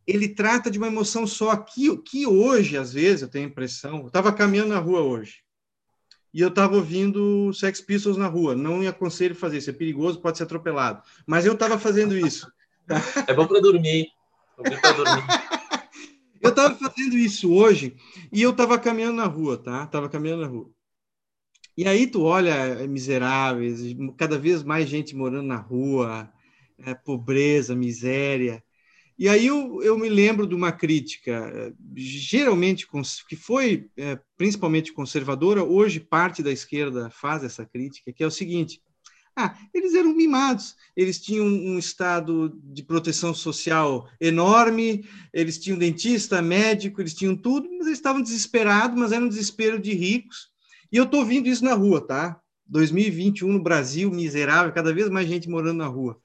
Ele 0.07 0.29
trata 0.29 0.71
de 0.71 0.77
uma 0.77 0.87
emoção 0.87 1.27
só, 1.27 1.55
que, 1.57 1.95
que 1.97 2.25
hoje, 2.25 2.77
às 2.77 2.93
vezes, 2.93 3.23
eu 3.23 3.27
tenho 3.27 3.45
a 3.45 3.49
impressão. 3.49 3.99
Eu 3.99 4.07
estava 4.07 4.31
caminhando 4.31 4.69
na 4.69 4.79
rua 4.79 5.01
hoje, 5.01 5.43
e 6.33 6.39
eu 6.39 6.47
estava 6.47 6.77
ouvindo 6.77 7.53
Sex 7.53 7.81
Pistols 7.81 8.15
na 8.15 8.27
rua. 8.27 8.55
Não 8.55 8.77
me 8.77 8.87
aconselho 8.87 9.35
fazer, 9.35 9.57
isso 9.57 9.69
é 9.69 9.73
perigoso, 9.73 10.21
pode 10.21 10.37
ser 10.37 10.43
atropelado. 10.43 11.03
Mas 11.27 11.45
eu 11.45 11.53
estava 11.53 11.77
fazendo 11.77 12.17
isso. 12.17 12.49
É 14.57 14.65
bom 14.65 14.81
para 14.81 14.91
dormir. 14.91 15.23
eu 16.41 16.49
estava 16.49 16.75
fazendo 16.75 17.17
isso 17.17 17.53
hoje 17.53 17.95
e 18.33 18.41
eu 18.41 18.51
estava 18.51 18.77
caminhando 18.77 19.15
na 19.15 19.25
rua, 19.27 19.57
tá? 19.57 19.83
Estava 19.83 20.09
caminhando 20.09 20.41
na 20.41 20.47
rua. 20.47 20.69
E 21.77 21.87
aí 21.87 22.07
tu 22.07 22.23
olha 22.23 22.53
é, 22.53 22.87
miseráveis, 22.87 23.79
cada 24.17 24.37
vez 24.37 24.63
mais 24.63 24.89
gente 24.89 25.15
morando 25.15 25.47
na 25.47 25.57
rua, 25.57 26.31
é, 26.79 26.93
pobreza, 26.93 27.75
miséria. 27.75 28.63
E 29.17 29.29
aí 29.29 29.45
eu, 29.45 29.81
eu 29.83 29.97
me 29.97 30.09
lembro 30.09 30.47
de 30.47 30.55
uma 30.55 30.71
crítica, 30.71 31.73
geralmente 31.95 32.87
que 33.29 33.35
foi 33.35 33.89
é, 33.95 34.19
principalmente 34.35 34.91
conservadora, 34.93 35.63
hoje 35.63 35.99
parte 35.99 36.41
da 36.41 36.51
esquerda 36.51 37.09
faz 37.09 37.43
essa 37.43 37.65
crítica, 37.65 38.11
que 38.11 38.23
é 38.23 38.27
o 38.27 38.31
seguinte: 38.31 38.81
ah, 39.35 39.57
eles 39.73 39.93
eram 39.93 40.13
mimados, 40.13 40.75
eles 40.95 41.21
tinham 41.21 41.45
um 41.45 41.79
estado 41.79 42.59
de 42.63 42.83
proteção 42.83 43.33
social 43.33 44.09
enorme, 44.19 45.05
eles 45.33 45.57
tinham 45.57 45.77
dentista, 45.77 46.41
médico, 46.41 47.01
eles 47.01 47.13
tinham 47.13 47.35
tudo, 47.35 47.69
mas 47.69 47.87
eles 47.87 47.99
estavam 47.99 48.21
desesperados, 48.21 48.99
mas 48.99 49.11
era 49.11 49.23
um 49.23 49.29
desespero 49.29 49.79
de 49.79 49.93
ricos. 49.93 50.50
E 50.91 50.97
eu 50.97 51.05
estou 51.05 51.25
vendo 51.25 51.47
isso 51.47 51.63
na 51.63 51.73
rua, 51.73 52.05
tá? 52.05 52.39
2021 52.67 53.51
no 53.51 53.61
Brasil, 53.61 54.11
miserável, 54.11 54.71
cada 54.73 54.93
vez 54.93 55.09
mais 55.09 55.27
gente 55.27 55.49
morando 55.49 55.77
na 55.77 55.87
rua. 55.87 56.19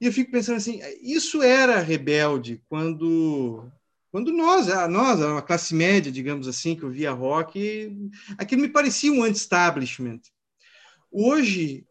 E 0.00 0.06
eu 0.06 0.12
fico 0.12 0.30
pensando 0.30 0.56
assim, 0.56 0.80
isso 1.02 1.42
era 1.42 1.80
rebelde 1.80 2.62
quando 2.68 3.64
quando 4.10 4.32
nós, 4.32 4.70
a 4.70 4.88
nós, 4.88 5.20
a 5.20 5.42
classe 5.42 5.74
média, 5.74 6.10
digamos 6.10 6.48
assim, 6.48 6.74
que 6.74 6.82
eu 6.82 6.90
via 6.90 7.12
rock, 7.12 7.94
aquilo 8.38 8.62
me 8.62 8.68
parecia 8.68 9.12
um 9.12 9.22
anti-establishment. 9.22 10.20
Hoje, 11.10 11.86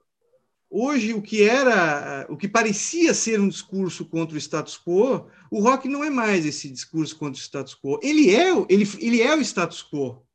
Hoje, 0.70 1.14
o 1.14 1.22
que 1.22 1.44
era, 1.44 2.28
o 2.30 2.36
que 2.36 2.48
parecia 2.48 3.14
ser 3.14 3.40
um 3.40 3.48
discurso 3.48 4.06
contra 4.06 4.36
o 4.36 4.38
status 4.38 4.78
quo, 4.78 5.30
o 5.50 5.62
rock 5.62 5.88
não 5.88 6.04
é 6.04 6.10
mais 6.10 6.46
esse 6.46 6.70
discurso 6.70 7.16
contra 7.16 7.40
o 7.40 7.44
status 7.44 7.74
quo. 7.74 7.98
Ele 8.04 8.36
é, 8.36 8.50
ele, 8.68 8.86
ele 9.00 9.22
é 9.22 9.34
o 9.34 9.40
status 9.42 9.82
quo. 9.82 10.27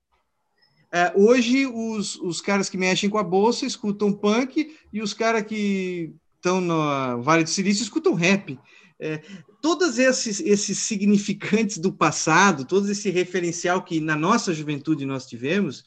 É, 0.94 1.10
hoje, 1.16 1.66
os, 1.66 2.16
os 2.16 2.40
caras 2.42 2.68
que 2.68 2.76
mexem 2.76 3.08
com 3.08 3.16
a 3.16 3.24
bolsa 3.24 3.64
escutam 3.64 4.12
punk 4.12 4.76
e 4.92 5.00
os 5.00 5.14
caras 5.14 5.44
que 5.44 6.12
estão 6.36 6.60
no 6.60 7.22
Vale 7.22 7.44
do 7.44 7.50
Silício 7.50 7.82
escutam 7.82 8.14
rap. 8.14 8.58
É, 9.00 9.22
todos 9.62 9.98
esses, 9.98 10.38
esses 10.40 10.78
significantes 10.78 11.78
do 11.78 11.92
passado, 11.92 12.66
todo 12.66 12.90
esse 12.90 13.08
referencial 13.10 13.82
que 13.82 14.00
na 14.00 14.16
nossa 14.16 14.52
juventude 14.52 15.06
nós 15.06 15.26
tivemos, 15.26 15.84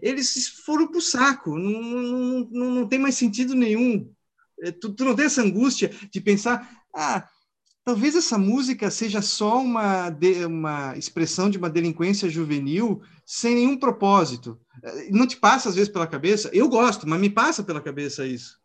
eles 0.00 0.48
foram 0.64 0.86
para 0.86 0.98
o 0.98 1.02
saco, 1.02 1.58
não, 1.58 1.82
não, 1.82 2.48
não, 2.50 2.70
não 2.70 2.88
tem 2.88 2.98
mais 2.98 3.16
sentido 3.16 3.54
nenhum. 3.54 4.08
É, 4.62 4.70
tu, 4.70 4.94
tu 4.94 5.04
não 5.04 5.14
tem 5.14 5.26
essa 5.26 5.42
angústia 5.42 5.90
de 6.10 6.20
pensar, 6.20 6.70
ah, 6.94 7.28
talvez 7.86 8.16
essa 8.16 8.36
música 8.36 8.90
seja 8.90 9.22
só 9.22 9.58
uma, 9.58 10.10
de, 10.10 10.44
uma 10.44 10.98
expressão 10.98 11.48
de 11.48 11.56
uma 11.56 11.70
delinquência 11.70 12.28
juvenil 12.28 13.00
sem 13.24 13.54
nenhum 13.54 13.78
propósito. 13.78 14.58
É, 14.82 15.08
não 15.12 15.24
te 15.24 15.36
passa 15.36 15.68
às 15.68 15.76
vezes 15.76 15.88
pela 15.88 16.06
cabeça? 16.06 16.50
Eu 16.52 16.68
gosto, 16.68 17.08
mas 17.08 17.20
me 17.20 17.30
passa 17.30 17.62
pela 17.62 17.80
cabeça 17.80 18.26
isso. 18.26 18.60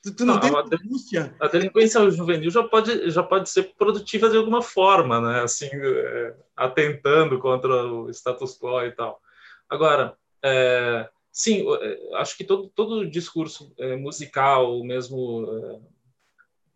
Tu, 0.00 0.14
tu 0.14 0.24
não, 0.24 0.34
não 0.34 0.40
tem 0.40 1.18
a. 1.18 1.34
A 1.40 1.48
delinquência 1.48 2.08
juvenil 2.08 2.52
já 2.52 2.62
pode, 2.62 3.10
já 3.10 3.22
pode 3.24 3.50
ser 3.50 3.74
produtiva 3.76 4.30
de 4.30 4.36
alguma 4.36 4.62
forma, 4.62 5.20
né? 5.20 5.42
Assim, 5.42 5.68
é, 5.72 6.36
atentando 6.56 7.40
contra 7.40 7.84
o 7.84 8.08
status 8.10 8.56
quo 8.56 8.80
e 8.80 8.92
tal. 8.92 9.20
Agora, 9.68 10.16
é, 10.40 11.08
sim, 11.32 11.66
acho 12.14 12.36
que 12.36 12.44
todo, 12.44 12.70
todo 12.72 13.10
discurso 13.10 13.72
é, 13.76 13.96
musical, 13.96 14.84
mesmo, 14.84 15.82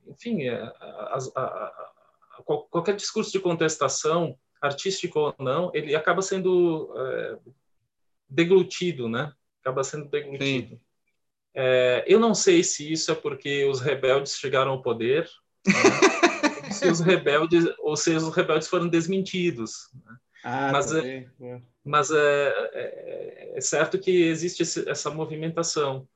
enfim, 0.07 0.42
é, 0.42 0.55
a, 0.55 1.18
a, 1.36 1.40
a, 1.40 2.42
qualquer 2.44 2.96
discurso 2.96 3.32
de 3.32 3.40
contestação, 3.40 4.36
artístico 4.61 5.18
ou 5.18 5.34
não, 5.38 5.70
ele 5.74 5.94
acaba 5.94 6.22
sendo 6.22 6.92
é, 6.96 7.38
deglutido, 8.28 9.09
né? 9.09 9.32
Acaba 9.61 9.82
sendo 9.84 10.09
deglutido. 10.09 10.80
eu 12.07 12.18
não 12.18 12.34
sei 12.34 12.62
se 12.64 12.92
isso 12.92 13.12
é 13.12 13.14
porque 13.14 13.64
os 13.64 13.80
rebeldes 13.80 14.36
chegaram 14.36 14.72
ao 14.72 14.82
poder, 14.82 15.28
né? 15.66 15.72
se 16.72 16.88
os 16.88 17.00
rebeldes, 17.00 17.64
ou 17.78 17.96
se 17.96 18.11
os 18.14 18.34
rebeldes 18.34 18.68
foram 18.68 18.88
desmentidos. 18.88 19.88
Né? 20.05 20.16
Ah, 20.44 20.72
mas, 20.72 20.92
é, 20.92 21.26
mas 21.84 22.11
é, 22.11 22.48
é, 22.72 23.53
é, 23.57 23.61
certo 23.61 23.98
que 23.98 24.11
existe 24.24 24.62
esse, 24.62 24.88
essa 24.88 25.11
movimentação. 25.11 26.09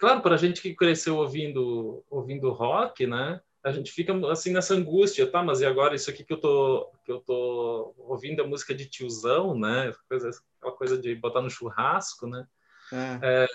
Claro, 0.00 0.22
para 0.22 0.34
a 0.34 0.38
gente 0.38 0.62
que 0.62 0.74
cresceu 0.74 1.18
ouvindo 1.18 2.02
ouvindo 2.08 2.50
rock, 2.50 3.06
né? 3.06 3.38
A 3.62 3.70
gente 3.70 3.92
fica 3.92 4.14
assim 4.30 4.50
nessa 4.50 4.74
angústia, 4.74 5.30
tá? 5.30 5.42
Mas 5.42 5.60
e 5.60 5.66
agora 5.66 5.94
isso 5.94 6.08
aqui 6.08 6.24
que 6.24 6.32
eu 6.32 6.38
tô 6.40 6.90
que 7.04 7.12
eu 7.12 7.20
tô 7.20 7.94
ouvindo 7.98 8.40
é 8.40 8.46
música 8.46 8.74
de 8.74 8.88
tiozão, 8.88 9.54
né? 9.54 9.92
Coisa, 10.08 10.30
aquela 10.58 10.74
coisa 10.74 10.96
de 10.96 11.14
botar 11.14 11.42
no 11.42 11.50
churrasco, 11.50 12.26
né? 12.26 12.46
É. 12.90 13.44
é 13.44 13.46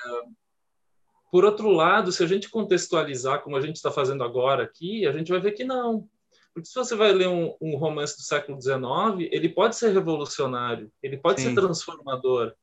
por 1.31 1.43
outro 1.43 1.71
lado, 1.71 2.11
se 2.11 2.23
a 2.23 2.27
gente 2.27 2.47
contextualizar 2.47 3.41
como 3.41 3.57
a 3.57 3.61
gente 3.61 3.77
está 3.77 3.89
fazendo 3.89 4.23
agora 4.23 4.63
aqui, 4.63 5.07
a 5.07 5.11
gente 5.11 5.31
vai 5.31 5.41
ver 5.41 5.53
que 5.53 5.63
não. 5.63 6.07
Porque 6.53 6.69
se 6.69 6.75
você 6.75 6.95
vai 6.95 7.11
ler 7.11 7.27
um, 7.27 7.57
um 7.59 7.75
romance 7.75 8.15
do 8.15 8.21
século 8.21 8.61
XIX, 8.61 9.27
ele 9.31 9.49
pode 9.49 9.75
ser 9.75 9.91
revolucionário, 9.91 10.91
ele 11.01 11.17
pode 11.17 11.41
Sim. 11.41 11.49
ser 11.49 11.55
transformador, 11.55 12.53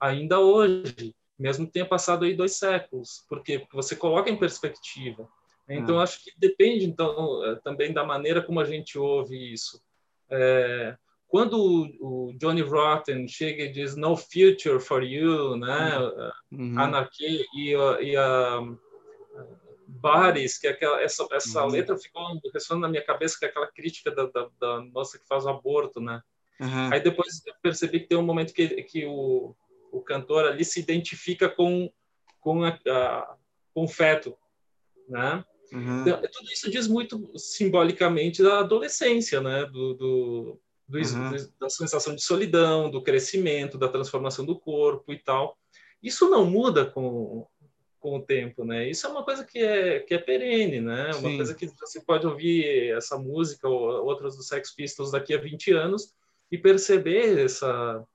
ainda 0.00 0.40
hoje, 0.40 1.14
mesmo 1.38 1.66
que 1.66 1.72
tenha 1.72 1.86
passado 1.86 2.24
aí 2.24 2.34
dois 2.34 2.56
séculos, 2.56 3.24
porque 3.28 3.66
você 3.72 3.94
coloca 3.94 4.30
em 4.30 4.36
perspectiva. 4.36 5.28
Então, 5.68 5.98
ah. 5.98 6.02
acho 6.02 6.22
que 6.22 6.32
depende 6.38 6.86
então 6.86 7.44
eh, 7.44 7.56
também 7.56 7.92
da 7.92 8.04
maneira 8.04 8.40
como 8.40 8.60
a 8.60 8.64
gente 8.64 8.98
ouve 8.98 9.52
isso. 9.52 9.82
É, 10.30 10.96
quando 11.28 11.88
o, 12.00 12.32
Johnny 12.38 12.62
Rotten 12.62 13.26
chega 13.26 13.64
e 13.64 13.72
diz 13.72 13.96
"No 13.96 14.16
future 14.16 14.80
for 14.80 15.02
you", 15.02 15.56
né, 15.56 15.98
uhum. 16.52 16.78
anarquia 16.78 17.44
e, 17.54 17.72
e 18.02 18.16
a 18.16 18.60
bares, 19.86 20.58
que 20.58 20.66
é 20.66 20.70
aquela, 20.70 21.00
essa, 21.00 21.26
essa 21.32 21.62
uhum. 21.62 21.70
letra 21.70 21.96
ficou 21.96 22.22
ressonando 22.52 22.86
na 22.86 22.90
minha 22.90 23.04
cabeça, 23.04 23.38
que 23.38 23.44
é 23.44 23.48
aquela 23.48 23.66
crítica 23.66 24.10
da, 24.10 24.26
da, 24.26 24.48
da 24.60 24.80
moça 24.92 25.18
que 25.18 25.26
faz 25.26 25.44
o 25.44 25.48
aborto, 25.48 26.00
né? 26.00 26.20
Uhum. 26.60 26.92
Aí 26.92 27.00
depois 27.00 27.42
eu 27.46 27.54
percebi 27.62 28.00
que 28.00 28.06
tem 28.06 28.18
um 28.18 28.22
momento 28.22 28.52
que, 28.52 28.68
que 28.84 29.04
o, 29.06 29.54
o 29.96 30.02
cantor 30.02 30.44
ali 30.44 30.64
se 30.64 30.80
identifica 30.80 31.48
com, 31.48 31.90
com, 32.40 32.64
a, 32.64 32.78
a, 32.86 33.36
com 33.74 33.84
o 33.84 33.88
feto, 33.88 34.36
né? 35.08 35.44
Uhum. 35.72 36.02
Então, 36.02 36.20
tudo 36.32 36.52
isso 36.52 36.70
diz 36.70 36.86
muito 36.86 37.32
simbolicamente 37.36 38.42
da 38.42 38.60
adolescência, 38.60 39.40
né? 39.40 39.64
Do, 39.66 39.94
do, 39.94 40.60
do, 40.88 40.98
uhum. 40.98 41.30
do, 41.30 41.52
da 41.58 41.68
sensação 41.68 42.14
de 42.14 42.22
solidão, 42.22 42.90
do 42.90 43.02
crescimento, 43.02 43.78
da 43.78 43.88
transformação 43.88 44.44
do 44.44 44.58
corpo 44.58 45.12
e 45.12 45.18
tal. 45.18 45.56
Isso 46.02 46.28
não 46.30 46.44
muda 46.44 46.84
com, 46.84 47.46
com 47.98 48.18
o 48.18 48.22
tempo, 48.22 48.64
né? 48.64 48.88
Isso 48.88 49.06
é 49.06 49.10
uma 49.10 49.24
coisa 49.24 49.44
que 49.44 49.58
é, 49.58 50.00
que 50.00 50.14
é 50.14 50.18
perene, 50.18 50.80
né? 50.80 51.06
Uma 51.14 51.30
Sim. 51.30 51.36
coisa 51.36 51.54
que 51.54 51.66
você 51.66 52.00
pode 52.00 52.26
ouvir 52.26 52.92
essa 52.96 53.18
música 53.18 53.68
ou 53.68 54.04
outras 54.04 54.36
do 54.36 54.42
Sex 54.42 54.74
Pistols 54.74 55.10
daqui 55.10 55.34
a 55.34 55.38
20 55.38 55.72
anos 55.72 56.14
e 56.52 56.56
perceber 56.56 57.44
essa, 57.44 58.06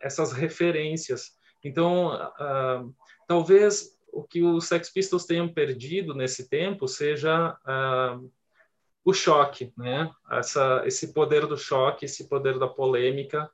essas 0.00 0.32
referências. 0.32 1.32
Então, 1.62 2.14
uh, 2.14 2.94
talvez 3.26 3.98
o 4.12 4.22
que 4.22 4.42
os 4.42 4.66
Sex 4.66 4.90
Pistols 4.90 5.26
tenham 5.26 5.48
perdido 5.48 6.14
nesse 6.14 6.48
tempo 6.48 6.88
seja 6.88 7.56
uh, 7.66 8.30
o 9.04 9.12
choque, 9.12 9.72
né? 9.76 10.10
Essa, 10.30 10.82
esse 10.84 11.12
poder 11.12 11.46
do 11.46 11.56
choque, 11.56 12.04
esse 12.04 12.28
poder 12.28 12.58
da 12.58 12.68
polêmica 12.68 13.50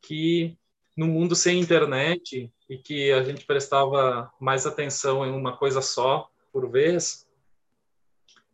que 0.00 0.56
no 0.96 1.06
mundo 1.06 1.34
sem 1.34 1.60
internet 1.60 2.52
e 2.68 2.78
que 2.78 3.12
a 3.12 3.22
gente 3.22 3.44
prestava 3.44 4.30
mais 4.40 4.66
atenção 4.66 5.26
em 5.26 5.32
uma 5.32 5.56
coisa 5.56 5.82
só 5.82 6.30
por 6.52 6.70
vez. 6.70 7.26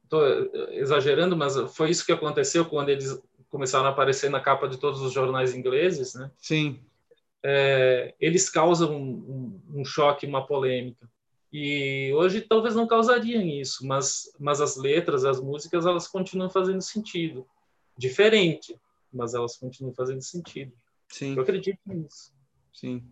Estou 0.04 0.24
exagerando, 0.72 1.36
mas 1.36 1.54
foi 1.74 1.90
isso 1.90 2.04
que 2.04 2.12
aconteceu 2.12 2.64
quando 2.64 2.88
eles 2.88 3.22
começaram 3.48 3.86
a 3.86 3.90
aparecer 3.90 4.30
na 4.30 4.40
capa 4.40 4.66
de 4.66 4.78
todos 4.78 5.00
os 5.02 5.12
jornais 5.12 5.54
ingleses, 5.54 6.14
né? 6.14 6.30
Sim. 6.38 6.80
É, 7.42 8.14
eles 8.20 8.50
causam 8.50 8.94
um, 8.94 9.60
um, 9.74 9.84
choque, 9.84 10.26
uma 10.26 10.46
polêmica. 10.46 11.08
E 11.52 12.12
hoje 12.14 12.42
talvez 12.42 12.74
não 12.74 12.86
causariam 12.86 13.42
isso, 13.42 13.86
mas, 13.86 14.32
mas 14.38 14.60
as 14.60 14.76
letras, 14.76 15.24
as 15.24 15.40
músicas, 15.40 15.86
elas 15.86 16.06
continuam 16.06 16.50
fazendo 16.50 16.80
sentido. 16.80 17.46
Diferente, 17.98 18.76
mas 19.12 19.34
elas 19.34 19.56
continuam 19.56 19.94
fazendo 19.94 20.22
sentido. 20.22 20.72
Sim. 21.08 21.34
Eu 21.34 21.42
acredito 21.42 21.78
nisso. 21.86 22.32
Sim. 22.72 23.02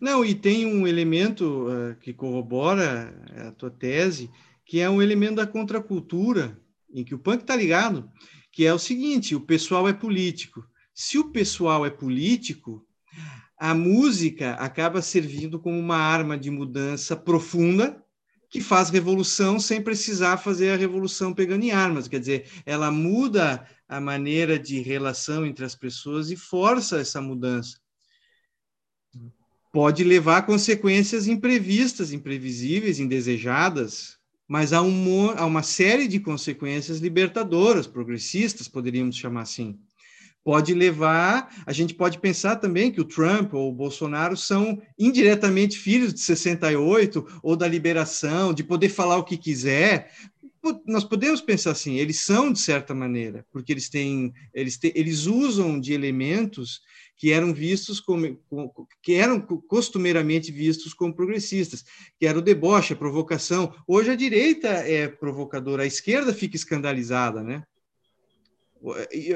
Não, 0.00 0.24
e 0.24 0.34
tem 0.34 0.64
um 0.64 0.86
elemento 0.86 1.66
uh, 1.66 1.96
que 1.96 2.14
corrobora 2.14 3.12
a 3.48 3.52
tua 3.52 3.70
tese, 3.70 4.30
que 4.64 4.80
é 4.80 4.88
um 4.88 5.02
elemento 5.02 5.36
da 5.36 5.46
contracultura, 5.46 6.58
em 6.92 7.04
que 7.04 7.14
o 7.14 7.18
punk 7.18 7.42
está 7.42 7.56
ligado, 7.56 8.10
que 8.52 8.64
é 8.64 8.72
o 8.72 8.78
seguinte: 8.78 9.34
o 9.34 9.40
pessoal 9.40 9.88
é 9.88 9.92
político. 9.92 10.64
Se 10.94 11.18
o 11.18 11.30
pessoal 11.30 11.84
é 11.84 11.90
político, 11.90 12.86
a 13.58 13.74
música 13.74 14.52
acaba 14.52 15.02
servindo 15.02 15.58
como 15.58 15.78
uma 15.78 15.96
arma 15.96 16.38
de 16.38 16.50
mudança 16.50 17.16
profunda 17.16 18.00
que 18.48 18.60
faz 18.60 18.88
revolução 18.88 19.58
sem 19.58 19.82
precisar 19.82 20.38
fazer 20.38 20.70
a 20.70 20.76
revolução 20.76 21.34
pegando 21.34 21.64
em 21.64 21.72
armas. 21.72 22.08
Quer 22.08 22.20
dizer, 22.20 22.48
ela 22.64 22.90
muda 22.90 23.66
a 23.88 24.00
maneira 24.00 24.58
de 24.58 24.80
relação 24.80 25.44
entre 25.44 25.64
as 25.64 25.74
pessoas 25.74 26.30
e 26.30 26.36
força 26.36 27.00
essa 27.00 27.20
mudança. 27.20 27.78
Pode 29.72 30.02
levar 30.02 30.38
a 30.38 30.42
consequências 30.42 31.26
imprevistas, 31.26 32.12
imprevisíveis, 32.12 33.00
indesejadas, 33.00 34.16
mas 34.46 34.72
há, 34.72 34.80
um, 34.80 35.30
há 35.30 35.44
uma 35.44 35.62
série 35.62 36.08
de 36.08 36.18
consequências 36.18 37.00
libertadoras, 37.00 37.86
progressistas, 37.86 38.66
poderíamos 38.66 39.16
chamar 39.16 39.42
assim. 39.42 39.78
Pode 40.44 40.72
levar, 40.72 41.52
a 41.66 41.72
gente 41.72 41.92
pode 41.92 42.18
pensar 42.18 42.56
também 42.56 42.90
que 42.90 43.00
o 43.00 43.04
Trump 43.04 43.52
ou 43.52 43.68
o 43.68 43.74
Bolsonaro 43.74 44.36
são 44.36 44.80
indiretamente 44.98 45.78
filhos 45.78 46.14
de 46.14 46.20
68 46.20 47.40
ou 47.42 47.54
da 47.54 47.68
liberação, 47.68 48.54
de 48.54 48.64
poder 48.64 48.88
falar 48.88 49.18
o 49.18 49.24
que 49.24 49.36
quiser, 49.36 50.10
nós 50.86 51.04
podemos 51.04 51.40
pensar 51.40 51.70
assim, 51.70 51.96
eles 51.96 52.20
são 52.20 52.52
de 52.52 52.58
certa 52.58 52.94
maneira, 52.94 53.46
porque 53.52 53.72
eles 53.72 53.88
têm, 53.88 54.32
eles, 54.52 54.76
têm, 54.76 54.92
eles 54.94 55.26
usam 55.26 55.78
de 55.78 55.92
elementos 55.92 56.80
que 57.16 57.32
eram 57.32 57.52
vistos 57.52 58.00
como, 58.00 58.38
que 59.02 59.14
eram 59.14 59.40
costumeiramente 59.40 60.52
vistos 60.52 60.92
como 60.92 61.14
progressistas, 61.14 61.84
que 62.18 62.26
era 62.26 62.38
o 62.38 62.42
deboche, 62.42 62.92
a 62.92 62.96
provocação. 62.96 63.74
Hoje 63.86 64.10
a 64.10 64.16
direita 64.16 64.68
é 64.68 65.08
provocadora, 65.08 65.82
a 65.82 65.86
esquerda 65.86 66.32
fica 66.32 66.56
escandalizada, 66.56 67.42
né? 67.42 67.64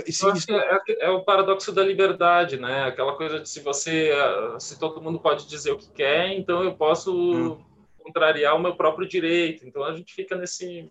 Se, 0.06 0.26
acho 0.26 0.46
que 0.46 0.52
é, 0.52 0.80
é, 1.00 1.10
o 1.10 1.24
paradoxo 1.24 1.72
da 1.72 1.82
liberdade, 1.82 2.56
né? 2.56 2.84
Aquela 2.84 3.16
coisa 3.16 3.40
de 3.40 3.48
se 3.48 3.60
você, 3.60 4.12
se 4.60 4.78
todo 4.78 5.02
mundo 5.02 5.18
pode 5.18 5.48
dizer 5.48 5.72
o 5.72 5.78
que 5.78 5.90
quer, 5.90 6.32
então 6.32 6.62
eu 6.62 6.74
posso 6.74 7.12
hum 7.12 7.72
contrariar 8.02 8.56
o 8.56 8.60
meu 8.60 8.74
próprio 8.74 9.08
direito. 9.08 9.66
Então 9.66 9.84
a 9.84 9.94
gente 9.94 10.12
fica 10.12 10.36
nesse 10.36 10.90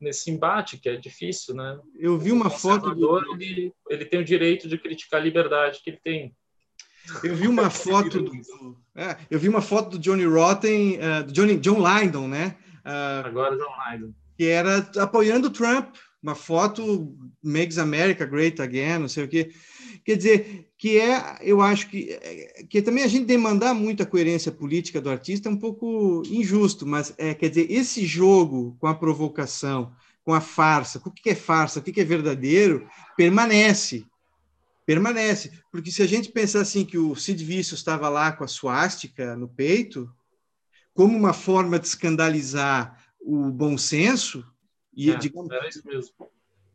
nesse 0.00 0.30
embate 0.30 0.78
que 0.78 0.88
é 0.88 0.96
difícil, 0.96 1.56
né? 1.56 1.76
Eu 1.98 2.16
vi 2.16 2.30
uma 2.30 2.48
foto 2.48 2.94
do 2.94 3.18
ele, 3.34 3.72
ele 3.90 4.04
tem 4.04 4.20
o 4.20 4.24
direito 4.24 4.68
de 4.68 4.78
criticar 4.78 5.20
a 5.20 5.24
liberdade 5.24 5.80
que 5.82 5.90
ele 5.90 6.00
tem. 6.04 6.36
Eu 7.24 7.34
vi 7.34 7.48
uma 7.48 7.68
foto 7.68 8.22
do, 8.22 8.32
é, 8.94 9.16
eu 9.28 9.40
vi 9.40 9.48
uma 9.48 9.60
foto 9.60 9.90
do 9.90 9.98
Johnny 9.98 10.24
Rotten, 10.24 10.98
uh, 10.98 11.24
do 11.24 11.32
Johnny 11.32 11.56
John 11.56 11.78
Lydon, 11.82 12.28
né? 12.28 12.56
Uh, 12.86 13.26
Agora 13.26 13.56
John 13.56 13.74
Lydon. 13.90 14.14
Que 14.36 14.46
era 14.46 14.88
apoiando 14.98 15.48
o 15.48 15.50
Trump, 15.52 15.96
uma 16.22 16.34
foto 16.34 17.16
Makes 17.42 17.78
America 17.78 18.26
Great 18.26 18.60
Again, 18.60 18.98
não 18.98 19.08
sei 19.08 19.24
o 19.24 19.28
quê. 19.28 19.50
Quer 20.04 20.16
dizer, 20.16 20.68
que 20.76 20.98
é, 20.98 21.38
eu 21.42 21.60
acho 21.60 21.88
que, 21.88 22.18
que 22.70 22.80
também 22.80 23.04
a 23.04 23.08
gente 23.08 23.26
demandar 23.26 23.74
muito 23.74 24.02
a 24.02 24.06
coerência 24.06 24.50
política 24.50 25.00
do 25.00 25.10
artista 25.10 25.48
é 25.48 25.52
um 25.52 25.56
pouco 25.56 26.22
injusto, 26.26 26.86
mas 26.86 27.12
é, 27.18 27.34
quer 27.34 27.48
dizer, 27.48 27.70
esse 27.70 28.06
jogo 28.06 28.76
com 28.80 28.86
a 28.86 28.94
provocação, 28.94 29.92
com 30.24 30.32
a 30.32 30.40
farsa, 30.40 31.00
o 31.04 31.10
que 31.10 31.30
é 31.30 31.34
farsa, 31.34 31.80
o 31.80 31.82
que 31.82 32.00
é 32.00 32.04
verdadeiro, 32.04 32.88
permanece. 33.16 34.06
Permanece. 34.86 35.52
Porque 35.70 35.90
se 35.90 36.02
a 36.02 36.06
gente 36.06 36.30
pensar 36.30 36.62
assim 36.62 36.84
que 36.84 36.96
o 36.96 37.14
Sid 37.14 37.44
Vicious 37.44 37.80
estava 37.80 38.08
lá 38.08 38.32
com 38.32 38.44
a 38.44 38.48
suástica 38.48 39.36
no 39.36 39.48
peito, 39.48 40.10
como 40.94 41.16
uma 41.16 41.32
forma 41.32 41.78
de 41.78 41.86
escandalizar 41.86 42.98
o 43.20 43.50
bom 43.50 43.76
senso, 43.76 44.44
e, 45.06 45.10
é, 45.10 45.16
digamos, 45.16 45.50
era 45.50 45.68
isso 45.68 45.82
mesmo 45.86 46.12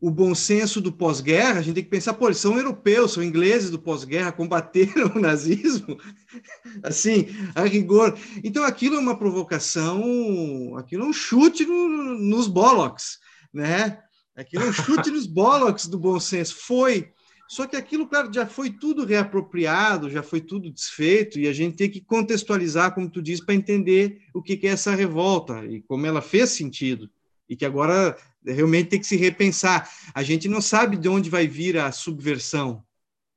o 0.04 0.10
bom 0.10 0.34
senso 0.34 0.82
do 0.82 0.92
pós-guerra, 0.92 1.60
a 1.60 1.62
gente 1.62 1.76
tem 1.76 1.84
que 1.84 1.88
pensar, 1.88 2.12
pô, 2.12 2.26
eles 2.26 2.36
são 2.36 2.58
europeus, 2.58 3.12
são 3.12 3.22
ingleses 3.22 3.70
do 3.70 3.78
pós-guerra, 3.78 4.32
combateram 4.32 5.12
o 5.16 5.18
nazismo, 5.18 5.98
assim, 6.84 7.28
a 7.54 7.64
rigor. 7.64 8.14
Então, 8.44 8.64
aquilo 8.64 8.96
é 8.96 8.98
uma 8.98 9.18
provocação, 9.18 10.76
aquilo 10.76 11.04
é 11.04 11.06
um 11.06 11.12
chute 11.12 11.64
no, 11.64 12.18
nos 12.18 12.48
bollocks, 12.48 13.18
né? 13.50 13.98
Aquilo 14.36 14.64
é 14.64 14.68
um 14.68 14.72
chute 14.74 15.10
nos 15.10 15.24
bollocks 15.26 15.86
do 15.86 15.98
bom 15.98 16.20
senso. 16.20 16.56
Foi. 16.56 17.08
Só 17.48 17.66
que 17.66 17.74
aquilo, 17.74 18.06
claro, 18.06 18.30
já 18.30 18.46
foi 18.46 18.68
tudo 18.68 19.06
reapropriado, 19.06 20.10
já 20.10 20.22
foi 20.22 20.42
tudo 20.42 20.70
desfeito, 20.70 21.38
e 21.38 21.48
a 21.48 21.52
gente 21.54 21.76
tem 21.76 21.90
que 21.90 22.02
contextualizar, 22.02 22.94
como 22.94 23.08
tu 23.08 23.22
diz, 23.22 23.42
para 23.42 23.54
entender 23.54 24.18
o 24.34 24.42
que 24.42 24.60
é 24.64 24.70
essa 24.70 24.94
revolta 24.94 25.64
e 25.64 25.80
como 25.80 26.04
ela 26.04 26.20
fez 26.20 26.50
sentido. 26.50 27.08
E 27.48 27.56
que 27.56 27.64
agora 27.64 28.16
realmente 28.44 28.90
tem 28.90 29.00
que 29.00 29.06
se 29.06 29.16
repensar. 29.16 29.90
A 30.14 30.22
gente 30.22 30.48
não 30.48 30.60
sabe 30.60 30.96
de 30.96 31.08
onde 31.08 31.30
vai 31.30 31.46
vir 31.46 31.78
a 31.78 31.92
subversão. 31.92 32.84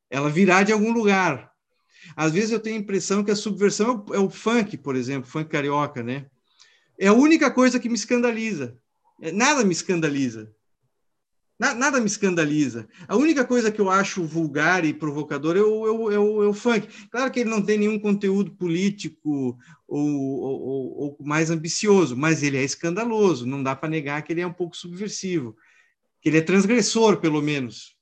Ela 0.09 0.29
virá 0.29 0.63
de 0.63 0.71
algum 0.71 0.91
lugar. 0.91 1.51
Às 2.15 2.31
vezes 2.31 2.51
eu 2.51 2.59
tenho 2.59 2.77
a 2.77 2.79
impressão 2.79 3.23
que 3.23 3.31
a 3.31 3.35
subversão 3.35 4.05
é 4.13 4.19
o 4.19 4.29
funk, 4.29 4.77
por 4.77 4.95
exemplo, 4.95 5.29
funk 5.29 5.49
carioca, 5.49 6.01
né? 6.01 6.27
É 6.97 7.07
a 7.07 7.13
única 7.13 7.51
coisa 7.51 7.79
que 7.79 7.89
me 7.89 7.95
escandaliza. 7.95 8.77
Nada 9.33 9.63
me 9.63 9.73
escandaliza. 9.73 10.53
Nada 11.59 11.99
me 11.99 12.05
escandaliza. 12.05 12.87
A 13.07 13.15
única 13.15 13.43
coisa 13.43 13.71
que 13.71 13.81
eu 13.81 13.89
acho 13.89 14.23
vulgar 14.23 14.85
e 14.85 14.93
provocador 14.93 15.57
é 15.57 15.61
o, 15.61 15.87
é 15.87 15.91
o, 15.91 16.11
é 16.11 16.19
o, 16.19 16.49
é 16.51 16.53
funk. 16.53 16.87
Claro 17.09 17.31
que 17.31 17.39
ele 17.39 17.49
não 17.49 17.63
tem 17.63 17.79
nenhum 17.79 17.97
conteúdo 17.97 18.51
político 18.51 19.57
ou, 19.87 20.07
ou, 20.07 20.97
ou, 20.99 21.17
mais 21.19 21.49
ambicioso, 21.49 22.15
mas 22.15 22.43
ele 22.43 22.57
é 22.57 22.63
escandaloso. 22.63 23.47
Não 23.47 23.63
dá 23.63 23.75
para 23.75 23.89
negar 23.89 24.21
que 24.21 24.31
ele 24.31 24.41
é 24.41 24.47
um 24.47 24.53
pouco 24.53 24.77
subversivo, 24.77 25.57
que 26.21 26.29
ele 26.29 26.37
é 26.37 26.41
transgressor, 26.41 27.17
pelo 27.17 27.41
menos. 27.41 27.95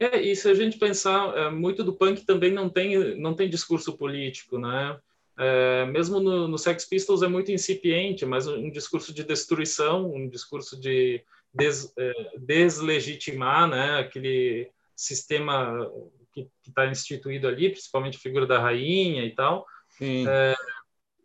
É, 0.00 0.20
e 0.20 0.34
se 0.34 0.48
a 0.48 0.54
gente 0.54 0.76
pensar, 0.76 1.36
é, 1.36 1.50
muito 1.50 1.84
do 1.84 1.92
punk 1.92 2.24
também 2.24 2.52
não 2.52 2.68
tem, 2.68 3.16
não 3.20 3.32
tem 3.32 3.48
discurso 3.48 3.96
político, 3.96 4.58
né? 4.58 4.98
É, 5.38 5.86
mesmo 5.86 6.18
no, 6.18 6.48
no 6.48 6.58
Sex 6.58 6.84
Pistols 6.84 7.22
é 7.22 7.28
muito 7.28 7.52
incipiente, 7.52 8.26
mas 8.26 8.46
um 8.48 8.70
discurso 8.70 9.14
de 9.14 9.22
destruição, 9.22 10.12
um 10.12 10.28
discurso 10.28 10.78
de 10.78 11.22
des, 11.52 11.92
é, 11.98 12.12
deslegitimar 12.38 13.68
né, 13.68 13.98
aquele 13.98 14.70
sistema 14.94 15.90
que 16.32 16.48
está 16.66 16.86
instituído 16.86 17.48
ali, 17.48 17.70
principalmente 17.70 18.16
a 18.16 18.20
figura 18.20 18.46
da 18.46 18.58
rainha 18.58 19.24
e 19.24 19.34
tal. 19.34 19.66
É, 20.00 20.54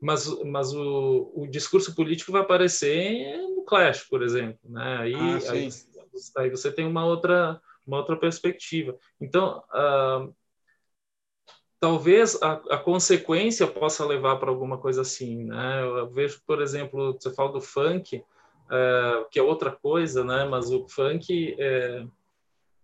mas 0.02 0.28
mas 0.44 0.74
o, 0.74 1.32
o 1.36 1.48
discurso 1.48 1.96
político 1.96 2.32
vai 2.32 2.42
aparecer 2.42 3.38
no 3.56 3.64
Clash, 3.64 4.04
por 4.04 4.22
exemplo. 4.22 4.60
Né? 4.64 4.98
Aí, 4.98 5.16
ah, 5.16 5.52
aí, 5.52 5.70
aí, 6.38 6.50
você 6.50 6.72
tem 6.72 6.86
uma 6.86 7.06
outra, 7.06 7.62
uma 7.86 7.98
outra 7.98 8.18
perspectiva. 8.18 8.98
Então, 9.20 9.64
uh, 9.70 10.34
talvez 11.80 12.42
a, 12.42 12.54
a, 12.72 12.78
consequência 12.78 13.68
possa 13.68 14.06
levar 14.06 14.38
para 14.38 14.50
alguma 14.50 14.78
coisa 14.78 15.02
assim. 15.02 15.46
Né? 15.46 15.84
Eu 15.84 16.10
vejo, 16.10 16.42
por 16.46 16.62
exemplo, 16.62 17.14
você 17.14 17.34
fala 17.34 17.54
do 17.54 17.62
funk, 17.62 18.24
uh, 18.66 19.30
que 19.30 19.40
é 19.40 19.44
outra 19.44 19.72
coisa, 19.72 20.24
né? 20.24 20.46
Mas 20.46 20.72
o 20.72 20.88
funk, 20.88 21.56
é, 21.60 22.06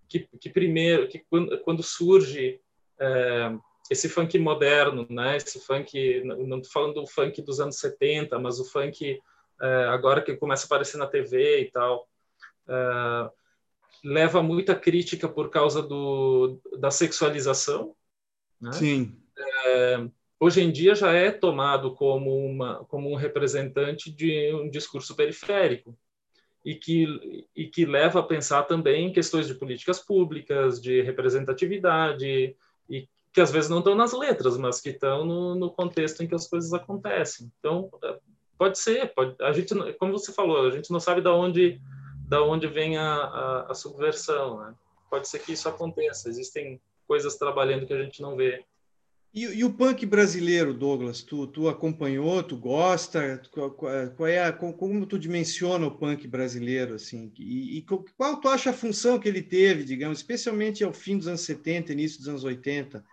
que, 0.07 0.27
que, 0.39 0.49
primeiro, 0.49 1.07
que 1.07 1.19
quando, 1.29 1.57
quando 1.59 1.83
surge 1.83 2.59
é, 2.99 3.51
esse 3.89 4.09
funk 4.09 4.37
moderno, 4.39 5.05
né? 5.09 5.37
Esse 5.37 5.59
funk, 5.59 6.23
não 6.23 6.57
estou 6.57 6.71
falando 6.71 7.01
do 7.01 7.07
funk 7.07 7.41
dos 7.41 7.59
anos 7.59 7.77
70, 7.77 8.37
mas 8.39 8.59
o 8.59 8.65
funk 8.65 9.19
agora 9.91 10.23
que 10.23 10.35
começa 10.35 10.63
a 10.63 10.65
aparecer 10.65 10.97
na 10.97 11.05
TV 11.05 11.61
e 11.61 11.71
tal, 11.71 12.07
leva 14.03 14.41
muita 14.41 14.73
crítica 14.73 15.29
por 15.29 15.51
causa 15.51 15.83
do, 15.83 16.59
da 16.79 16.89
sexualização, 16.89 17.95
né? 18.59 18.71
Sim. 18.71 19.15
É, 19.65 20.07
hoje 20.41 20.59
em 20.59 20.71
dia 20.71 20.95
já 20.95 21.13
é 21.13 21.31
tomado 21.31 21.93
como, 21.93 22.35
uma, 22.35 22.83
como 22.85 23.11
um 23.11 23.15
representante 23.15 24.11
de 24.11 24.51
um 24.55 24.67
discurso 24.67 25.15
periférico 25.15 25.95
e 26.65 26.73
que, 26.73 27.47
e 27.55 27.67
que 27.67 27.85
leva 27.85 28.19
a 28.19 28.23
pensar 28.23 28.63
também 28.63 29.07
em 29.07 29.13
questões 29.13 29.45
de 29.47 29.53
políticas 29.53 29.99
públicas, 29.99 30.81
de 30.81 31.01
representatividade, 31.03 32.55
e 32.89 33.07
que 33.31 33.39
às 33.39 33.51
vezes 33.51 33.69
não 33.69 33.79
estão 33.79 33.93
nas 33.93 34.13
letras, 34.13 34.57
mas 34.57 34.81
que 34.81 34.89
estão 34.89 35.23
no, 35.23 35.55
no 35.55 35.69
contexto 35.69 36.23
em 36.23 36.27
que 36.27 36.35
as 36.35 36.47
coisas 36.47 36.73
acontecem. 36.73 37.51
Então, 37.59 37.89
é, 38.03 38.17
pode 38.57 38.79
ser, 38.79 39.13
pode, 39.13 39.35
a 39.41 39.51
gente, 39.51 39.75
como 39.93 40.11
você 40.11 40.33
falou, 40.33 40.67
a 40.67 40.71
gente 40.71 40.91
não 40.91 40.99
sabe 40.99 41.21
da 41.21 41.33
onde, 41.33 41.79
da 42.27 42.43
onde 42.43 42.67
vem 42.67 42.97
a, 42.97 43.13
a, 43.13 43.71
a 43.71 43.73
subversão. 43.75 44.59
Né? 44.59 44.73
Pode 45.07 45.27
ser 45.27 45.39
que 45.39 45.53
isso 45.53 45.69
aconteça, 45.69 46.29
existem 46.29 46.81
coisas 47.07 47.35
trabalhando 47.35 47.85
que 47.85 47.93
a 47.93 48.03
gente 48.03 48.21
não 48.21 48.35
vê. 48.35 48.65
E, 49.33 49.43
e, 49.45 49.63
o 49.63 49.71
punk 49.71 50.05
brasileiro, 50.05 50.73
Douglas, 50.73 51.23
tu, 51.23 51.47
tu 51.47 51.69
acompanhou, 51.69 52.43
tu 52.43 52.57
gosta? 52.57 53.41
Qual, 53.49 53.71
qual 53.71 54.27
é 54.27 54.43
a, 54.43 54.51
como 54.51 55.05
tu 55.05 55.17
dimensiona 55.17 55.87
o 55.87 55.97
punk 55.97 56.27
brasileiro, 56.27 56.95
assim? 56.95 57.31
E, 57.39 57.77
e, 57.77 57.81
qual 58.17 58.41
tu 58.41 58.49
acha 58.49 58.71
a 58.71 58.73
função 58.73 59.17
que 59.17 59.29
ele 59.29 59.41
teve, 59.41 59.85
digamos, 59.85 60.17
especialmente 60.17 60.83
ao 60.83 60.91
fim 60.91 61.17
dos 61.17 61.27
anos 61.27 61.41
70, 61.41 61.93
início 61.93 62.19
dos 62.19 62.27
anos 62.27 62.43
80? 62.43 63.05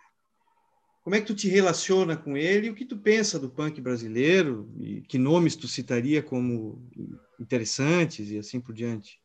Como 1.04 1.14
é 1.14 1.20
que 1.20 1.26
tu 1.26 1.36
te 1.36 1.48
relaciona 1.48 2.16
com 2.16 2.36
ele 2.36 2.66
e 2.66 2.70
o 2.70 2.74
que 2.74 2.84
tu 2.84 2.98
pensa 2.98 3.38
do 3.38 3.48
punk 3.48 3.80
brasileiro? 3.80 4.68
E 4.80 5.00
que 5.02 5.18
nomes 5.18 5.54
tu 5.54 5.68
citaria 5.68 6.20
como 6.20 6.84
interessantes 7.38 8.28
e 8.30 8.38
assim 8.38 8.60
por 8.60 8.74
diante? 8.74 9.20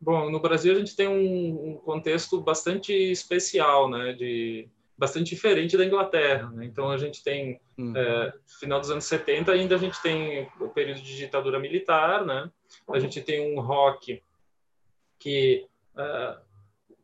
Bom, 0.00 0.30
no 0.30 0.40
Brasil 0.40 0.74
a 0.74 0.78
gente 0.78 0.96
tem 0.96 1.08
um, 1.08 1.70
um 1.70 1.74
contexto 1.76 2.40
bastante 2.40 2.92
especial, 2.92 3.88
né, 3.88 4.12
de 4.12 4.68
bastante 4.98 5.34
diferente 5.34 5.76
da 5.76 5.84
Inglaterra. 5.84 6.50
Né? 6.50 6.64
Então 6.64 6.90
a 6.90 6.96
gente 6.96 7.22
tem 7.22 7.60
hum. 7.78 7.92
é, 7.96 8.32
final 8.60 8.80
dos 8.80 8.90
anos 8.90 9.04
70 9.04 9.52
ainda 9.52 9.74
a 9.74 9.78
gente 9.78 10.00
tem 10.02 10.48
o 10.60 10.68
período 10.68 11.00
de 11.00 11.16
ditadura 11.16 11.58
militar, 11.58 12.24
né? 12.24 12.50
A 12.88 12.98
gente 12.98 13.20
tem 13.20 13.54
um 13.54 13.60
rock 13.60 14.22
que 15.18 15.66
é, 15.96 16.36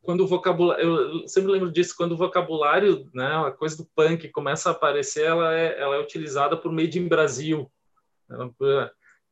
quando 0.02 0.24
o 0.24 0.26
vocabulário, 0.26 0.84
eu 0.84 1.28
sempre 1.28 1.52
lembro 1.52 1.70
disso, 1.70 1.94
quando 1.96 2.12
o 2.12 2.16
vocabulário, 2.16 3.08
né, 3.14 3.46
a 3.46 3.52
coisa 3.52 3.76
do 3.76 3.88
punk 3.94 4.28
começa 4.30 4.68
a 4.68 4.72
aparecer, 4.72 5.24
ela 5.24 5.54
é, 5.54 5.80
ela 5.80 5.96
é 5.96 6.00
utilizada 6.00 6.56
por 6.56 6.72
Made 6.72 6.98
in 6.98 7.06
Brasil. 7.06 7.70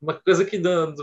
Uma 0.00 0.14
coisa 0.14 0.44
que 0.44 0.58
não, 0.58 0.94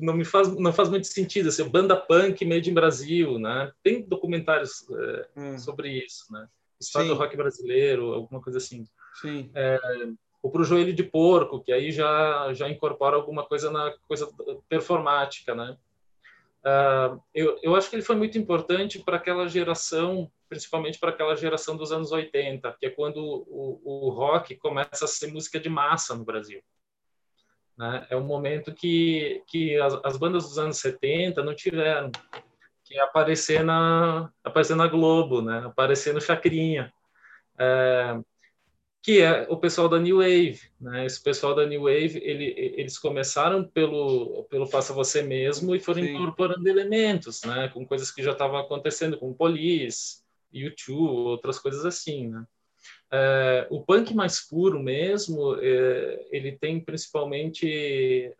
não 0.00 0.14
me 0.14 0.24
faz, 0.24 0.48
não 0.56 0.72
faz 0.72 0.88
muito 0.88 1.08
sentido, 1.08 1.48
assim, 1.48 1.68
banda 1.68 1.96
punk 1.96 2.44
Made 2.44 2.70
in 2.70 2.74
Brasil, 2.74 3.38
né? 3.38 3.72
Tem 3.82 4.02
documentários 4.02 4.86
é, 4.90 5.28
hum. 5.36 5.58
sobre 5.58 5.90
isso, 5.90 6.32
né? 6.32 6.48
História 6.80 7.08
Sim. 7.08 7.14
do 7.14 7.18
rock 7.18 7.36
brasileiro, 7.36 8.12
alguma 8.12 8.40
coisa 8.40 8.58
assim. 8.58 8.84
Sim. 9.20 9.50
É, 9.54 9.78
ou 10.42 10.50
para 10.50 10.62
o 10.62 10.64
joelho 10.64 10.92
de 10.92 11.02
porco, 11.02 11.60
que 11.62 11.72
aí 11.72 11.90
já 11.90 12.52
já 12.54 12.68
incorpora 12.68 13.16
alguma 13.16 13.44
coisa 13.44 13.70
na 13.70 13.92
coisa 14.06 14.28
performática, 14.68 15.54
né? 15.54 15.76
Uh, 16.60 17.20
eu, 17.34 17.58
eu 17.62 17.76
acho 17.76 17.88
que 17.88 17.96
ele 17.96 18.02
foi 18.02 18.16
muito 18.16 18.36
importante 18.36 18.98
para 18.98 19.16
aquela 19.16 19.48
geração, 19.48 20.30
principalmente 20.48 20.98
para 20.98 21.10
aquela 21.10 21.36
geração 21.36 21.76
dos 21.76 21.92
anos 21.92 22.12
80, 22.12 22.76
que 22.78 22.86
é 22.86 22.90
quando 22.90 23.18
o, 23.18 23.80
o 23.84 24.10
rock 24.10 24.56
começa 24.56 25.04
a 25.04 25.08
ser 25.08 25.28
música 25.28 25.58
de 25.58 25.68
massa 25.68 26.14
no 26.14 26.24
Brasil. 26.24 26.60
Né? 27.76 28.06
É 28.10 28.16
um 28.16 28.24
momento 28.24 28.74
que, 28.74 29.42
que 29.46 29.78
as, 29.78 29.94
as 30.04 30.16
bandas 30.16 30.44
dos 30.44 30.58
anos 30.58 30.78
70 30.78 31.42
não 31.42 31.54
tiveram 31.54 32.10
que 32.88 32.98
aparecer 32.98 33.62
na 33.62 34.32
aparecer 34.42 34.74
na 34.74 34.86
Globo, 34.86 35.42
né? 35.42 35.62
Aparecer 35.66 36.14
no 36.14 36.20
Chacrinha. 36.20 36.92
É, 37.58 38.18
que 39.02 39.20
é 39.20 39.46
o 39.48 39.56
pessoal 39.56 39.88
da 39.88 39.98
New 39.98 40.18
Wave. 40.18 40.60
Né? 40.80 41.06
Esse 41.06 41.22
pessoal 41.22 41.54
da 41.54 41.66
New 41.66 41.82
Wave, 41.82 42.20
ele, 42.22 42.54
eles 42.76 42.98
começaram 42.98 43.64
pelo, 43.64 44.44
pelo 44.50 44.66
Faça 44.66 44.92
Você 44.92 45.22
Mesmo 45.22 45.74
e 45.74 45.80
foram 45.80 46.02
Sim. 46.02 46.14
incorporando 46.14 46.68
elementos, 46.68 47.42
né? 47.44 47.68
com 47.68 47.86
coisas 47.86 48.10
que 48.10 48.22
já 48.22 48.32
estavam 48.32 48.58
acontecendo, 48.58 49.18
como 49.18 49.34
Police, 49.34 50.22
YouTube, 50.52 51.28
outras 51.28 51.58
coisas 51.58 51.84
assim. 51.84 52.28
Né? 52.28 52.44
É, 53.10 53.66
o 53.70 53.82
punk 53.82 54.14
mais 54.14 54.40
puro 54.40 54.82
mesmo, 54.82 55.56
é, 55.60 56.26
ele 56.30 56.52
tem 56.52 56.80
principalmente... 56.80 58.34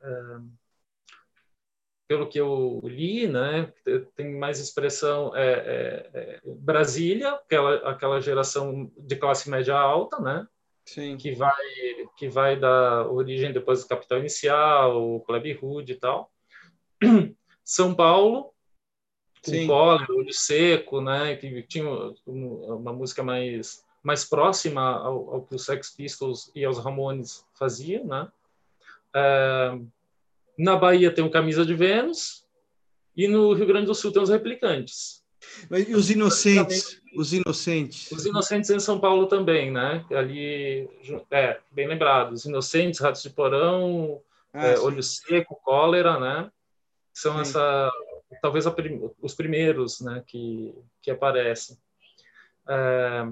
Pelo 2.08 2.26
que 2.26 2.40
eu 2.40 2.80
li, 2.82 3.28
né, 3.28 3.70
tem 4.16 4.34
mais 4.34 4.58
expressão 4.58 5.36
é, 5.36 5.50
é, 5.52 6.10
é, 6.14 6.40
Brasília, 6.44 7.34
aquela, 7.34 7.74
aquela 7.90 8.20
geração 8.20 8.90
de 8.96 9.14
classe 9.14 9.50
média 9.50 9.76
alta, 9.76 10.18
né, 10.18 10.48
Sim. 10.86 11.18
que 11.18 11.32
vai 11.32 11.54
que 12.16 12.28
vai 12.28 12.58
dar 12.58 13.06
origem 13.06 13.52
depois 13.52 13.82
do 13.82 13.88
Capital 13.88 14.18
Inicial, 14.18 15.20
Plebe 15.26 15.56
Hood 15.60 15.92
e 15.92 15.94
tal. 15.96 16.32
São 17.62 17.94
Paulo, 17.94 18.54
com 19.44 19.50
Sim. 19.50 19.66
Collor, 19.66 20.06
Olho 20.10 20.32
Seco, 20.32 21.02
né, 21.02 21.36
que 21.36 21.62
tinha 21.64 21.84
uma 22.26 22.92
música 22.92 23.22
mais 23.22 23.86
mais 24.02 24.24
próxima 24.24 24.80
ao, 24.80 25.34
ao 25.34 25.42
que 25.42 25.54
os 25.54 25.64
Sex 25.64 25.90
Pistols 25.90 26.50
e 26.54 26.64
aos 26.64 26.78
Ramones 26.78 27.44
faziam, 27.52 28.04
né. 28.06 28.28
É, 29.14 29.78
na 30.58 30.76
Bahia 30.76 31.12
tem 31.12 31.24
o 31.24 31.30
Camisa 31.30 31.64
de 31.64 31.72
Vênus 31.72 32.44
e 33.16 33.28
no 33.28 33.52
Rio 33.52 33.66
Grande 33.66 33.86
do 33.86 33.94
Sul 33.94 34.12
tem 34.12 34.20
os 34.20 34.28
Replicantes. 34.28 35.22
Mas, 35.70 35.88
e 35.88 35.94
os 35.94 36.10
inocentes? 36.10 37.00
Os 37.16 37.32
inocentes. 37.32 38.10
Os 38.10 38.26
inocentes 38.26 38.68
em 38.70 38.80
São 38.80 38.98
Paulo 38.98 39.26
também, 39.26 39.70
né? 39.70 40.04
Ali, 40.10 40.88
é, 41.30 41.60
bem 41.70 41.86
lembrado. 41.86 42.32
Os 42.32 42.44
inocentes, 42.44 43.00
Ratos 43.00 43.22
de 43.22 43.30
Porão, 43.30 44.20
ah, 44.52 44.66
é, 44.66 44.78
Olho 44.80 45.02
Seco, 45.02 45.58
Cólera, 45.62 46.18
né? 46.18 46.50
São 47.14 47.34
sim. 47.34 47.40
essa, 47.42 47.90
talvez 48.42 48.68
prim, 48.70 49.10
os 49.22 49.34
primeiros, 49.34 50.00
né? 50.00 50.22
Que, 50.26 50.74
que 51.00 51.10
aparecem. 51.10 51.78
É, 52.68 53.26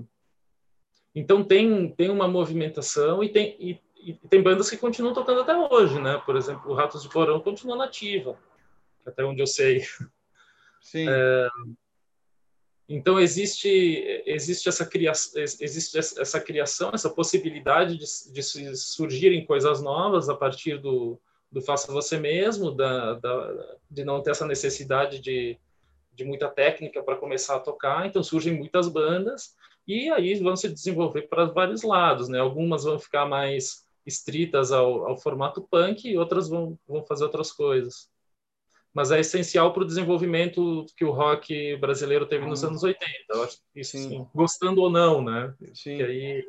então 1.14 1.44
tem 1.44 1.90
tem 1.90 2.10
uma 2.10 2.26
movimentação 2.28 3.22
e 3.22 3.28
tem 3.28 3.56
e 3.58 3.80
e 4.06 4.14
tem 4.28 4.40
bandas 4.40 4.70
que 4.70 4.76
continuam 4.76 5.12
tocando 5.12 5.40
até 5.40 5.56
hoje, 5.56 6.00
né? 6.00 6.22
Por 6.24 6.36
exemplo, 6.36 6.70
o 6.70 6.74
Ratos 6.74 7.02
de 7.02 7.08
Porão 7.08 7.40
continua 7.40 7.76
nativa, 7.76 8.38
até 9.04 9.24
onde 9.24 9.42
eu 9.42 9.46
sei. 9.48 9.82
Sim. 10.80 11.06
É, 11.08 11.48
então 12.88 13.18
existe 13.18 14.22
existe 14.24 14.68
essa 14.68 14.86
criação 14.86 15.42
existe 15.42 15.98
essa 15.98 16.40
criação 16.40 16.92
essa 16.94 17.10
possibilidade 17.10 17.96
de, 17.96 18.32
de 18.32 18.76
surgirem 18.76 19.44
coisas 19.44 19.82
novas 19.82 20.28
a 20.28 20.36
partir 20.36 20.78
do, 20.78 21.20
do 21.50 21.60
faça 21.60 21.92
você 21.92 22.16
mesmo 22.16 22.70
da, 22.70 23.14
da, 23.14 23.76
de 23.90 24.04
não 24.04 24.22
ter 24.22 24.30
essa 24.30 24.46
necessidade 24.46 25.18
de, 25.18 25.58
de 26.14 26.24
muita 26.24 26.48
técnica 26.48 27.02
para 27.02 27.16
começar 27.16 27.56
a 27.56 27.60
tocar 27.60 28.06
então 28.06 28.22
surgem 28.22 28.56
muitas 28.56 28.86
bandas 28.88 29.56
e 29.88 30.08
aí 30.10 30.36
vão 30.36 30.54
se 30.54 30.68
desenvolver 30.68 31.22
para 31.22 31.46
vários 31.46 31.82
lados 31.82 32.28
né 32.28 32.38
algumas 32.38 32.84
vão 32.84 33.00
ficar 33.00 33.26
mais 33.26 33.85
estritas 34.06 34.70
ao, 34.72 35.06
ao 35.06 35.18
formato 35.18 35.60
punk 35.60 36.08
e 36.08 36.16
outras 36.16 36.48
vão, 36.48 36.78
vão 36.86 37.04
fazer 37.04 37.24
outras 37.24 37.52
coisas. 37.52 38.08
Mas 38.94 39.10
é 39.10 39.20
essencial 39.20 39.74
para 39.74 39.82
o 39.82 39.86
desenvolvimento 39.86 40.86
que 40.96 41.04
o 41.04 41.10
rock 41.10 41.76
brasileiro 41.76 42.24
teve 42.24 42.46
nos 42.46 42.64
anos 42.64 42.82
80. 42.82 43.06
Eu 43.28 43.42
acho 43.42 43.58
isso, 43.74 43.98
sim. 43.98 44.26
gostando 44.34 44.80
ou 44.80 44.90
não, 44.90 45.22
né? 45.22 45.54
Sim. 45.74 45.96
E 45.96 46.02
aí 46.02 46.46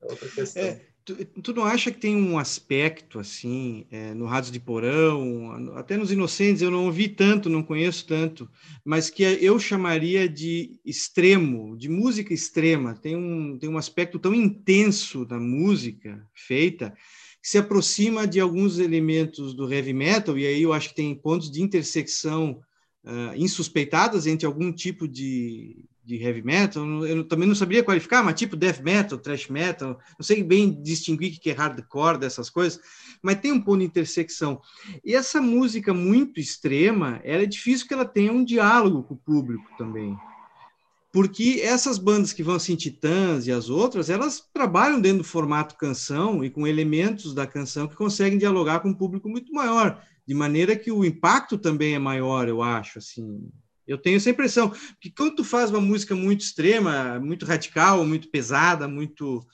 é 0.00 0.10
outra 0.10 0.28
questão. 0.30 0.62
É, 0.62 0.86
Tu, 1.04 1.14
tu, 1.42 1.52
não 1.52 1.64
acha 1.64 1.92
que 1.92 2.00
tem 2.00 2.16
um 2.16 2.38
aspecto 2.38 3.18
assim 3.18 3.86
é, 3.90 4.14
no 4.14 4.24
Rádio 4.24 4.50
de 4.50 4.58
Porão, 4.58 5.74
até 5.76 5.98
nos 5.98 6.10
Inocentes 6.10 6.62
eu 6.62 6.70
não 6.70 6.86
ouvi 6.86 7.08
tanto, 7.08 7.50
não 7.50 7.62
conheço 7.62 8.06
tanto, 8.06 8.48
mas 8.82 9.10
que 9.10 9.22
eu 9.22 9.58
chamaria 9.58 10.26
de 10.26 10.80
extremo, 10.82 11.76
de 11.76 11.90
música 11.90 12.32
extrema. 12.32 12.94
Tem 12.94 13.14
um, 13.16 13.58
tem 13.58 13.68
um 13.68 13.76
aspecto 13.76 14.18
tão 14.18 14.34
intenso 14.34 15.26
da 15.26 15.38
música 15.38 16.26
feita 16.32 16.96
que 17.42 17.50
se 17.50 17.58
aproxima 17.58 18.26
de 18.26 18.40
alguns 18.40 18.78
elementos 18.78 19.52
do 19.52 19.70
heavy 19.70 19.92
metal, 19.92 20.38
e 20.38 20.46
aí 20.46 20.62
eu 20.62 20.72
acho 20.72 20.88
que 20.88 20.94
tem 20.94 21.14
pontos 21.14 21.50
de 21.50 21.60
intersecção 21.60 22.62
uh, 23.04 23.36
insuspeitadas 23.36 24.26
entre 24.26 24.46
algum 24.46 24.72
tipo 24.72 25.06
de, 25.06 25.84
de 26.04 26.16
heavy 26.16 26.42
metal, 26.42 26.84
eu 27.06 27.24
também 27.24 27.48
não 27.48 27.54
saberia 27.54 27.82
qualificar, 27.82 28.22
mas 28.22 28.38
tipo 28.38 28.56
death 28.56 28.80
metal, 28.80 29.18
thrash 29.18 29.48
metal, 29.48 29.98
não 30.18 30.24
sei 30.24 30.42
bem 30.42 30.82
distinguir 30.82 31.34
o 31.34 31.40
que 31.40 31.50
é 31.50 31.54
hardcore 31.54 32.18
dessas 32.18 32.50
coisas, 32.50 32.78
mas 33.22 33.40
tem 33.40 33.52
um 33.52 33.60
ponto 33.60 33.78
de 33.78 33.86
intersecção. 33.86 34.60
E 35.04 35.14
essa 35.14 35.40
música 35.40 35.94
muito 35.94 36.38
extrema, 36.38 37.20
ela 37.24 37.42
é 37.42 37.46
difícil 37.46 37.88
que 37.88 37.94
ela 37.94 38.04
tenha 38.04 38.32
um 38.32 38.44
diálogo 38.44 39.02
com 39.02 39.14
o 39.14 39.18
público 39.18 39.64
também. 39.78 40.16
Porque 41.10 41.60
essas 41.62 41.96
bandas 41.96 42.32
que 42.32 42.42
vão 42.42 42.56
assim, 42.56 42.74
Titãs 42.74 43.46
e 43.46 43.52
as 43.52 43.70
outras, 43.70 44.10
elas 44.10 44.40
trabalham 44.52 45.00
dentro 45.00 45.18
do 45.18 45.24
formato 45.24 45.76
canção 45.76 46.44
e 46.44 46.50
com 46.50 46.66
elementos 46.66 47.32
da 47.32 47.46
canção 47.46 47.86
que 47.86 47.94
conseguem 47.94 48.36
dialogar 48.36 48.80
com 48.80 48.88
um 48.88 48.94
público 48.94 49.28
muito 49.28 49.52
maior, 49.52 50.02
de 50.26 50.34
maneira 50.34 50.74
que 50.74 50.90
o 50.90 51.04
impacto 51.04 51.56
também 51.56 51.94
é 51.94 51.98
maior, 52.00 52.48
eu 52.48 52.60
acho, 52.60 52.98
assim, 52.98 53.48
eu 53.86 53.98
tenho 53.98 54.16
essa 54.16 54.30
impressão, 54.30 54.72
que 55.00 55.10
quando 55.10 55.36
tu 55.36 55.44
faz 55.44 55.70
uma 55.70 55.80
música 55.80 56.14
muito 56.14 56.40
extrema, 56.40 57.18
muito 57.20 57.44
radical, 57.44 58.04
muito 58.04 58.28
pesada, 58.30 58.88
muito 58.88 59.46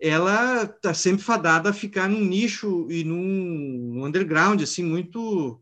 ela 0.00 0.64
está 0.64 0.92
sempre 0.92 1.22
fadada 1.22 1.70
a 1.70 1.72
ficar 1.72 2.08
num 2.08 2.24
nicho 2.24 2.88
e 2.90 3.04
num, 3.04 3.94
num 3.94 4.04
underground 4.04 4.60
assim 4.60 4.82
muito 4.82 5.60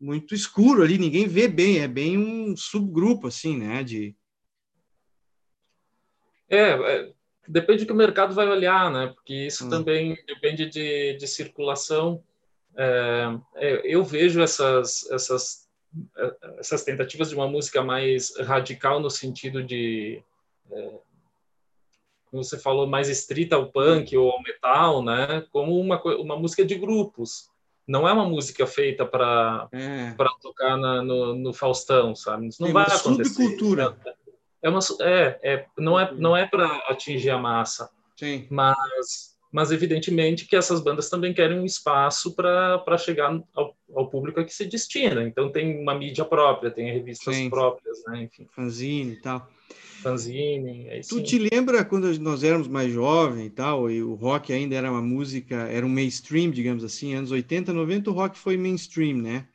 muito 0.00 0.34
escuro 0.34 0.82
ali, 0.82 0.98
ninguém 0.98 1.28
vê 1.28 1.46
bem, 1.46 1.78
é 1.78 1.86
bem 1.86 2.18
um 2.18 2.56
subgrupo 2.56 3.28
assim, 3.28 3.56
né, 3.56 3.84
de 3.84 4.16
é, 6.48 6.70
é 6.70 7.12
depende 7.48 7.84
do 7.84 7.86
que 7.86 7.92
o 7.92 7.96
mercado 7.96 8.34
vai 8.34 8.46
olhar, 8.48 8.90
né? 8.90 9.08
Porque 9.14 9.46
isso 9.46 9.66
hum. 9.66 9.70
também 9.70 10.16
depende 10.26 10.66
de, 10.66 11.14
de 11.14 11.26
circulação. 11.26 12.22
É, 12.76 13.38
é, 13.56 13.80
eu 13.84 14.04
vejo 14.04 14.40
essas 14.40 15.10
essas 15.10 15.61
essas 16.58 16.84
tentativas 16.84 17.28
de 17.28 17.34
uma 17.34 17.48
música 17.48 17.82
mais 17.82 18.36
radical 18.38 19.00
no 19.00 19.10
sentido 19.10 19.62
de 19.62 20.22
é, 20.70 20.90
como 22.30 22.42
você 22.42 22.58
falou 22.58 22.86
mais 22.86 23.08
estrita 23.08 23.56
ao 23.56 23.70
punk 23.70 24.16
ou 24.16 24.30
ao 24.30 24.42
metal 24.42 25.04
né? 25.04 25.44
Como 25.52 25.78
uma 25.78 26.00
uma 26.16 26.36
música 26.36 26.64
de 26.64 26.74
grupos. 26.74 27.50
Não 27.86 28.08
é 28.08 28.12
uma 28.12 28.24
música 28.24 28.66
feita 28.66 29.04
para 29.04 29.68
é. 29.72 30.12
para 30.12 30.30
tocar 30.40 30.76
na, 30.76 31.02
no, 31.02 31.34
no 31.34 31.52
Faustão 31.52 32.14
sabe? 32.14 32.48
Isso 32.48 32.62
não 32.62 32.68
Tem 32.68 32.74
vai 32.74 32.86
uma 32.86 32.96
acontecer. 32.96 33.34
subcultura. 33.34 33.96
É 34.62 34.68
uma 34.70 34.80
é, 35.00 35.40
é 35.42 35.66
não 35.76 36.00
é 36.00 36.12
não 36.12 36.36
é 36.36 36.46
para 36.46 36.66
atingir 36.88 37.30
a 37.30 37.38
massa. 37.38 37.90
Sim. 38.16 38.46
mas 38.50 39.31
mas 39.52 39.70
evidentemente 39.70 40.46
que 40.46 40.56
essas 40.56 40.80
bandas 40.80 41.10
também 41.10 41.34
querem 41.34 41.60
um 41.60 41.66
espaço 41.66 42.34
para 42.34 42.96
chegar 42.96 43.38
ao, 43.54 43.76
ao, 43.94 44.08
público 44.08 44.40
a 44.40 44.44
que 44.44 44.52
se 44.52 44.64
destina. 44.64 45.22
Então 45.22 45.52
tem 45.52 45.78
uma 45.78 45.94
mídia 45.94 46.24
própria, 46.24 46.70
tem 46.70 46.90
revistas 46.90 47.36
Sim. 47.36 47.50
próprias, 47.50 47.98
né? 48.06 48.22
Enfim. 48.22 48.48
Fanzine 48.50 49.12
e 49.12 49.20
tal. 49.20 49.46
Fanzine. 50.02 50.88
tu 51.08 51.22
te 51.22 51.38
lembra 51.38 51.84
quando 51.84 52.18
nós 52.18 52.42
éramos 52.42 52.66
mais 52.66 52.92
jovens 52.92 53.46
e 53.46 53.50
tal, 53.50 53.88
e 53.88 54.02
o 54.02 54.14
rock 54.14 54.52
ainda 54.52 54.74
era 54.74 54.90
uma 54.90 55.02
música, 55.02 55.54
era 55.54 55.86
um 55.86 55.88
mainstream, 55.88 56.50
digamos 56.50 56.82
assim, 56.82 57.14
anos 57.14 57.30
80, 57.30 57.72
90, 57.72 58.10
o 58.10 58.12
rock 58.12 58.36
foi 58.36 58.56
mainstream, 58.56 59.18
né? 59.18 59.46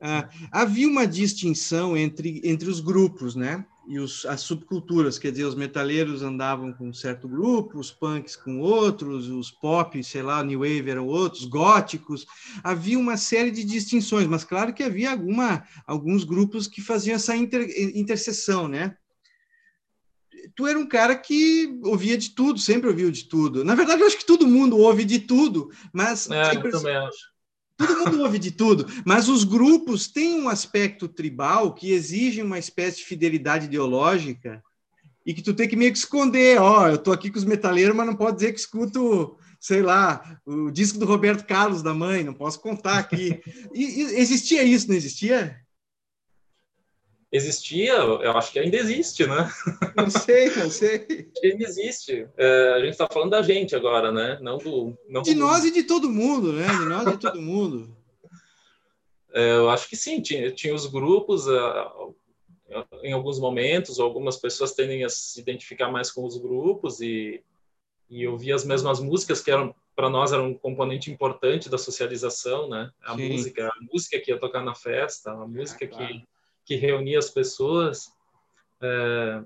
Ah, 0.00 0.28
havia 0.50 0.88
uma 0.88 1.06
distinção 1.06 1.96
entre, 1.96 2.40
entre 2.42 2.68
os 2.70 2.80
grupos, 2.80 3.36
né? 3.36 3.64
E 3.86 3.98
os, 3.98 4.24
as 4.26 4.40
subculturas, 4.40 5.18
quer 5.18 5.30
dizer, 5.30 5.44
os 5.44 5.54
metaleiros 5.54 6.22
andavam 6.22 6.72
com 6.72 6.88
um 6.88 6.94
certo 6.94 7.28
grupo, 7.28 7.78
os 7.78 7.90
punks 7.90 8.36
com 8.36 8.60
outros, 8.60 9.28
os 9.28 9.50
pop, 9.50 10.02
sei 10.04 10.22
lá, 10.22 10.42
new 10.42 10.60
wave 10.60 10.90
eram 10.90 11.06
outros, 11.06 11.44
góticos, 11.44 12.26
havia 12.62 12.98
uma 12.98 13.16
série 13.16 13.50
de 13.50 13.64
distinções, 13.64 14.26
mas 14.26 14.44
claro 14.44 14.72
que 14.72 14.82
havia 14.82 15.10
alguma, 15.10 15.64
alguns 15.86 16.24
grupos 16.24 16.66
que 16.66 16.80
faziam 16.80 17.16
essa 17.16 17.36
inter, 17.36 17.68
interseção, 17.96 18.68
né? 18.68 18.96
Tu 20.56 20.66
era 20.66 20.78
um 20.78 20.86
cara 20.86 21.16
que 21.16 21.78
ouvia 21.84 22.18
de 22.18 22.30
tudo, 22.30 22.58
sempre 22.58 22.88
ouviu 22.88 23.10
de 23.10 23.24
tudo. 23.24 23.64
Na 23.64 23.74
verdade, 23.74 24.02
eu 24.02 24.06
acho 24.06 24.18
que 24.18 24.26
todo 24.26 24.46
mundo 24.46 24.76
ouve 24.76 25.04
de 25.04 25.20
tudo, 25.20 25.70
mas 25.92 26.28
é, 26.30 26.56
eu 26.56 26.70
também 26.70 26.96
acho 26.96 27.31
Todo 27.86 27.98
mundo 27.98 28.22
ouve 28.22 28.38
de 28.38 28.50
tudo, 28.50 28.86
mas 29.04 29.28
os 29.28 29.44
grupos 29.44 30.06
têm 30.06 30.40
um 30.40 30.48
aspecto 30.48 31.08
tribal 31.08 31.74
que 31.74 31.92
exige 31.92 32.42
uma 32.42 32.58
espécie 32.58 32.98
de 32.98 33.04
fidelidade 33.04 33.66
ideológica 33.66 34.62
e 35.24 35.32
que 35.32 35.42
tu 35.42 35.54
tem 35.54 35.68
que 35.68 35.76
meio 35.76 35.92
que 35.92 35.98
esconder. 35.98 36.60
Ó, 36.60 36.82
oh, 36.82 36.88
eu 36.88 36.98
tô 36.98 37.12
aqui 37.12 37.30
com 37.30 37.38
os 37.38 37.44
metaleiros, 37.44 37.94
mas 37.94 38.06
não 38.06 38.16
pode 38.16 38.36
dizer 38.36 38.52
que 38.52 38.60
escuto, 38.60 39.36
sei 39.60 39.82
lá, 39.82 40.38
o 40.44 40.70
disco 40.70 40.98
do 40.98 41.06
Roberto 41.06 41.46
Carlos 41.46 41.82
da 41.82 41.94
mãe, 41.94 42.24
não 42.24 42.34
posso 42.34 42.60
contar 42.60 42.98
aqui. 42.98 43.40
E, 43.74 43.84
e 43.84 44.02
existia 44.20 44.62
isso, 44.62 44.88
não 44.88 44.96
existia? 44.96 45.56
Existia, 47.32 47.94
eu 47.94 48.36
acho 48.36 48.52
que 48.52 48.58
ainda 48.58 48.76
existe, 48.76 49.26
né? 49.26 49.50
Não 49.96 50.10
sei, 50.10 50.54
não 50.54 50.70
sei. 50.70 51.30
ainda 51.42 51.64
existe. 51.64 52.28
É, 52.36 52.74
a 52.74 52.80
gente 52.80 52.90
está 52.90 53.08
falando 53.10 53.30
da 53.30 53.42
gente 53.42 53.74
agora, 53.74 54.12
né? 54.12 54.38
Não 54.40 54.58
do. 54.58 54.96
Não 55.08 55.22
de 55.22 55.34
do... 55.34 55.40
nós 55.40 55.64
e 55.64 55.70
de 55.70 55.82
todo 55.84 56.10
mundo, 56.10 56.52
né? 56.52 56.66
De 56.66 56.84
nós 56.84 57.06
e 57.06 57.10
de 57.12 57.18
todo 57.18 57.40
mundo. 57.40 57.96
É, 59.34 59.54
eu 59.56 59.70
acho 59.70 59.88
que 59.88 59.96
sim, 59.96 60.20
tinha, 60.20 60.50
tinha 60.50 60.74
os 60.74 60.84
grupos, 60.84 61.46
uh, 61.46 62.14
em 63.02 63.14
alguns 63.14 63.38
momentos, 63.40 63.98
algumas 63.98 64.36
pessoas 64.36 64.74
tendem 64.74 65.04
a 65.04 65.08
se 65.08 65.40
identificar 65.40 65.90
mais 65.90 66.10
com 66.10 66.26
os 66.26 66.36
grupos 66.36 67.00
e, 67.00 67.42
e 68.10 68.26
ouvir 68.26 68.52
as 68.52 68.62
mesmas 68.62 69.00
músicas 69.00 69.40
que 69.40 69.50
eram 69.50 69.74
para 69.96 70.10
nós 70.10 70.32
era 70.32 70.42
um 70.42 70.52
componente 70.52 71.10
importante 71.10 71.70
da 71.70 71.78
socialização, 71.78 72.68
né? 72.68 72.90
A 73.02 73.14
sim. 73.14 73.30
música, 73.30 73.68
a 73.68 73.84
música 73.90 74.20
que 74.20 74.30
ia 74.30 74.38
tocar 74.38 74.62
na 74.62 74.74
festa, 74.74 75.32
a 75.32 75.46
música 75.46 75.86
é, 75.86 75.88
claro. 75.88 76.06
que 76.08 76.24
que 76.64 76.76
reunia 76.76 77.18
as 77.18 77.30
pessoas. 77.30 78.12
É, 78.80 79.42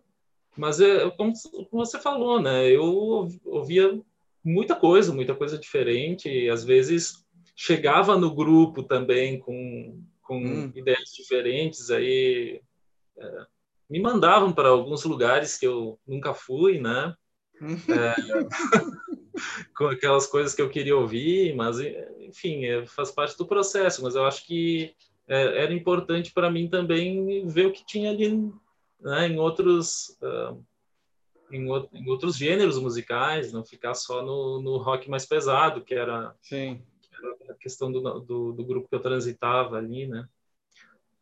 mas 0.57 0.81
é 0.81 1.09
como, 1.11 1.33
você 1.71 1.99
falou, 1.99 2.41
né? 2.41 2.67
Eu 2.69 3.29
ouvia 3.45 4.01
muita 4.43 4.75
coisa, 4.75 5.13
muita 5.13 5.35
coisa 5.35 5.59
diferente. 5.59 6.29
E 6.29 6.49
às 6.49 6.65
vezes 6.65 7.25
chegava 7.55 8.17
no 8.17 8.35
grupo 8.35 8.83
também 8.83 9.39
com, 9.39 10.03
com 10.23 10.39
hum. 10.39 10.73
ideias 10.75 11.13
diferentes. 11.15 11.91
Aí 11.91 12.61
é, 13.19 13.47
me 13.89 14.01
mandavam 14.01 14.53
para 14.53 14.69
alguns 14.69 15.05
lugares 15.05 15.59
que 15.59 15.67
eu 15.67 15.99
nunca 16.07 16.33
fui, 16.33 16.81
né? 16.81 17.15
Hum. 17.61 17.77
É, 17.93 18.15
com 19.77 19.89
aquelas 19.89 20.27
coisas 20.27 20.55
que 20.55 20.63
eu 20.63 20.71
queria 20.71 20.97
ouvir, 20.97 21.55
mas 21.55 21.79
enfim, 22.21 22.65
é, 22.65 22.87
faz 22.87 23.11
parte 23.11 23.37
do 23.37 23.47
processo. 23.47 24.03
Mas 24.03 24.15
eu 24.15 24.25
acho 24.25 24.47
que 24.47 24.95
é, 25.29 25.63
era 25.65 25.75
importante 25.75 26.33
para 26.33 26.51
mim 26.51 26.69
também 26.69 27.47
ver 27.47 27.67
o 27.67 27.73
que 27.73 27.85
tinha 27.85 28.11
ali 28.11 28.53
né, 29.01 29.29
em 29.29 29.39
outros 29.39 30.17
uh, 30.23 30.63
em, 31.51 31.69
o, 31.71 31.89
em, 31.93 32.09
outros 32.09 32.37
gêneros 32.37 32.79
musicais, 32.79 33.53
não 33.53 33.65
ficar 33.65 33.95
só 33.95 34.23
no, 34.23 34.61
no 34.61 34.77
rock 34.79 35.09
mais 35.09 35.25
pesado, 35.25 35.81
que 35.81 35.95
era, 35.95 36.35
Sim. 36.43 36.83
Que 37.03 37.09
era 37.15 37.53
a 37.53 37.55
questão 37.55 37.91
do, 37.91 38.21
do, 38.21 38.53
do, 38.53 38.65
grupo 38.65 38.89
que 38.89 38.95
eu 38.95 39.01
transitava 39.01 39.77
ali, 39.77 40.07
né? 40.07 40.27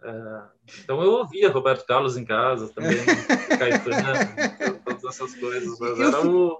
Uh, 0.02 0.48
então 0.82 1.02
eu 1.02 1.12
ouvia 1.12 1.50
Roberto 1.50 1.86
Carlos 1.86 2.16
em 2.16 2.24
casa 2.24 2.68
também, 2.68 2.96
Caetano, 3.58 4.80
todas 4.84 5.04
essas 5.04 5.34
coisas, 5.34 5.78
mas 5.78 5.98
eu, 5.98 6.08
era 6.08 6.26
o 6.26 6.58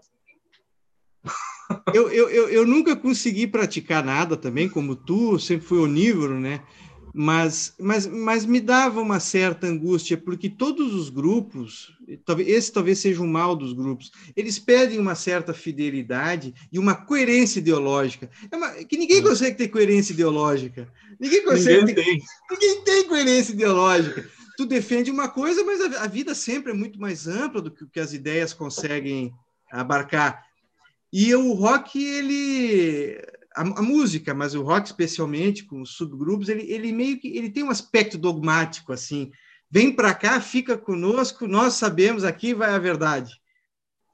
eu, 1.92 2.10
eu, 2.10 2.28
eu, 2.28 2.48
eu, 2.48 2.66
nunca 2.66 2.94
consegui 2.94 3.46
praticar 3.46 4.04
nada 4.04 4.36
também, 4.36 4.68
como 4.68 4.94
tu, 4.94 5.38
sempre 5.38 5.66
fui 5.66 5.78
onívoro, 5.78 6.38
né? 6.38 6.62
Mas, 7.16 7.72
mas, 7.78 8.08
mas 8.08 8.44
me 8.44 8.60
dava 8.60 9.00
uma 9.00 9.20
certa 9.20 9.68
angústia, 9.68 10.16
porque 10.16 10.50
todos 10.50 10.92
os 10.92 11.08
grupos, 11.08 11.96
esse 12.44 12.72
talvez 12.72 12.98
seja 12.98 13.22
um 13.22 13.26
mal 13.28 13.54
dos 13.54 13.72
grupos, 13.72 14.10
eles 14.34 14.58
pedem 14.58 14.98
uma 14.98 15.14
certa 15.14 15.54
fidelidade 15.54 16.52
e 16.72 16.78
uma 16.78 16.96
coerência 16.96 17.60
ideológica. 17.60 18.28
É 18.50 18.56
uma, 18.56 18.70
que 18.84 18.96
ninguém 18.96 19.22
consegue 19.22 19.56
ter 19.56 19.68
coerência 19.68 20.12
ideológica. 20.12 20.92
Ninguém 21.20 21.44
consegue. 21.44 21.84
Ninguém 21.84 21.94
ter, 21.94 22.04
tem. 22.04 22.22
Ninguém 22.50 22.82
tem 22.82 23.08
coerência 23.08 23.52
ideológica. 23.52 24.28
Tu 24.56 24.66
defende 24.66 25.08
uma 25.08 25.28
coisa, 25.28 25.62
mas 25.62 25.80
a, 25.80 26.02
a 26.02 26.06
vida 26.08 26.34
sempre 26.34 26.72
é 26.72 26.74
muito 26.74 27.00
mais 27.00 27.28
ampla 27.28 27.62
do 27.62 27.70
que 27.70 27.84
o 27.84 27.88
que 27.88 28.00
as 28.00 28.12
ideias 28.12 28.52
conseguem 28.52 29.32
abarcar. 29.70 30.44
E 31.12 31.32
o 31.32 31.52
rock, 31.52 32.04
ele 32.04 33.20
a, 33.54 33.62
a, 33.62 33.82
música, 33.82 34.34
mas 34.34 34.54
o 34.54 34.62
rock 34.62 34.86
especialmente 34.86 35.64
com 35.64 35.80
os 35.80 35.90
subgrupos, 35.90 36.48
ele, 36.48 36.70
ele 36.70 36.92
meio 36.92 37.18
que 37.18 37.36
ele 37.36 37.50
tem 37.50 37.62
um 37.62 37.70
aspecto 37.70 38.18
dogmático 38.18 38.92
assim. 38.92 39.30
Vem 39.70 39.94
para 39.94 40.14
cá, 40.14 40.40
fica 40.40 40.76
conosco, 40.76 41.46
nós 41.46 41.74
sabemos 41.74 42.24
aqui 42.24 42.52
vai 42.52 42.74
a 42.74 42.78
verdade, 42.78 43.40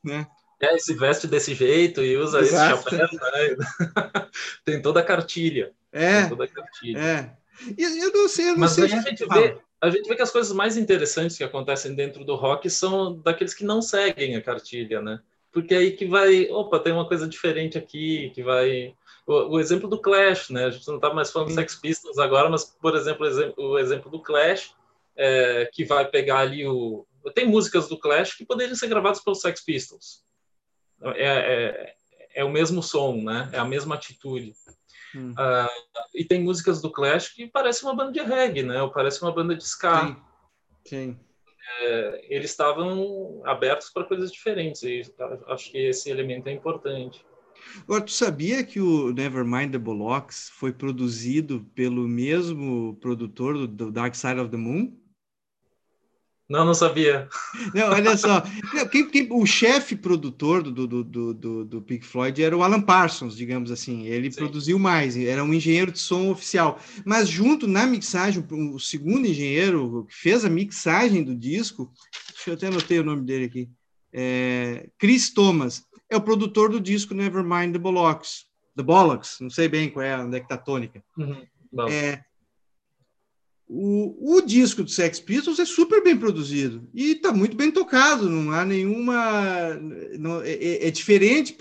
né? 0.05 0.27
É, 0.63 0.77
se 0.79 0.93
veste 0.95 1.27
desse 1.27 1.55
jeito 1.55 2.03
e 2.03 2.17
usa 2.19 2.41
Exato. 2.41 2.87
esse 2.87 2.97
chapéu, 2.97 3.09
né? 3.19 3.57
tem 4.63 4.83
toda 4.83 5.01
a 5.01 5.03
cartilha. 5.03 5.73
É. 5.91 6.27
toda 6.27 6.45
a 6.45 6.49
cartilha. 6.49 6.99
É. 6.99 7.37
E, 7.79 7.83
eu 7.83 8.13
não 8.13 8.29
sei, 8.29 8.49
eu 8.49 8.53
não 8.53 8.59
mas 8.61 8.73
sei. 8.73 8.89
Mas 8.89 8.93
a 8.93 9.09
gente 9.09 9.27
vê, 9.27 9.59
a 9.81 9.91
gente 9.91 10.07
vê 10.07 10.17
que 10.17 10.23
as 10.23 10.31
coisas 10.31 10.53
mais 10.53 10.77
interessantes 10.77 11.39
que 11.39 11.45
acontecem 11.45 11.95
dentro 11.95 12.25
do 12.25 12.37
rock 12.37 12.69
são 12.69 13.19
daqueles 13.21 13.55
que 13.55 13.65
não 13.65 13.81
seguem 13.81 14.37
a 14.37 14.43
cartilha, 14.43 15.01
né? 15.01 15.21
Porque 15.51 15.75
aí 15.75 15.93
que 15.93 16.07
vai, 16.07 16.49
opa, 16.51 16.79
tem 16.79 16.93
uma 16.93 17.09
coisa 17.09 17.27
diferente 17.27 17.79
aqui, 17.79 18.31
que 18.35 18.43
vai 18.43 18.95
o, 19.27 19.55
o, 19.55 19.61
exemplo 19.61 19.89
do 19.89 20.01
Clash, 20.01 20.51
né? 20.51 20.67
A 20.67 20.71
gente 20.71 20.87
não 20.89 20.97
está 20.97 21.13
mais 21.13 21.31
falando 21.31 21.49
de 21.49 21.55
Sex 21.55 21.77
Pistols 21.77 22.19
agora, 22.19 22.49
mas, 22.49 22.65
por 22.65 22.95
exemplo, 22.95 23.25
o 23.25 23.29
exemplo, 23.29 23.65
o 23.65 23.79
exemplo 23.79 24.11
do 24.11 24.23
Clash, 24.23 24.75
é, 25.17 25.69
que 25.73 25.85
vai 25.85 26.05
pegar 26.07 26.39
ali 26.39 26.67
o... 26.67 27.07
Tem 27.35 27.47
músicas 27.47 27.89
do 27.89 27.99
Clash 27.99 28.35
que 28.35 28.47
poderiam 28.47 28.75
ser 28.75 28.89
gravadas 28.89 29.21
pelos 29.23 29.41
Sex 29.41 29.63
Pistols. 29.63 30.25
É, 31.03 31.27
é, 31.27 31.95
é 32.35 32.45
o 32.45 32.51
mesmo 32.51 32.83
som, 32.83 33.17
né? 33.17 33.49
É 33.53 33.59
a 33.59 33.65
mesma 33.65 33.95
atitude. 33.95 34.55
Hum. 35.15 35.33
Uh, 35.33 36.07
e 36.15 36.25
tem 36.25 36.43
músicas 36.43 36.81
do 36.81 36.91
Clash 36.91 37.29
que 37.29 37.47
parece 37.47 37.83
uma 37.83 37.95
banda 37.95 38.13
de 38.13 38.21
reggae, 38.21 38.63
né? 38.63 38.83
Ou 38.83 38.91
parece 38.91 39.21
uma 39.23 39.33
banda 39.33 39.55
de 39.55 39.65
ska. 39.65 40.07
Sim. 40.07 40.17
Sim. 40.85 41.21
É, 41.81 42.27
eles 42.35 42.51
estavam 42.51 43.43
abertos 43.45 43.91
para 43.91 44.05
coisas 44.05 44.31
diferentes. 44.31 44.83
E 44.83 45.03
acho 45.49 45.71
que 45.71 45.79
esse 45.79 46.11
elemento 46.11 46.49
é 46.49 46.53
importante. 46.53 47.25
Agora, 47.83 48.03
tu 48.03 48.13
sabia 48.13 48.63
que 48.65 48.81
o 48.81 49.13
Nevermind 49.13 49.73
the 49.73 49.79
Bollocks 49.79 50.51
foi 50.55 50.73
produzido 50.73 51.67
pelo 51.75 52.07
mesmo 52.09 52.97
produtor 53.01 53.67
do 53.67 53.91
Dark 53.91 54.15
Side 54.15 54.41
of 54.41 54.51
the 54.51 54.57
Moon? 54.57 55.01
Não, 56.51 56.65
não 56.65 56.75
sabia. 56.75 57.29
Não, 57.73 57.91
olha 57.91 58.17
só. 58.17 58.43
Quem, 58.91 59.09
quem, 59.09 59.29
o 59.31 59.47
chefe 59.47 59.95
produtor 59.95 60.65
do, 60.65 60.85
do, 60.85 61.05
do, 61.05 61.33
do, 61.33 61.65
do 61.65 61.81
Pink 61.81 62.05
Floyd 62.05 62.43
era 62.43 62.57
o 62.57 62.65
Alan 62.65 62.81
Parsons, 62.81 63.37
digamos 63.37 63.71
assim. 63.71 64.05
Ele 64.07 64.33
Sim. 64.33 64.39
produziu 64.39 64.77
mais, 64.77 65.17
era 65.17 65.45
um 65.45 65.55
engenheiro 65.55 65.93
de 65.93 66.01
som 66.01 66.29
oficial. 66.29 66.81
Mas 67.05 67.29
junto 67.29 67.69
na 67.69 67.87
mixagem, 67.87 68.45
o 68.51 68.81
segundo 68.81 69.29
engenheiro 69.29 70.05
que 70.09 70.15
fez 70.17 70.45
a 70.45 70.51
mixagem 70.51 71.23
do 71.23 71.37
disco, 71.37 71.93
deixa 72.35 72.51
eu 72.51 72.55
até 72.55 72.67
anotei 72.67 72.99
o 72.99 73.05
nome 73.05 73.23
dele 73.23 73.45
aqui, 73.45 73.71
é 74.13 74.89
Chris 74.99 75.31
Thomas 75.31 75.85
é 76.09 76.17
o 76.17 76.21
produtor 76.21 76.71
do 76.71 76.81
disco 76.81 77.15
Nevermind 77.15 77.73
the 77.73 77.79
Bollocks. 77.79 78.47
The 78.77 78.83
Bollocks, 78.83 79.39
não 79.41 79.51
sei 79.51 79.69
bem 79.69 79.91
qual 79.91 80.05
é, 80.05 80.19
onde 80.19 80.37
é 80.37 80.41
que 80.41 80.49
tá 80.49 80.57
a 80.57 80.59
tônica. 80.59 81.03
Uhum. 81.17 81.47
É, 81.89 82.25
o, 83.69 84.37
o, 84.37 84.41
disco 84.41 84.83
do 84.83 84.91
Sex 84.91 85.21
Pistols 85.21 85.61
é 85.61 85.65
super 85.65 86.03
bem 86.03 86.17
produzido 86.17 86.89
e 86.93 87.13
está 87.13 87.33
muito 87.33 87.57
bem 87.57 87.71
tocado, 87.71 88.29
não 88.29 88.51
há 88.51 88.65
nenhuma. 88.65 89.79
Não, 90.19 90.43
é, 90.43 90.51
é, 90.51 90.89
é, 90.89 90.91
diferente 90.91 91.57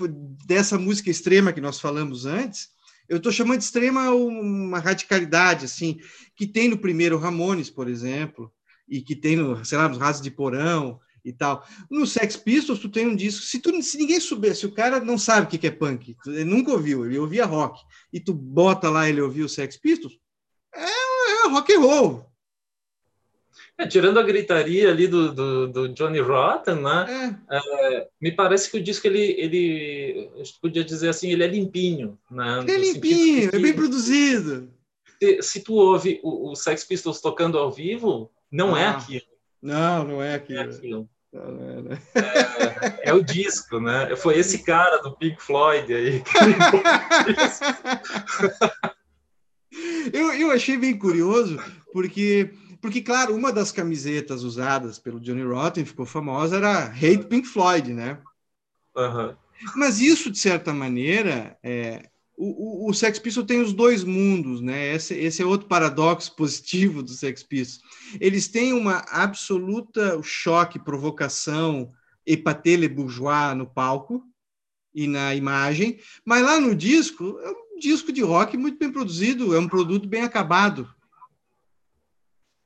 dessa 0.47 0.79
música 0.79 1.11
extrema 1.11 1.53
que 1.53 1.61
nós 1.61 1.79
falamos 1.79 2.25
antes. 2.25 2.69
Eu 3.07 3.17
estou 3.17 3.31
chamando 3.31 3.59
de 3.59 3.65
extrema 3.65 4.09
uma 4.09 4.79
radicalidade, 4.79 5.65
assim, 5.65 5.99
que 6.35 6.47
tem 6.47 6.67
no 6.67 6.79
primeiro 6.79 7.17
Ramones, 7.19 7.69
por 7.69 7.87
exemplo, 7.87 8.51
e 8.87 9.01
que 9.01 9.15
tem 9.15 9.35
no, 9.35 9.63
sei 9.63 9.77
lá, 9.77 9.87
nos 9.87 9.99
Rasos 9.99 10.21
de 10.21 10.31
Porão, 10.31 10.99
e 11.23 11.33
tal. 11.33 11.65
No 11.89 12.05
Sex 12.05 12.35
Pistols, 12.37 12.79
tu 12.79 12.89
tem 12.89 13.07
um 13.07 13.15
disco. 13.15 13.45
Se, 13.45 13.59
tu, 13.59 13.81
se 13.81 13.97
ninguém 13.97 14.19
souber, 14.19 14.55
se 14.55 14.65
o 14.65 14.71
cara 14.71 14.99
não 14.99 15.17
sabe 15.17 15.47
o 15.47 15.59
que 15.59 15.67
é 15.67 15.71
punk, 15.71 16.15
ele 16.27 16.43
nunca 16.43 16.71
ouviu, 16.71 17.05
ele 17.05 17.17
ouvia 17.17 17.45
rock, 17.45 17.81
e 18.11 18.19
tu 18.19 18.33
bota 18.33 18.89
lá 18.89 19.07
ele 19.07 19.21
ouvir 19.21 19.43
o 19.43 19.49
Sex 19.49 19.77
Pistols, 19.77 20.17
é, 20.73 21.45
é 21.45 21.49
rock 21.49 21.73
and 21.73 21.79
roll. 21.79 22.29
É, 23.79 23.87
tirando 23.87 24.19
a 24.19 24.23
gritaria 24.23 24.89
ali 24.89 25.07
do, 25.07 25.33
do, 25.33 25.67
do 25.67 25.89
Johnny 25.89 26.19
Rotten, 26.19 26.75
né? 26.75 27.37
É. 27.49 27.57
É, 27.57 28.07
me 28.19 28.29
parece 28.29 28.69
que 28.69 28.77
o 28.77 28.83
disco 28.83 29.07
ele, 29.07 29.35
ele, 29.39 30.29
a 30.35 30.37
gente 30.39 30.59
podia 30.61 30.83
dizer 30.83 31.07
assim, 31.07 31.31
ele 31.31 31.45
é 31.45 31.47
limpinho, 31.47 32.19
né? 32.29 32.59
Ele 32.59 32.71
é 32.71 32.77
limpinho, 32.77 33.49
que, 33.49 33.55
é 33.55 33.59
bem 33.59 33.73
produzido. 33.73 34.69
Se, 35.17 35.41
se 35.41 35.63
tu 35.63 35.75
ouve 35.75 36.19
o, 36.21 36.51
o, 36.51 36.55
Sex 36.57 36.83
Pistols 36.83 37.21
tocando 37.21 37.57
ao 37.57 37.71
vivo, 37.71 38.29
não 38.51 38.75
é 38.75 38.83
ah. 38.83 38.87
é 38.87 38.89
aquilo. 38.89 39.25
Não, 39.61 40.03
não 40.05 40.21
é 40.21 40.35
aquilo. 40.35 40.59
É, 40.59 40.63
aquilo. 40.63 41.09
Não, 41.31 41.51
não 41.51 41.69
é, 41.69 41.81
né? 41.81 42.01
é, 43.03 43.09
é, 43.09 43.13
o 43.13 43.23
disco, 43.23 43.79
né? 43.79 44.15
Foi 44.15 44.37
esse 44.37 44.63
cara 44.63 44.97
do 44.97 45.15
Pink 45.15 45.41
Floyd 45.41 45.93
aí 45.93 46.21
que 46.21 46.37
eu, 50.11 50.33
eu 50.33 50.51
achei 50.51 50.75
bem 50.77 50.97
curioso, 50.97 51.59
porque, 51.93 52.51
porque, 52.81 53.01
claro, 53.01 53.35
uma 53.35 53.53
das 53.53 53.71
camisetas 53.71 54.43
usadas 54.43 54.97
pelo 54.97 55.19
Johnny 55.19 55.43
Rotten 55.43 55.85
ficou 55.85 56.05
famosa 56.05 56.57
era 56.57 56.85
Hate 56.85 57.25
Pink 57.27 57.47
Floyd, 57.47 57.93
né? 57.93 58.17
Uhum. 58.95 59.35
Mas 59.75 59.99
isso, 59.99 60.31
de 60.31 60.39
certa 60.39 60.73
maneira, 60.73 61.57
é, 61.61 62.09
o, 62.39 62.85
o, 62.85 62.89
o 62.89 62.93
Sex 62.93 63.19
Pistols 63.19 63.45
tem 63.45 63.59
os 63.59 63.73
dois 63.73 64.05
mundos, 64.05 64.61
né? 64.61 64.95
Esse, 64.95 65.13
esse 65.13 65.41
é 65.41 65.45
outro 65.45 65.67
paradoxo 65.67 66.33
positivo 66.37 67.03
do 67.03 67.09
Sex 67.09 67.43
Pistols. 67.43 67.83
Eles 68.19 68.47
têm 68.47 68.71
uma 68.71 69.03
absoluta 69.09 70.17
choque, 70.23 70.79
provocação, 70.79 71.91
epatele 72.25 72.87
bourgeois 72.87 73.57
no 73.57 73.67
palco 73.67 74.23
e 74.95 75.05
na 75.05 75.35
imagem, 75.35 75.99
mas 76.25 76.41
lá 76.41 76.59
no 76.59 76.73
disco 76.73 77.37
é 77.41 77.49
um 77.49 77.79
disco 77.79 78.11
de 78.11 78.21
rock 78.21 78.55
muito 78.55 78.79
bem 78.79 78.91
produzido, 78.91 79.53
é 79.53 79.59
um 79.59 79.67
produto 79.67 80.07
bem 80.07 80.21
acabado. 80.21 80.89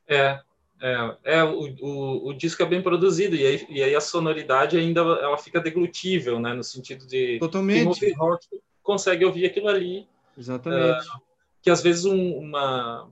É, 0.07 0.39
É, 0.80 1.17
é 1.24 1.43
o, 1.43 1.76
o, 1.82 2.30
o, 2.30 2.34
disco 2.34 2.61
é 2.61 2.65
bem 2.65 2.82
produzido 2.82 3.36
e 3.36 3.45
aí, 3.45 3.65
e 3.69 3.82
aí, 3.82 3.95
a 3.95 4.01
sonoridade 4.01 4.78
ainda 4.78 5.01
ela 5.01 5.38
fica 5.38 5.59
deglutível, 5.59 6.39
né? 6.39 6.53
No 6.53 6.63
sentido 6.63 7.07
de 7.07 7.39
totalmente 7.39 8.11
rock 8.13 8.47
consegue 8.84 9.25
ouvir 9.25 9.45
aquilo 9.45 9.69
ali. 9.69 10.07
Exatamente. 10.38 11.07
Uh, 11.07 11.21
que 11.61 11.69
às 11.69 11.81
vezes 11.81 12.05
um, 12.05 12.38
uma 12.38 13.09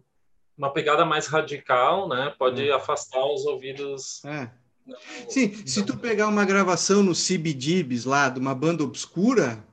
uma 0.62 0.72
pegada 0.72 1.04
mais 1.04 1.26
radical, 1.26 2.08
né? 2.08 2.36
Pode 2.38 2.70
é. 2.70 2.74
afastar 2.74 3.26
os 3.26 3.46
ouvidos. 3.46 4.24
É. 4.24 4.50
Sim, 5.28 5.66
se 5.66 5.84
tu 5.84 5.98
pegar 5.98 6.28
uma 6.28 6.46
gravação 6.46 7.02
no 7.02 7.14
CBGBs 7.14 8.06
lá 8.06 8.30
de 8.30 8.40
uma 8.40 8.54
banda 8.54 8.84
obscura, 8.84 9.64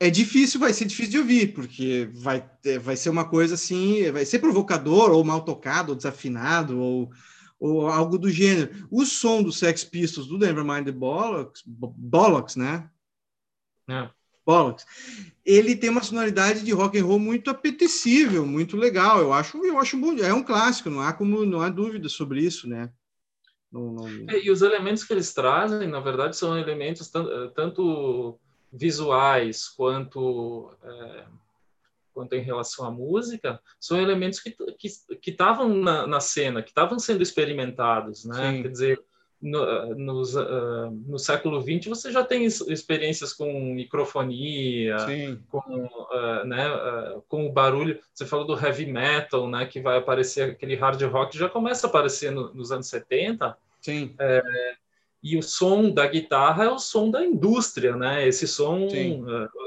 é 0.00 0.10
difícil, 0.10 0.58
vai 0.58 0.72
ser 0.72 0.86
difícil 0.86 1.12
de 1.12 1.18
ouvir, 1.18 1.54
porque 1.54 2.08
vai, 2.12 2.44
vai 2.80 2.96
ser 2.96 3.10
uma 3.10 3.24
coisa 3.24 3.54
assim, 3.54 4.10
vai 4.10 4.24
ser 4.24 4.38
provocador, 4.40 5.10
ou 5.10 5.24
mal 5.24 5.42
tocado, 5.42 5.92
ou 5.92 5.96
desafinado, 5.96 6.80
ou, 6.80 7.10
ou 7.58 7.88
algo 7.88 8.18
do 8.18 8.30
gênero. 8.30 8.86
O 8.90 9.04
som 9.04 9.42
dos 9.42 9.58
Sex 9.58 9.84
Pistols 9.84 10.26
do 10.26 10.38
Nevermind 10.38 10.86
the 10.86 10.92
Bollocks, 10.92 11.62
Bollocks 11.64 12.56
né? 12.56 12.90
É. 13.88 14.08
Bollocks, 14.46 14.86
ele 15.44 15.74
tem 15.74 15.90
uma 15.90 16.02
sonoridade 16.02 16.64
de 16.64 16.72
rock 16.72 16.98
and 16.98 17.04
roll 17.04 17.18
muito 17.18 17.50
apetecível, 17.50 18.46
muito 18.46 18.76
legal. 18.76 19.18
Eu 19.20 19.32
acho, 19.32 19.58
eu 19.64 19.78
acho 19.78 19.96
bom, 19.96 20.16
é 20.18 20.32
um 20.32 20.42
clássico, 20.42 20.88
não 20.88 21.00
há 21.00 21.12
como, 21.12 21.44
não 21.44 21.60
há 21.60 21.68
dúvida 21.68 22.08
sobre 22.08 22.40
isso, 22.40 22.68
né? 22.68 22.90
Não, 23.70 23.92
não... 23.92 24.08
É, 24.28 24.40
e 24.40 24.50
os 24.50 24.62
elementos 24.62 25.04
que 25.04 25.12
eles 25.12 25.34
trazem, 25.34 25.88
na 25.88 26.00
verdade, 26.00 26.36
são 26.36 26.56
elementos 26.56 27.08
tanto, 27.10 27.50
tanto 27.50 28.38
visuais 28.72 29.68
quanto 29.68 30.72
é, 30.82 31.24
quanto 32.16 32.34
em 32.34 32.40
relação 32.40 32.86
à 32.86 32.90
música, 32.90 33.60
são 33.78 34.00
elementos 34.00 34.40
que 34.40 34.56
que 35.20 35.30
estavam 35.30 35.68
na, 35.68 36.06
na, 36.06 36.18
cena, 36.18 36.62
que 36.62 36.70
estavam 36.70 36.98
sendo 36.98 37.22
experimentados, 37.22 38.24
né? 38.24 38.52
Sim. 38.52 38.62
Quer 38.62 38.68
dizer, 38.70 39.04
no, 39.40 39.94
nos, 39.94 40.34
uh, 40.34 40.90
no 41.06 41.18
século 41.18 41.60
XX 41.60 41.86
você 41.86 42.10
já 42.10 42.24
tem 42.24 42.44
experiências 42.44 43.32
com 43.32 43.74
microfonia, 43.74 44.98
Sim. 45.00 45.40
com, 45.50 45.58
uh, 45.58 46.44
né, 46.44 46.68
uh, 46.68 47.22
com 47.28 47.46
o 47.46 47.52
barulho. 47.52 48.00
Você 48.14 48.24
falou 48.24 48.46
do 48.46 48.58
heavy 48.58 48.86
metal, 48.86 49.48
né, 49.48 49.66
que 49.66 49.80
vai 49.80 49.98
aparecer 49.98 50.50
aquele 50.50 50.74
hard 50.74 51.00
rock, 51.02 51.36
já 51.36 51.48
começa 51.48 51.86
a 51.86 51.90
aparecer 51.90 52.30
no, 52.32 52.52
nos 52.54 52.72
anos 52.72 52.88
70. 52.88 53.56
Sim. 53.80 54.14
É, 54.18 54.42
e 55.22 55.36
o 55.36 55.42
som 55.42 55.90
da 55.90 56.06
guitarra 56.06 56.64
é 56.64 56.70
o 56.70 56.78
som 56.78 57.10
da 57.10 57.24
indústria, 57.24 57.96
né? 57.96 58.26
Esse 58.28 58.46
som 58.46 58.86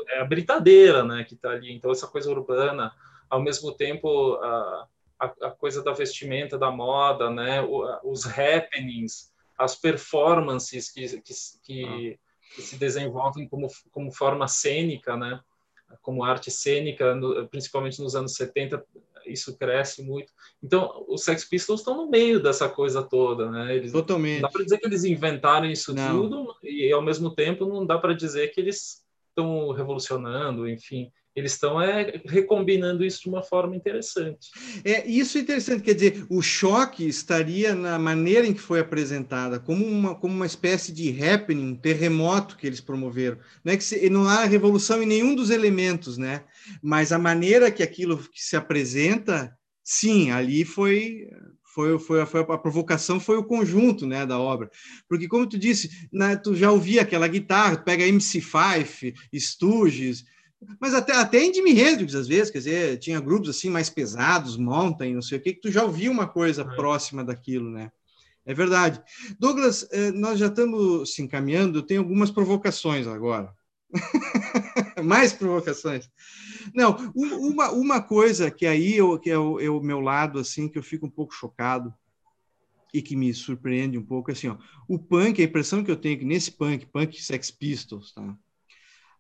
é 0.10 0.20
a 0.20 0.26
britadeira, 0.26 1.04
né, 1.04 1.26
que 1.26 1.34
está 1.34 1.50
ali. 1.52 1.74
Então 1.74 1.92
essa 1.92 2.08
coisa 2.08 2.32
urbana, 2.32 2.94
ao 3.30 3.42
mesmo 3.42 3.72
tempo 3.72 4.36
a, 4.36 4.88
a, 5.20 5.52
coisa 5.52 5.84
da 5.84 5.92
vestimenta, 5.92 6.58
da 6.58 6.72
moda, 6.72 7.30
né, 7.30 7.62
os 8.04 8.26
happenings 8.26 9.30
as 9.60 9.76
performances 9.76 10.90
que, 10.92 11.22
que, 11.22 11.34
que, 11.64 11.86
ah. 11.86 12.18
que, 12.56 12.62
se 12.62 12.78
desenvolvem 12.78 13.48
como, 13.48 13.68
como 13.92 14.12
forma 14.12 14.48
cênica, 14.48 15.18
né? 15.18 15.40
como 16.02 16.24
arte 16.24 16.50
cênica, 16.50 17.16
no, 17.16 17.48
principalmente 17.48 18.02
nos 18.02 18.16
anos 18.16 18.36
70, 18.36 18.84
isso 19.26 19.58
cresce 19.58 20.04
muito. 20.04 20.32
Então, 20.64 21.06
os 21.08 21.24
Sex 21.24 21.46
Pistols 21.46 21.82
estão 21.82 21.98
no 21.98 22.10
meio 22.10 22.42
dessa 22.42 22.70
coisa 22.70 23.04
toda, 23.04 23.50
né? 23.50 23.76
Eles, 23.76 23.92
Totalmente. 23.92 24.42
Dá 24.42 24.50
para 24.50 24.64
dizer 24.64 24.78
que 24.78 24.88
eles 24.88 25.04
inventaram 25.04 25.70
isso 25.70 25.94
não. 25.94 26.22
tudo 26.22 26.56
e, 26.64 26.92
ao 26.92 27.02
mesmo 27.02 27.34
tempo, 27.34 27.66
não 27.66 27.86
dá 27.86 27.98
para 27.98 28.14
dizer 28.14 28.50
que 28.50 28.62
eles 28.62 29.04
estão 29.30 29.72
revolucionando, 29.72 30.70
enfim 30.70 31.12
eles 31.36 31.54
estão 31.54 31.82
é, 31.82 32.22
recombinando 32.26 33.04
isso 33.06 33.22
de 33.22 33.30
uma 33.30 33.44
forma 33.44 33.76
interessante. 33.76 34.50
É 34.84 35.08
isso 35.08 35.38
é 35.38 35.42
interessante, 35.42 35.84
quer 35.84 35.94
dizer, 35.94 36.26
o 36.30 36.42
choque 36.42 37.08
estaria 37.08 37.74
na 37.74 37.98
maneira 37.98 38.46
em 38.46 38.54
que 38.54 38.62
foi 38.62 38.80
apresentada, 38.80 39.60
como 39.60 39.86
uma, 39.86 40.16
como 40.16 40.34
uma 40.34 40.46
espécie 40.46 40.92
de 40.92 41.10
happening, 41.24 41.72
um 41.72 41.76
terremoto 41.76 42.58
que 42.58 42.68
eles 42.68 42.82
promoveram. 42.82 43.38
Não, 43.64 43.74
é 43.74 43.78
que 43.78 43.84
se, 43.84 44.10
não 44.10 44.28
há 44.28 44.44
revolução 44.44 45.02
em 45.02 45.06
nenhum 45.06 45.36
dos 45.36 45.50
elementos, 45.50 46.18
né? 46.18 46.44
mas 46.82 47.12
a 47.12 47.20
maneira 47.20 47.72
que 47.72 47.84
aquilo 47.84 48.18
que 48.18 48.44
se 48.44 48.56
apresenta, 48.56 49.56
sim, 49.84 50.32
ali 50.32 50.66
foi 50.66 51.28
foi, 51.72 52.00
foi, 52.00 52.26
foi, 52.26 52.42
a 52.42 52.58
provocação 52.58 53.20
foi 53.20 53.38
o 53.38 53.44
conjunto 53.44 54.06
né, 54.06 54.26
da 54.26 54.40
obra. 54.40 54.70
Porque, 55.08 55.28
como 55.28 55.48
tu 55.48 55.58
disse, 55.58 56.10
né, 56.12 56.36
tu 56.36 56.56
já 56.56 56.72
ouvia 56.72 57.04
aquela 57.04 57.28
guitarra, 57.28 57.78
pega 57.78 58.04
MC5, 58.04 59.14
Stooges, 59.36 60.26
mas 60.80 60.94
até, 60.94 61.14
até 61.16 61.44
em 61.44 61.54
Jimi 61.54 61.80
Hendrix, 61.80 62.16
às 62.16 62.28
vezes, 62.28 62.52
quer 62.52 62.58
dizer, 62.58 62.98
tinha 63.00 63.20
grupos 63.20 63.50
assim 63.50 63.70
mais 63.70 63.90
pesados, 63.90 64.58
Mountain, 64.58 65.14
não 65.14 65.22
sei 65.22 65.38
o 65.38 65.42
que, 65.42 65.54
que 65.54 65.62
tu 65.62 65.72
já 65.72 65.84
ouvia 65.84 66.12
uma 66.12 66.28
coisa 66.28 66.64
é. 66.64 66.76
próxima 66.76 67.24
daquilo, 67.24 67.70
né? 67.70 67.92
É 68.46 68.54
verdade. 68.54 69.02
Douglas, 69.40 69.88
eh, 69.92 70.12
nós 70.12 70.40
já 70.40 70.48
estamos 70.48 71.14
se 71.14 71.22
encaminhando, 71.22 71.84
tem 71.84 71.98
algumas 71.98 72.32
provocações 72.32 73.08
agora. 73.08 73.54
mais 75.04 75.34
provocações. 75.34 76.10
Não, 76.74 76.96
uma, 77.16 77.72
uma 77.72 78.02
coisa 78.02 78.52
que 78.52 78.66
aí 78.66 78.98
eu, 78.98 79.18
que 79.20 79.30
é, 79.30 79.38
o, 79.38 79.60
é 79.60 79.70
o 79.70 79.82
meu 79.82 80.00
lado, 80.00 80.40
assim, 80.40 80.68
que 80.68 80.78
eu 80.78 80.84
fico 80.84 81.06
um 81.06 81.10
pouco 81.10 81.34
chocado 81.34 81.94
e 82.94 83.02
que 83.02 83.16
me 83.16 83.34
surpreende 83.34 83.98
um 83.98 84.06
pouco, 84.06 84.32
assim, 84.32 84.48
ó, 84.48 84.58
o 84.88 84.98
punk, 84.98 85.42
a 85.42 85.46
impressão 85.46 85.84
que 85.84 85.92
eu 85.92 85.96
tenho 85.96 86.18
que 86.18 86.26
nesse 86.26 86.52
punk, 86.52 86.86
punk 86.88 87.22
Sex 87.22 87.52
Pistols, 87.52 88.14
tá? 88.14 88.36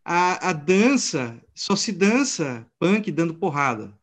A, 0.04 0.50
a 0.50 0.54
dança, 0.54 1.39
só 1.54 1.76
se 1.76 1.91
dança 1.91 2.66
punk 2.80 3.12
dando 3.12 3.34
porrada. 3.34 3.97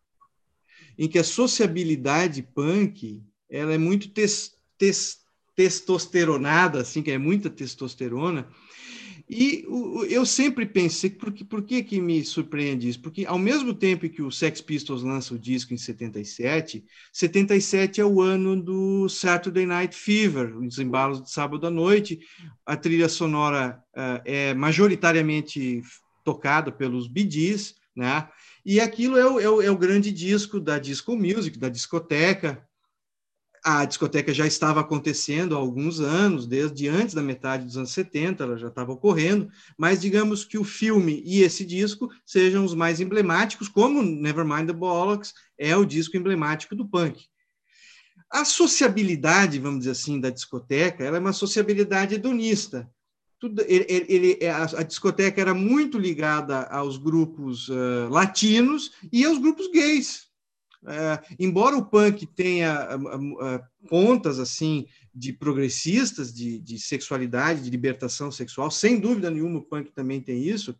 Em 0.99 1.09
que 1.09 1.19
a 1.19 1.25
sociabilidade 1.25 2.43
punk 2.43 3.23
ela 3.49 3.75
é 3.75 3.79
muito 3.79 4.09
tes, 4.09 4.57
tes, 4.79 5.21
testosteronada, 5.55 6.81
assim, 6.81 7.03
que 7.03 7.11
é 7.11 7.19
muita 7.19 7.49
testosterona, 7.49 8.49
e 9.29 9.65
o, 9.67 10.05
eu 10.05 10.25
sempre 10.25 10.65
pensei, 10.65 11.11
por, 11.11 11.33
que, 11.33 11.45
por 11.45 11.63
que, 11.63 11.83
que 11.83 12.01
me 12.01 12.25
surpreende 12.25 12.89
isso? 12.89 13.01
Porque 13.01 13.27
ao 13.27 13.39
mesmo 13.39 13.75
tempo 13.75 14.09
que 14.09 14.23
o 14.23 14.31
Sex 14.31 14.61
Pistols 14.61 15.03
lança 15.03 15.35
o 15.35 15.39
disco 15.39 15.75
em 15.75 15.77
77, 15.77 16.85
77 17.13 18.01
é 18.01 18.05
o 18.05 18.21
ano 18.21 18.61
do 18.61 19.09
Saturday 19.09 19.67
Night 19.67 19.97
Fever, 19.97 20.57
os 20.57 20.79
embalos 20.79 21.21
de 21.21 21.31
sábado 21.31 21.67
à 21.67 21.71
noite. 21.71 22.21
A 22.65 22.77
trilha 22.77 23.09
sonora 23.09 23.83
uh, 23.97 24.23
é 24.25 24.55
majoritariamente 24.55 25.83
tocada 26.23 26.71
pelos 26.71 27.11
Gees, 27.13 27.75
né? 27.97 28.29
E 28.65 28.81
aquilo 28.81 29.17
é 29.17 29.27
o, 29.27 29.41
é 29.41 29.49
o, 29.49 29.63
é 29.63 29.71
o 29.71 29.79
grande 29.79 30.13
disco 30.13 30.61
da 30.61 30.79
disco 30.79 31.17
music, 31.17 31.59
da 31.59 31.69
discoteca, 31.69 32.65
a 33.69 33.85
discoteca 33.85 34.33
já 34.33 34.47
estava 34.47 34.81
acontecendo 34.81 35.57
há 35.57 35.59
alguns 35.59 35.99
anos, 35.99 36.47
desde 36.47 36.87
antes 36.87 37.17
da 37.17 37.21
metade 37.21 37.65
dos 37.65 37.77
anos 37.77 37.91
70, 37.91 38.45
ela 38.45 38.57
já 38.57 38.69
estava 38.69 38.93
ocorrendo, 38.93 39.51
mas 39.77 40.01
digamos 40.01 40.45
que 40.45 40.57
o 40.57 40.63
filme 40.63 41.21
e 41.27 41.43
esse 41.43 41.65
disco 41.65 42.09
sejam 42.25 42.65
os 42.65 42.77
mais 42.77 43.01
emblemáticos, 43.01 43.67
como 43.67 44.05
Nevermind 44.05 44.69
the 44.69 44.73
Bollocks 44.73 45.35
é 45.59 45.77
o 45.77 45.85
disco 45.85 46.17
emblemático 46.17 46.77
do 46.77 46.89
punk. 46.89 47.25
A 48.31 48.45
sociabilidade, 48.45 49.59
vamos 49.59 49.81
dizer 49.81 49.91
assim, 49.91 50.21
da 50.21 50.31
discoteca, 50.31 51.03
ela 51.03 51.17
é 51.17 51.21
uma 51.21 51.33
sociabilidade 51.33 52.15
hedonista. 52.15 52.89
Tudo, 53.41 53.63
ele, 53.67 53.85
ele, 53.89 54.47
a, 54.47 54.63
a, 54.63 54.83
discoteca 54.85 55.41
era 55.41 55.53
muito 55.53 55.99
ligada 55.99 56.63
aos 56.69 56.99
grupos 56.99 57.69
uh, 57.69 58.09
latinos 58.11 58.93
e 59.13 59.25
aos 59.25 59.39
grupos 59.39 59.69
gays 59.73 60.27
é, 60.27 60.36
embora 61.39 61.77
o 61.77 61.85
punk 61.85 62.27
tenha 62.27 62.89
pontas 63.89 64.39
assim 64.39 64.87
de 65.15 65.33
progressistas, 65.33 66.33
de, 66.33 66.59
de, 66.59 66.79
sexualidade, 66.79 67.63
de 67.63 67.71
libertação 67.71 68.31
sexual, 68.31 68.71
sem 68.71 69.01
dúvida 69.01 69.31
nenhuma 69.31 69.59
o 69.59 69.63
punk 69.63 69.91
também 69.93 70.21
tem 70.21 70.43
isso, 70.43 70.77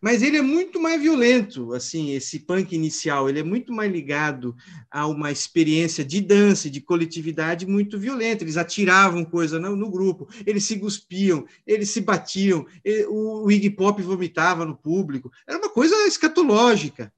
mas 0.00 0.22
ele 0.22 0.36
é 0.36 0.42
muito 0.42 0.80
mais 0.80 1.00
violento, 1.00 1.72
assim, 1.72 2.12
esse 2.12 2.40
punk 2.40 2.74
inicial, 2.74 3.28
ele 3.28 3.40
é 3.40 3.42
muito 3.42 3.72
mais 3.72 3.90
ligado 3.90 4.54
a 4.90 5.06
uma 5.06 5.32
experiência 5.32 6.04
de 6.04 6.20
dança, 6.20 6.70
de 6.70 6.80
coletividade 6.80 7.66
muito 7.66 7.98
violenta. 7.98 8.44
Eles 8.44 8.56
atiravam 8.56 9.24
coisa 9.24 9.58
no, 9.58 9.74
no 9.74 9.90
grupo, 9.90 10.28
eles 10.46 10.64
se 10.64 10.78
cuspiam, 10.78 11.44
eles 11.66 11.90
se 11.90 12.00
batiam, 12.00 12.66
ele, 12.84 13.06
o, 13.06 13.44
o 13.46 13.50
Iggy 13.50 13.70
Pop 13.70 14.00
vomitava 14.02 14.64
no 14.64 14.76
público. 14.76 15.30
Era 15.48 15.58
uma 15.58 15.70
coisa 15.70 15.94
escatológica. 16.06 17.12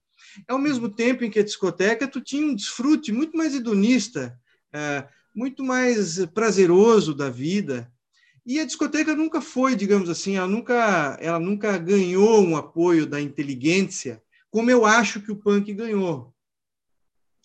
Ao 0.49 0.59
mesmo 0.59 0.89
tempo 0.89 1.25
em 1.25 1.31
que 1.31 1.39
a 1.39 1.45
discoteca, 1.45 2.09
tu 2.09 2.21
tinha 2.21 2.47
um 2.47 2.55
desfrute 2.55 3.13
muito 3.13 3.37
mais 3.37 3.55
hedonista, 3.55 4.39
é, 4.73 5.07
muito 5.35 5.63
mais 5.65 6.25
prazeroso 6.27 7.15
da 7.15 7.31
vida. 7.31 7.91
E 8.45 8.59
a 8.59 8.65
discoteca 8.65 9.15
nunca 9.15 9.41
foi, 9.41 9.77
digamos 9.77 10.11
assim, 10.11 10.37
ela 10.37 10.49
nunca, 10.49 11.17
ela 11.21 11.39
nunca 11.39 11.79
ganhou 11.79 12.43
um 12.43 12.57
apoio 12.57 13.07
da 13.07 13.21
inteligência, 13.21 14.23
como 14.51 14.71
eu 14.71 14.85
acho 14.85 15.21
que 15.21 15.31
o 15.31 15.37
punk 15.37 15.73
ganhou. 15.73 16.35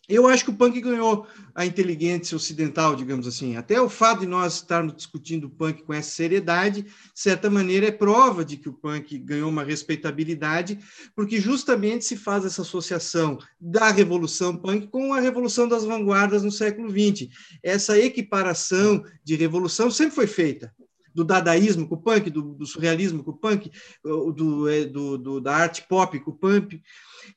Eu 0.07 0.25
acho 0.25 0.45
que 0.45 0.49
o 0.49 0.55
punk 0.55 0.79
ganhou 0.79 1.27
a 1.53 1.65
inteligência 1.65 2.35
ocidental, 2.35 2.95
digamos 2.95 3.27
assim. 3.27 3.57
Até 3.57 3.81
o 3.81 3.89
fato 3.89 4.21
de 4.21 4.25
nós 4.25 4.55
estarmos 4.55 4.95
discutindo 4.95 5.47
o 5.47 5.49
punk 5.49 5.83
com 5.83 5.93
essa 5.93 6.11
seriedade, 6.11 6.83
de 6.83 6.91
certa 7.13 7.49
maneira, 7.49 7.87
é 7.87 7.91
prova 7.91 8.45
de 8.45 8.55
que 8.55 8.69
o 8.69 8.73
punk 8.73 9.17
ganhou 9.17 9.49
uma 9.49 9.63
respeitabilidade, 9.63 10.79
porque 11.13 11.41
justamente 11.41 12.05
se 12.05 12.15
faz 12.15 12.45
essa 12.45 12.61
associação 12.61 13.37
da 13.59 13.91
revolução 13.91 14.55
punk 14.55 14.87
com 14.87 15.13
a 15.13 15.19
revolução 15.19 15.67
das 15.67 15.83
vanguardas 15.83 16.41
no 16.41 16.51
século 16.51 16.89
XX. 16.89 17.27
Essa 17.61 17.99
equiparação 17.99 19.03
de 19.23 19.35
revolução 19.35 19.91
sempre 19.91 20.15
foi 20.15 20.27
feita 20.27 20.73
do 21.17 21.23
dadaísmo 21.23 21.87
com 21.87 21.95
o 21.95 22.01
punk, 22.01 22.29
do, 22.29 22.53
do 22.53 22.65
surrealismo 22.67 23.23
com 23.23 23.31
o 23.31 23.37
punk, 23.37 23.71
do, 24.03 24.69
é, 24.69 24.85
do, 24.85 25.17
do, 25.17 25.41
da 25.41 25.55
arte 25.55 25.81
pop 25.89 26.19
com 26.19 26.29
o 26.29 26.35
punk. 26.35 26.79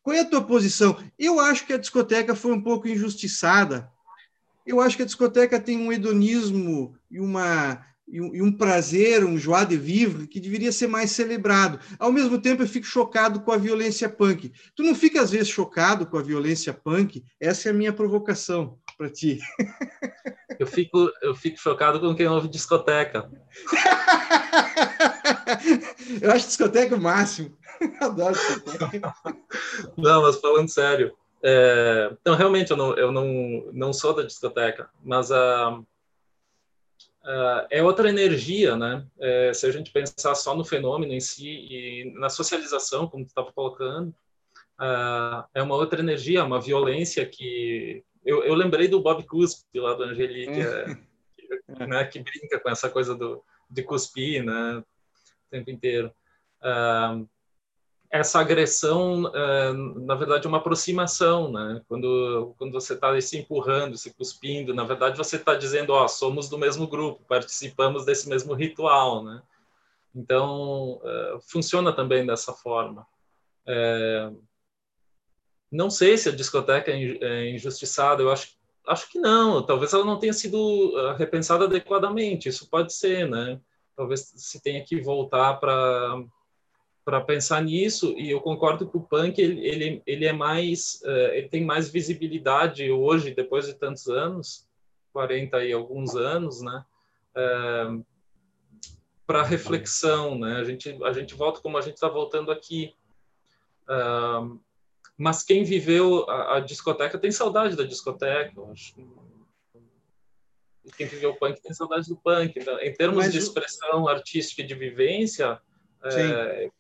Qual 0.02 0.14
é 0.14 0.20
a 0.20 0.24
tua 0.26 0.42
posição? 0.42 0.98
Eu 1.18 1.40
acho 1.40 1.66
que 1.66 1.72
a 1.72 1.78
discoteca 1.78 2.34
foi 2.34 2.52
um 2.52 2.60
pouco 2.60 2.86
injustiçada. 2.86 3.90
Eu 4.66 4.82
acho 4.82 4.98
que 4.98 5.02
a 5.02 5.06
discoteca 5.06 5.58
tem 5.58 5.78
um 5.78 5.90
hedonismo 5.90 6.94
e 7.10 7.18
uma 7.18 7.86
e 8.12 8.42
um, 8.42 8.50
prazer, 8.50 9.24
um 9.24 9.38
joie 9.38 9.64
de 9.64 9.76
vivre 9.76 10.26
que 10.26 10.40
deveria 10.40 10.72
ser 10.72 10.88
mais 10.88 11.12
celebrado. 11.12 11.78
Ao 11.96 12.10
mesmo 12.10 12.40
tempo, 12.40 12.60
eu 12.60 12.68
fico 12.68 12.84
chocado 12.84 13.40
com 13.40 13.52
a 13.52 13.56
violência 13.56 14.08
punk. 14.08 14.52
Tu 14.74 14.82
não 14.82 14.96
fica 14.96 15.22
às 15.22 15.30
vezes 15.30 15.48
chocado 15.48 16.04
com 16.04 16.18
a 16.18 16.22
violência 16.22 16.74
punk? 16.74 17.24
Essa 17.38 17.68
é 17.68 17.70
a 17.70 17.74
minha 17.74 17.92
provocação 17.92 18.76
para 19.00 19.08
ti. 19.08 19.38
Eu 20.58 20.66
fico, 20.66 21.10
eu 21.22 21.34
fico 21.34 21.58
chocado 21.58 21.98
com 21.98 22.14
quem 22.14 22.28
ouve 22.28 22.48
discoteca. 22.48 23.30
eu 26.20 26.30
acho 26.30 26.48
discoteca 26.48 26.94
o 26.94 27.00
máximo. 27.00 27.56
Adoro 27.98 28.34
discoteca. 28.34 29.14
Não, 29.96 30.20
mas 30.20 30.38
falando 30.38 30.68
sério. 30.68 31.16
É, 31.42 32.14
então, 32.20 32.34
realmente, 32.34 32.72
eu, 32.72 32.76
não, 32.76 32.94
eu 32.94 33.10
não, 33.10 33.70
não 33.72 33.90
sou 33.90 34.14
da 34.14 34.22
discoteca, 34.22 34.90
mas 35.02 35.32
a. 35.32 35.70
Uh, 35.70 35.86
uh, 37.24 37.66
é 37.70 37.82
outra 37.82 38.10
energia, 38.10 38.76
né? 38.76 39.06
É, 39.18 39.54
se 39.54 39.64
a 39.64 39.72
gente 39.72 39.90
pensar 39.90 40.34
só 40.34 40.54
no 40.54 40.62
fenômeno 40.62 41.14
em 41.14 41.20
si 41.20 41.48
e 41.48 42.12
na 42.18 42.28
socialização, 42.28 43.08
como 43.08 43.24
tu 43.24 43.28
estava 43.28 43.50
colocando, 43.50 44.10
uh, 44.78 45.42
é 45.54 45.62
uma 45.62 45.76
outra 45.76 46.00
energia, 46.00 46.44
uma 46.44 46.60
violência 46.60 47.24
que 47.24 48.04
eu, 48.24 48.44
eu 48.44 48.54
lembrei 48.54 48.88
do 48.88 49.00
Bob 49.00 49.24
Cuspe 49.24 49.80
lá 49.80 49.94
do 49.94 50.04
Angelique, 50.04 50.60
é. 50.60 50.96
que, 51.74 51.86
né, 51.86 52.04
que 52.04 52.18
brinca 52.20 52.60
com 52.60 52.70
essa 52.70 52.88
coisa 52.88 53.14
do, 53.14 53.42
de 53.68 53.82
cuspir, 53.82 54.44
né, 54.44 54.78
o 54.78 54.84
tempo 55.50 55.70
inteiro. 55.70 56.12
Uh, 56.60 57.28
essa 58.10 58.40
agressão, 58.40 59.24
uh, 59.24 59.72
na 60.00 60.16
verdade, 60.16 60.44
é 60.44 60.48
uma 60.48 60.58
aproximação, 60.58 61.50
né? 61.52 61.80
Quando, 61.86 62.54
quando 62.58 62.72
você 62.72 62.94
está 62.94 63.18
se 63.20 63.38
empurrando, 63.38 63.96
se 63.96 64.12
cuspindo, 64.12 64.74
na 64.74 64.82
verdade, 64.82 65.16
você 65.16 65.36
está 65.36 65.54
dizendo, 65.54 65.92
ó, 65.92 66.08
somos 66.08 66.48
do 66.48 66.58
mesmo 66.58 66.88
grupo, 66.88 67.24
participamos 67.28 68.04
desse 68.04 68.28
mesmo 68.28 68.52
ritual, 68.52 69.22
né? 69.22 69.40
Então, 70.12 71.00
uh, 71.04 71.40
funciona 71.48 71.92
também 71.92 72.26
dessa 72.26 72.52
forma. 72.52 73.06
É, 73.64 74.30
não 75.70 75.88
sei 75.88 76.18
se 76.18 76.28
a 76.28 76.32
discoteca 76.32 76.90
é, 76.90 77.18
é 77.20 77.50
injustiçada, 77.50 78.22
eu 78.22 78.30
acho, 78.30 78.56
acho 78.86 79.08
que 79.08 79.18
não. 79.18 79.64
Talvez 79.64 79.92
ela 79.92 80.04
não 80.04 80.18
tenha 80.18 80.32
sido 80.32 80.92
ah, 80.96 81.14
repensada 81.14 81.64
adequadamente, 81.64 82.48
isso 82.48 82.68
pode 82.68 82.92
ser, 82.92 83.28
né? 83.28 83.60
Talvez 83.96 84.32
se 84.34 84.60
tenha 84.60 84.82
que 84.84 85.00
voltar 85.00 85.54
para 85.54 86.24
para 87.02 87.20
pensar 87.20 87.62
nisso 87.62 88.14
e 88.16 88.30
eu 88.30 88.40
concordo 88.40 88.88
que 88.88 88.96
o 88.96 89.00
punk 89.00 89.40
ele, 89.40 89.66
ele, 89.66 90.02
ele 90.06 90.26
é 90.26 90.32
mais 90.32 91.00
uh, 91.02 91.32
ele 91.32 91.48
tem 91.48 91.64
mais 91.64 91.88
visibilidade 91.88 92.88
hoje 92.90 93.34
depois 93.34 93.66
de 93.66 93.74
tantos 93.74 94.06
anos 94.06 94.68
40 95.12 95.64
e 95.64 95.72
alguns 95.72 96.14
anos 96.14 96.60
né 96.60 96.84
uh, 97.36 98.06
para 99.26 99.42
reflexão 99.42 100.38
né 100.38 100.56
a 100.56 100.64
gente 100.64 100.96
a 101.02 101.12
gente 101.12 101.34
volta 101.34 101.60
como 101.60 101.78
a 101.78 101.80
gente 101.80 101.94
está 101.94 102.06
voltando 102.06 102.52
aqui 102.52 102.94
uh, 103.88 104.60
mas 105.20 105.42
quem 105.42 105.62
viveu 105.62 106.24
a, 106.30 106.56
a, 106.56 106.60
discoteca 106.60 107.18
tem 107.18 107.30
saudade 107.30 107.76
da 107.76 107.84
discoteca, 107.84 108.54
eu 108.56 108.70
acho. 108.70 108.94
Quem 110.96 111.06
viveu 111.06 111.32
o 111.32 111.36
punk 111.36 111.60
tem 111.60 111.74
saudade 111.74 112.08
do 112.08 112.16
punk. 112.16 112.58
Então, 112.58 112.80
em 112.80 112.94
termos 112.94 113.18
mas 113.18 113.32
de 113.32 113.36
expressão 113.36 114.08
artística 114.08 114.62
e 114.62 114.66
de 114.66 114.74
vivência, 114.74 115.60
é, 116.02 116.70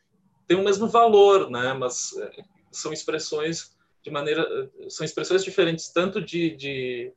tem 0.46 0.56
o 0.56 0.64
mesmo 0.64 0.88
valor, 0.88 1.50
né? 1.50 1.74
Mas 1.74 2.16
é, 2.16 2.42
são 2.72 2.94
expressões 2.94 3.76
de 4.02 4.10
maneira, 4.10 4.70
são 4.88 5.04
expressões 5.04 5.44
diferentes 5.44 5.92
tanto 5.92 6.18
de, 6.18 6.56
de, 6.56 7.12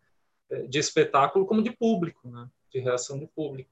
de 0.68 0.78
espetáculo 0.78 1.46
como 1.46 1.64
de 1.64 1.72
público, 1.72 2.28
né? 2.28 2.50
De 2.70 2.82
reação 2.82 3.18
de 3.18 3.28
público. 3.28 3.72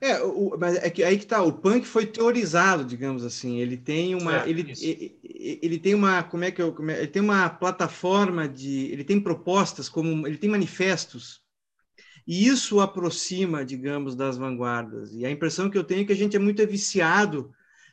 É, 0.00 0.22
o, 0.22 0.56
mas 0.58 0.76
é 0.76 0.88
que 0.90 1.02
aí 1.02 1.18
que 1.18 1.26
tá, 1.26 1.42
o 1.42 1.52
punk 1.52 1.86
foi 1.86 2.06
teorizado, 2.06 2.84
digamos 2.84 3.24
assim. 3.24 3.58
Ele 3.58 3.76
tem 3.76 4.14
uma, 4.14 4.44
é, 4.44 4.48
ele, 4.48 4.72
ele, 4.80 5.58
ele, 5.62 5.78
tem 5.78 5.94
uma, 5.94 6.22
como 6.22 6.44
é 6.44 6.50
que 6.50 6.62
eu, 6.62 6.74
é, 6.88 6.98
ele 6.98 7.08
tem 7.08 7.22
uma 7.22 7.48
plataforma 7.48 8.48
de, 8.48 8.92
ele 8.92 9.02
tem 9.02 9.20
propostas 9.20 9.88
como, 9.88 10.26
ele 10.26 10.38
tem 10.38 10.48
manifestos. 10.48 11.42
E 12.26 12.46
isso 12.46 12.80
aproxima, 12.80 13.64
digamos, 13.64 14.14
das 14.14 14.36
vanguardas. 14.36 15.12
E 15.14 15.24
a 15.24 15.30
impressão 15.30 15.68
que 15.68 15.78
eu 15.78 15.84
tenho 15.84 16.02
é 16.02 16.04
que 16.04 16.12
a 16.12 16.16
gente 16.16 16.36
é 16.36 16.38
muito 16.38 16.64
viciado 16.66 17.50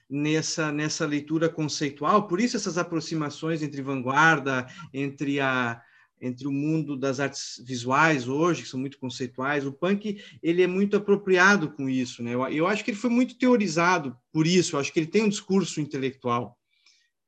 nessa 0.09 0.71
nessa 0.71 1.05
leitura 1.07 1.49
conceitual. 1.49 2.27
Por 2.27 2.39
isso 2.39 2.55
essas 2.55 2.77
aproximações 2.77 3.63
entre 3.63 3.81
vanguarda, 3.81 4.67
entre 4.93 5.39
a 5.39 5.81
entre 6.21 6.47
o 6.47 6.51
mundo 6.51 6.95
das 6.95 7.19
artes 7.19 7.61
visuais 7.65 8.27
hoje, 8.27 8.63
que 8.63 8.69
são 8.69 8.79
muito 8.79 8.97
conceituais, 8.97 9.65
o 9.65 9.73
punk 9.73 10.21
ele 10.41 10.63
é 10.63 10.67
muito 10.67 10.97
apropriado 10.97 11.71
com 11.71 11.89
isso, 11.89 12.23
né? 12.23 12.33
Eu, 12.33 12.47
eu 12.47 12.67
acho 12.67 12.83
que 12.83 12.91
ele 12.91 12.97
foi 12.97 13.09
muito 13.09 13.37
teorizado 13.37 14.17
por 14.31 14.47
isso. 14.47 14.75
Eu 14.75 14.79
acho 14.79 14.91
que 14.91 14.99
ele 14.99 15.07
tem 15.07 15.23
um 15.23 15.29
discurso 15.29 15.81
intelectual. 15.81 16.57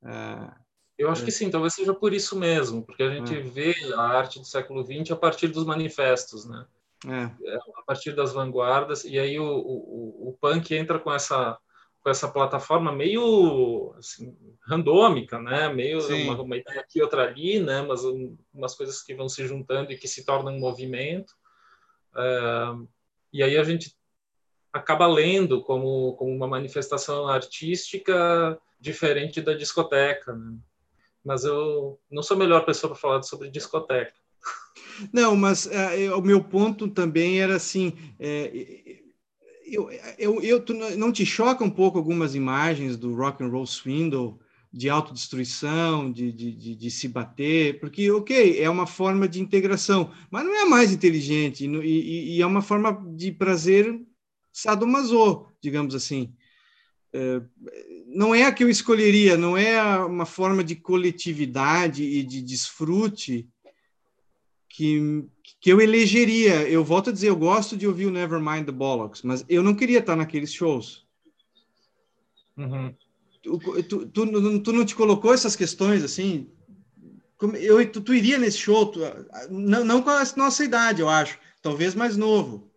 Uh, 0.01 0.51
eu 0.97 1.11
acho 1.11 1.21
é. 1.21 1.25
que 1.25 1.31
sim, 1.31 1.49
talvez 1.49 1.73
seja 1.73 1.93
por 1.93 2.13
isso 2.13 2.38
mesmo, 2.38 2.83
porque 2.83 3.03
a 3.03 3.09
gente 3.09 3.35
é. 3.35 3.41
vê 3.41 3.75
a 3.93 4.01
arte 4.01 4.39
do 4.39 4.45
século 4.45 4.83
XX 4.83 5.11
a 5.11 5.15
partir 5.15 5.49
dos 5.49 5.65
manifestos, 5.65 6.45
né? 6.45 6.65
É. 7.05 7.51
é 7.51 7.55
a 7.55 7.83
partir 7.85 8.15
das 8.15 8.33
vanguardas, 8.33 9.03
e 9.03 9.19
aí 9.19 9.39
o, 9.39 9.45
o, 9.45 10.29
o 10.29 10.38
punk 10.41 10.73
entra 10.73 10.97
com 10.97 11.13
essa 11.13 11.57
com 12.07 12.11
essa 12.11 12.29
plataforma 12.29 12.89
meio 12.89 13.93
assim, 13.97 14.33
randômica, 14.61 15.37
né? 15.39 15.67
Meio 15.67 15.99
uma, 16.07 16.41
uma, 16.41 16.55
ideia 16.55 16.79
aqui, 16.79 17.01
outra 17.01 17.23
ali, 17.23 17.59
né? 17.59 17.81
Mas 17.81 18.05
um, 18.05 18.37
umas 18.53 18.73
coisas 18.75 19.03
que 19.03 19.13
vão 19.13 19.27
se 19.27 19.45
juntando 19.45 19.91
e 19.91 19.97
que 19.97 20.07
se 20.07 20.25
tornam 20.25 20.55
um 20.55 20.59
movimento. 20.59 21.33
Uh, 22.13 22.87
e 23.33 23.43
aí 23.43 23.57
a 23.57 23.63
gente 23.65 23.93
acaba 24.71 25.05
lendo 25.05 25.61
como, 25.61 26.13
como 26.13 26.33
uma 26.33 26.47
manifestação 26.47 27.27
artística 27.27 28.57
diferente 28.79 29.41
da 29.41 29.53
discoteca, 29.53 30.33
né? 30.33 30.55
Mas 31.25 31.43
eu 31.43 31.99
não 32.09 32.23
sou 32.23 32.35
a 32.35 32.39
melhor 32.39 32.65
pessoa 32.65 32.93
para 32.93 33.01
falar 33.01 33.23
sobre 33.23 33.49
discoteca. 33.49 34.13
Não, 35.11 35.35
mas 35.35 35.65
uh, 35.65 36.17
o 36.17 36.21
meu 36.21 36.41
ponto 36.41 36.87
também 36.87 37.41
era 37.41 37.57
assim, 37.57 37.91
é, 38.17 39.01
eu, 39.70 39.89
eu, 40.18 40.41
eu, 40.41 40.59
tu 40.63 40.74
não 40.74 41.11
te 41.11 41.26
choca 41.26 41.63
um 41.63 41.70
pouco 41.70 41.97
algumas 41.97 42.36
imagens 42.36 42.95
do 42.97 43.13
rock 43.13 43.43
and 43.43 43.49
roll 43.49 43.65
swindle 43.65 44.39
de 44.72 44.89
autodestruição, 44.89 46.11
de, 46.11 46.32
de, 46.32 46.51
de, 46.51 46.76
de, 46.76 46.91
se 46.91 47.07
bater, 47.07 47.80
porque, 47.80 48.11
ok, 48.11 48.59
é 48.59 48.70
uma 48.70 48.86
forma 48.86 49.28
de 49.28 49.41
integração, 49.41 50.11
mas 50.30 50.45
não 50.45 50.53
é 50.53 50.63
a 50.63 50.70
mais 50.70 50.91
inteligente, 50.91 51.65
e, 51.65 51.78
e, 51.78 52.36
e 52.36 52.41
é 52.41 52.45
uma 52.45 52.61
forma 52.61 52.91
de 53.15 53.32
prazer 53.32 53.99
sadomaso, 54.51 55.47
digamos 55.61 55.95
assim. 55.95 56.34
É, 57.13 57.41
não 58.07 58.36
é 58.36 58.43
a 58.43 58.51
que 58.51 58.63
eu 58.63 58.70
escolheria, 58.70 59.38
não 59.38 59.57
é 59.57 59.82
uma 60.05 60.26
forma 60.26 60.63
de 60.63 60.76
coletividade 60.76 62.03
e 62.03 62.24
de 62.24 62.41
desfrute 62.41 63.47
que, 64.78 65.28
que 65.59 65.71
eu 65.71 65.82
elegeria. 65.82 66.69
Eu 66.69 66.84
volto 66.84 67.09
a 67.09 67.13
dizer, 67.13 67.30
eu 67.30 67.36
gosto 67.36 67.75
de 67.75 67.88
ouvir 67.88 68.05
o 68.05 68.11
Nevermind 68.11 68.63
the 68.63 68.71
Bollocks, 68.71 69.23
mas 69.23 69.43
eu 69.49 69.63
não 69.63 69.73
queria 69.73 69.97
estar 69.97 70.15
naqueles 70.15 70.53
shows. 70.53 71.07
Uhum. 72.55 72.93
Tu, 73.41 73.57
tu, 73.84 74.07
tu, 74.07 74.59
tu, 74.59 74.71
não 74.71 74.86
te 74.86 74.93
colocou 74.93 75.34
essas 75.34 75.55
questões 75.55 76.03
assim? 76.03 76.51
Eu, 77.59 77.91
tu, 77.91 78.13
iria 78.13 78.38
nesse 78.38 78.59
show? 78.59 78.91
Não, 79.49 79.84
não 79.84 80.01
com 80.03 80.11
a 80.11 80.23
nossa 80.36 80.63
idade, 80.63 81.01
eu 81.01 81.09
acho. 81.09 81.39
Talvez 81.59 81.95
mais 81.95 82.15
novo. 82.15 82.71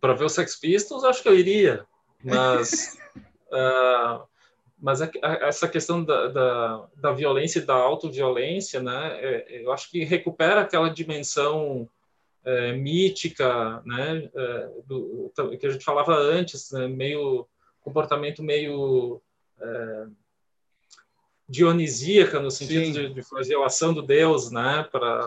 Para 0.00 0.14
ver 0.14 0.24
os 0.24 0.32
Sex 0.32 0.56
Pistols, 0.56 1.04
acho 1.04 1.22
que 1.22 1.28
eu 1.28 1.38
iria. 1.38 1.86
Mas 2.24 2.98
uh, 3.52 4.26
mas 4.78 5.00
a, 5.00 5.10
a, 5.22 5.32
essa 5.46 5.68
questão 5.68 6.04
da, 6.04 6.28
da, 6.28 6.88
da, 6.96 7.12
violência 7.12 7.60
e 7.60 7.64
da 7.64 7.74
autoviolência, 7.74 8.80
né, 8.80 9.18
é, 9.20 9.62
eu 9.62 9.72
acho 9.72 9.90
que 9.90 10.04
recupera 10.04 10.60
aquela 10.60 10.90
dimensão 10.90 11.88
é, 12.44 12.72
mítica, 12.72 13.82
né, 13.84 14.30
é, 14.34 14.70
do, 14.86 15.32
que 15.58 15.66
a 15.66 15.70
gente 15.70 15.84
falava 15.84 16.14
antes, 16.14 16.70
né, 16.72 16.86
meio 16.86 17.46
comportamento 17.80 18.42
meio 18.42 19.22
é, 19.60 20.06
dionisíaca 21.48 22.40
no 22.40 22.50
sentido 22.50 22.92
de, 22.92 23.14
de, 23.14 23.22
flagelação 23.22 23.94
do 23.94 24.02
Deus, 24.02 24.50
né, 24.50 24.86
para 24.90 25.24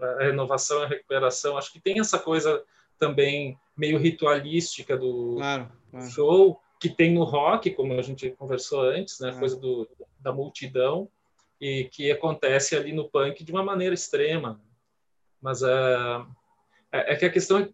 a 0.00 0.22
renovação 0.22 0.84
e 0.84 0.86
recuperação. 0.86 1.58
Acho 1.58 1.72
que 1.72 1.80
tem 1.80 1.98
essa 1.98 2.18
coisa 2.18 2.62
também 2.98 3.58
meio 3.76 3.98
ritualística 3.98 4.96
do, 4.96 5.36
claro, 5.36 5.68
claro. 5.90 6.10
show 6.10 6.60
que 6.80 6.88
tem 6.88 7.12
no 7.12 7.24
rock, 7.24 7.70
como 7.72 7.92
a 7.92 8.02
gente 8.02 8.30
conversou 8.30 8.80
antes, 8.80 9.20
né, 9.20 9.32
coisa 9.38 9.56
do, 9.56 9.88
da 10.18 10.32
multidão 10.32 11.08
e 11.60 11.84
que 11.84 12.10
acontece 12.10 12.74
ali 12.74 12.92
no 12.92 13.08
punk 13.08 13.44
de 13.44 13.52
uma 13.52 13.62
maneira 13.62 13.94
extrema. 13.94 14.60
Mas 15.40 15.60
uh, 15.62 16.26
é, 16.90 17.12
é 17.12 17.16
que 17.16 17.26
a 17.26 17.30
questão 17.30 17.58
é 17.58 17.68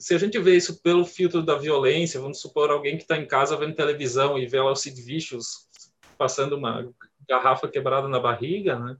se 0.00 0.14
a 0.14 0.18
gente 0.18 0.38
vê 0.38 0.56
isso 0.56 0.82
pelo 0.82 1.04
filtro 1.04 1.42
da 1.42 1.56
violência, 1.56 2.20
vamos 2.20 2.40
supor 2.40 2.70
alguém 2.70 2.96
que 2.96 3.02
está 3.02 3.18
em 3.18 3.26
casa 3.26 3.56
vendo 3.56 3.74
televisão 3.74 4.38
e 4.38 4.46
vê 4.46 4.58
lá 4.58 4.72
o 4.72 4.76
Sid 4.76 5.00
Vicious 5.02 5.68
passando 6.16 6.56
uma 6.56 6.90
garrafa 7.28 7.68
quebrada 7.68 8.08
na 8.08 8.18
barriga, 8.18 8.78
né? 8.78 8.96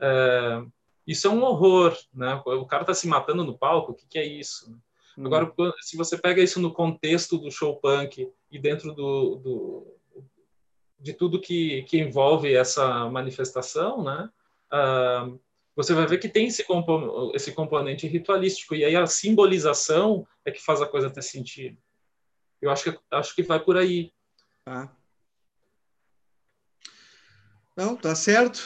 É, 0.00 0.62
isso 1.06 1.26
é 1.26 1.30
um 1.30 1.42
horror, 1.42 1.96
né? 2.14 2.40
O 2.46 2.66
cara 2.66 2.82
está 2.82 2.94
se 2.94 3.06
matando 3.06 3.44
no 3.44 3.58
palco, 3.58 3.92
o 3.92 3.94
que, 3.94 4.06
que 4.06 4.18
é 4.18 4.26
isso? 4.26 4.74
Hum. 5.16 5.26
Agora, 5.26 5.52
se 5.82 5.96
você 5.98 6.16
pega 6.16 6.42
isso 6.42 6.60
no 6.60 6.72
contexto 6.72 7.36
do 7.36 7.50
show 7.50 7.76
punk 7.76 8.26
e 8.50 8.58
dentro 8.58 8.94
do, 8.94 9.36
do 9.36 9.98
de 11.00 11.12
tudo 11.12 11.40
que, 11.40 11.82
que 11.82 11.98
envolve 11.98 12.52
essa 12.54 13.08
manifestação, 13.08 14.02
né? 14.02 14.28
Uh, 14.72 15.40
você 15.76 15.94
vai 15.94 16.06
ver 16.06 16.18
que 16.18 16.28
tem 16.28 16.48
esse, 16.48 16.64
compo 16.64 17.30
esse 17.34 17.52
componente 17.52 18.06
ritualístico, 18.06 18.74
e 18.74 18.84
aí 18.84 18.96
a 18.96 19.06
simbolização 19.06 20.26
é 20.44 20.50
que 20.50 20.60
faz 20.60 20.82
a 20.82 20.86
coisa 20.86 21.08
ter 21.08 21.22
sentido. 21.22 21.78
Eu 22.60 22.70
acho 22.70 22.90
que, 22.90 22.98
acho 23.12 23.34
que 23.34 23.44
vai 23.44 23.60
por 23.60 23.76
aí. 23.76 24.12
Tá. 24.64 24.92
Não, 27.76 27.94
tá 27.94 28.12
certo. 28.16 28.60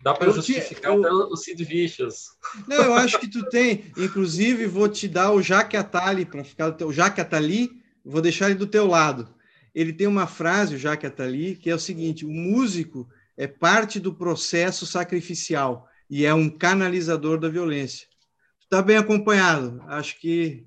Dá 0.00 0.14
para 0.14 0.30
justificar 0.30 0.94
eu... 0.94 1.00
até 1.00 1.12
o 1.12 1.36
Sid 1.36 1.64
Vicious. 1.64 2.28
Não, 2.68 2.84
eu 2.84 2.94
acho 2.94 3.18
que 3.18 3.28
tu 3.28 3.48
tem. 3.48 3.92
Inclusive, 3.96 4.66
vou 4.66 4.88
te 4.88 5.08
dar 5.08 5.32
o 5.32 5.42
Jaque 5.42 5.76
Atali 5.76 6.24
para 6.24 6.44
ficar 6.44 6.80
o 6.84 6.92
Jaque 6.92 7.20
Atali, 7.20 7.82
vou 8.10 8.20
deixar 8.20 8.46
ele 8.46 8.58
do 8.58 8.66
teu 8.66 8.86
lado. 8.86 9.34
Ele 9.74 9.92
tem 9.92 10.06
uma 10.06 10.26
frase, 10.26 10.74
o 10.74 10.78
Jaque 10.78 11.06
Atali, 11.06 11.56
que 11.56 11.70
é 11.70 11.74
o 11.74 11.78
seguinte: 11.78 12.24
o 12.24 12.30
músico 12.30 13.08
é 13.36 13.46
parte 13.46 14.00
do 14.00 14.14
processo 14.14 14.86
sacrificial 14.86 15.88
e 16.10 16.24
é 16.24 16.32
um 16.34 16.48
canalizador 16.48 17.38
da 17.38 17.48
violência. 17.48 18.08
Está 18.60 18.82
bem 18.82 18.96
acompanhado. 18.96 19.82
Acho 19.86 20.18
que 20.18 20.66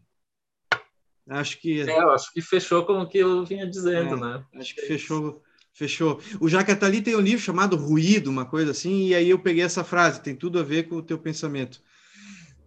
acho 1.30 1.60
que 1.60 1.82
é, 1.82 2.00
acho 2.00 2.34
que 2.34 2.42
fechou 2.42 2.86
com 2.86 3.02
o 3.02 3.08
que 3.08 3.20
eu 3.20 3.46
vinha 3.46 3.70
dizendo, 3.70 4.16
é, 4.16 4.20
né? 4.20 4.46
Acho 4.56 4.76
que 4.76 4.82
fechou 4.82 5.42
fechou. 5.74 6.22
O 6.40 6.50
Jacatali 6.50 7.02
tem 7.02 7.16
um 7.16 7.22
livro 7.22 7.44
chamado 7.44 7.76
Ruído, 7.76 8.30
uma 8.30 8.46
coisa 8.46 8.72
assim, 8.72 9.08
e 9.08 9.16
aí 9.16 9.30
eu 9.30 9.40
peguei 9.40 9.64
essa 9.64 9.84
frase, 9.84 10.22
tem 10.22 10.36
tudo 10.36 10.60
a 10.60 10.64
ver 10.64 10.88
com 10.88 10.96
o 10.96 11.02
teu 11.02 11.18
pensamento. 11.18 11.82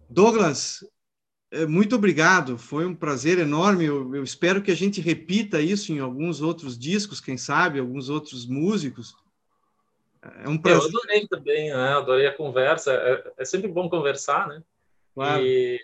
Douglas, 0.09 0.83
é, 0.83 0.87
muito 1.67 1.95
obrigado, 1.95 2.57
foi 2.57 2.85
um 2.85 2.95
prazer 2.95 3.39
enorme. 3.39 3.85
Eu, 3.85 4.15
eu, 4.15 4.23
espero 4.23 4.61
que 4.61 4.71
a 4.71 4.75
gente 4.75 4.99
repita 4.99 5.61
isso 5.61 5.93
em 5.93 5.99
alguns 5.99 6.41
outros 6.41 6.77
discos, 6.77 7.21
quem 7.21 7.37
sabe, 7.37 7.79
alguns 7.79 8.09
outros 8.09 8.45
músicos. 8.45 9.15
É 10.43 10.49
um 10.49 10.57
prazer. 10.57 10.81
Eu 10.81 10.87
adorei 10.87 11.27
também, 11.27 11.69
né? 11.69 11.89
adorei 11.93 12.27
a 12.27 12.35
conversa. 12.35 12.93
É, 12.93 13.33
é 13.37 13.45
sempre 13.45 13.67
bom 13.67 13.87
conversar, 13.87 14.47
né? 14.47 14.63
Claro. 15.13 15.45
E, 15.45 15.79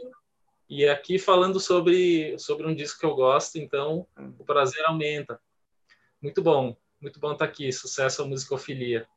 e 0.68 0.88
aqui 0.88 1.20
falando 1.20 1.60
sobre, 1.60 2.38
sobre 2.40 2.66
um 2.66 2.74
disco 2.74 3.00
que 3.00 3.06
eu 3.06 3.16
gosto, 3.16 3.58
então 3.58 4.08
o 4.40 4.44
prazer 4.44 4.84
aumenta. 4.86 5.40
Muito 6.22 6.42
bom, 6.42 6.76
muito 7.00 7.20
bom 7.20 7.34
estar 7.34 7.46
aqui. 7.46 7.72
Sucesso 7.72 8.24
à 8.24 8.26
musicofilia. 8.26 9.08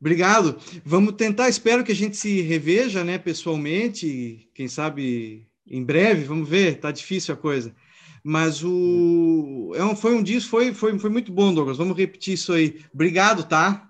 Obrigado. 0.00 0.58
Vamos 0.84 1.14
tentar, 1.14 1.50
espero 1.50 1.84
que 1.84 1.92
a 1.92 1.94
gente 1.94 2.16
se 2.16 2.40
reveja, 2.40 3.04
né, 3.04 3.18
pessoalmente, 3.18 4.48
quem 4.54 4.66
sabe 4.66 5.49
em 5.70 5.84
breve, 5.84 6.24
vamos 6.24 6.48
ver, 6.48 6.80
tá 6.80 6.90
difícil 6.90 7.34
a 7.34 7.36
coisa. 7.36 7.74
Mas 8.22 8.62
o 8.62 9.72
é 9.74 9.84
um, 9.84 9.96
foi 9.96 10.14
um 10.14 10.22
disco, 10.22 10.50
foi, 10.50 10.74
foi, 10.74 10.98
foi 10.98 11.10
muito 11.10 11.32
bom, 11.32 11.54
Douglas. 11.54 11.78
Vamos 11.78 11.96
repetir 11.96 12.34
isso 12.34 12.52
aí. 12.52 12.84
Obrigado, 12.92 13.44
tá? 13.44 13.88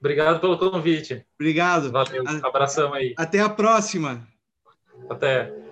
Obrigado 0.00 0.40
pelo 0.40 0.58
convite. 0.58 1.24
Obrigado. 1.38 1.90
Valeu. 1.90 2.24
Abração 2.42 2.92
aí. 2.92 3.14
Até 3.16 3.40
a 3.40 3.48
próxima. 3.48 4.26
Até. 5.08 5.63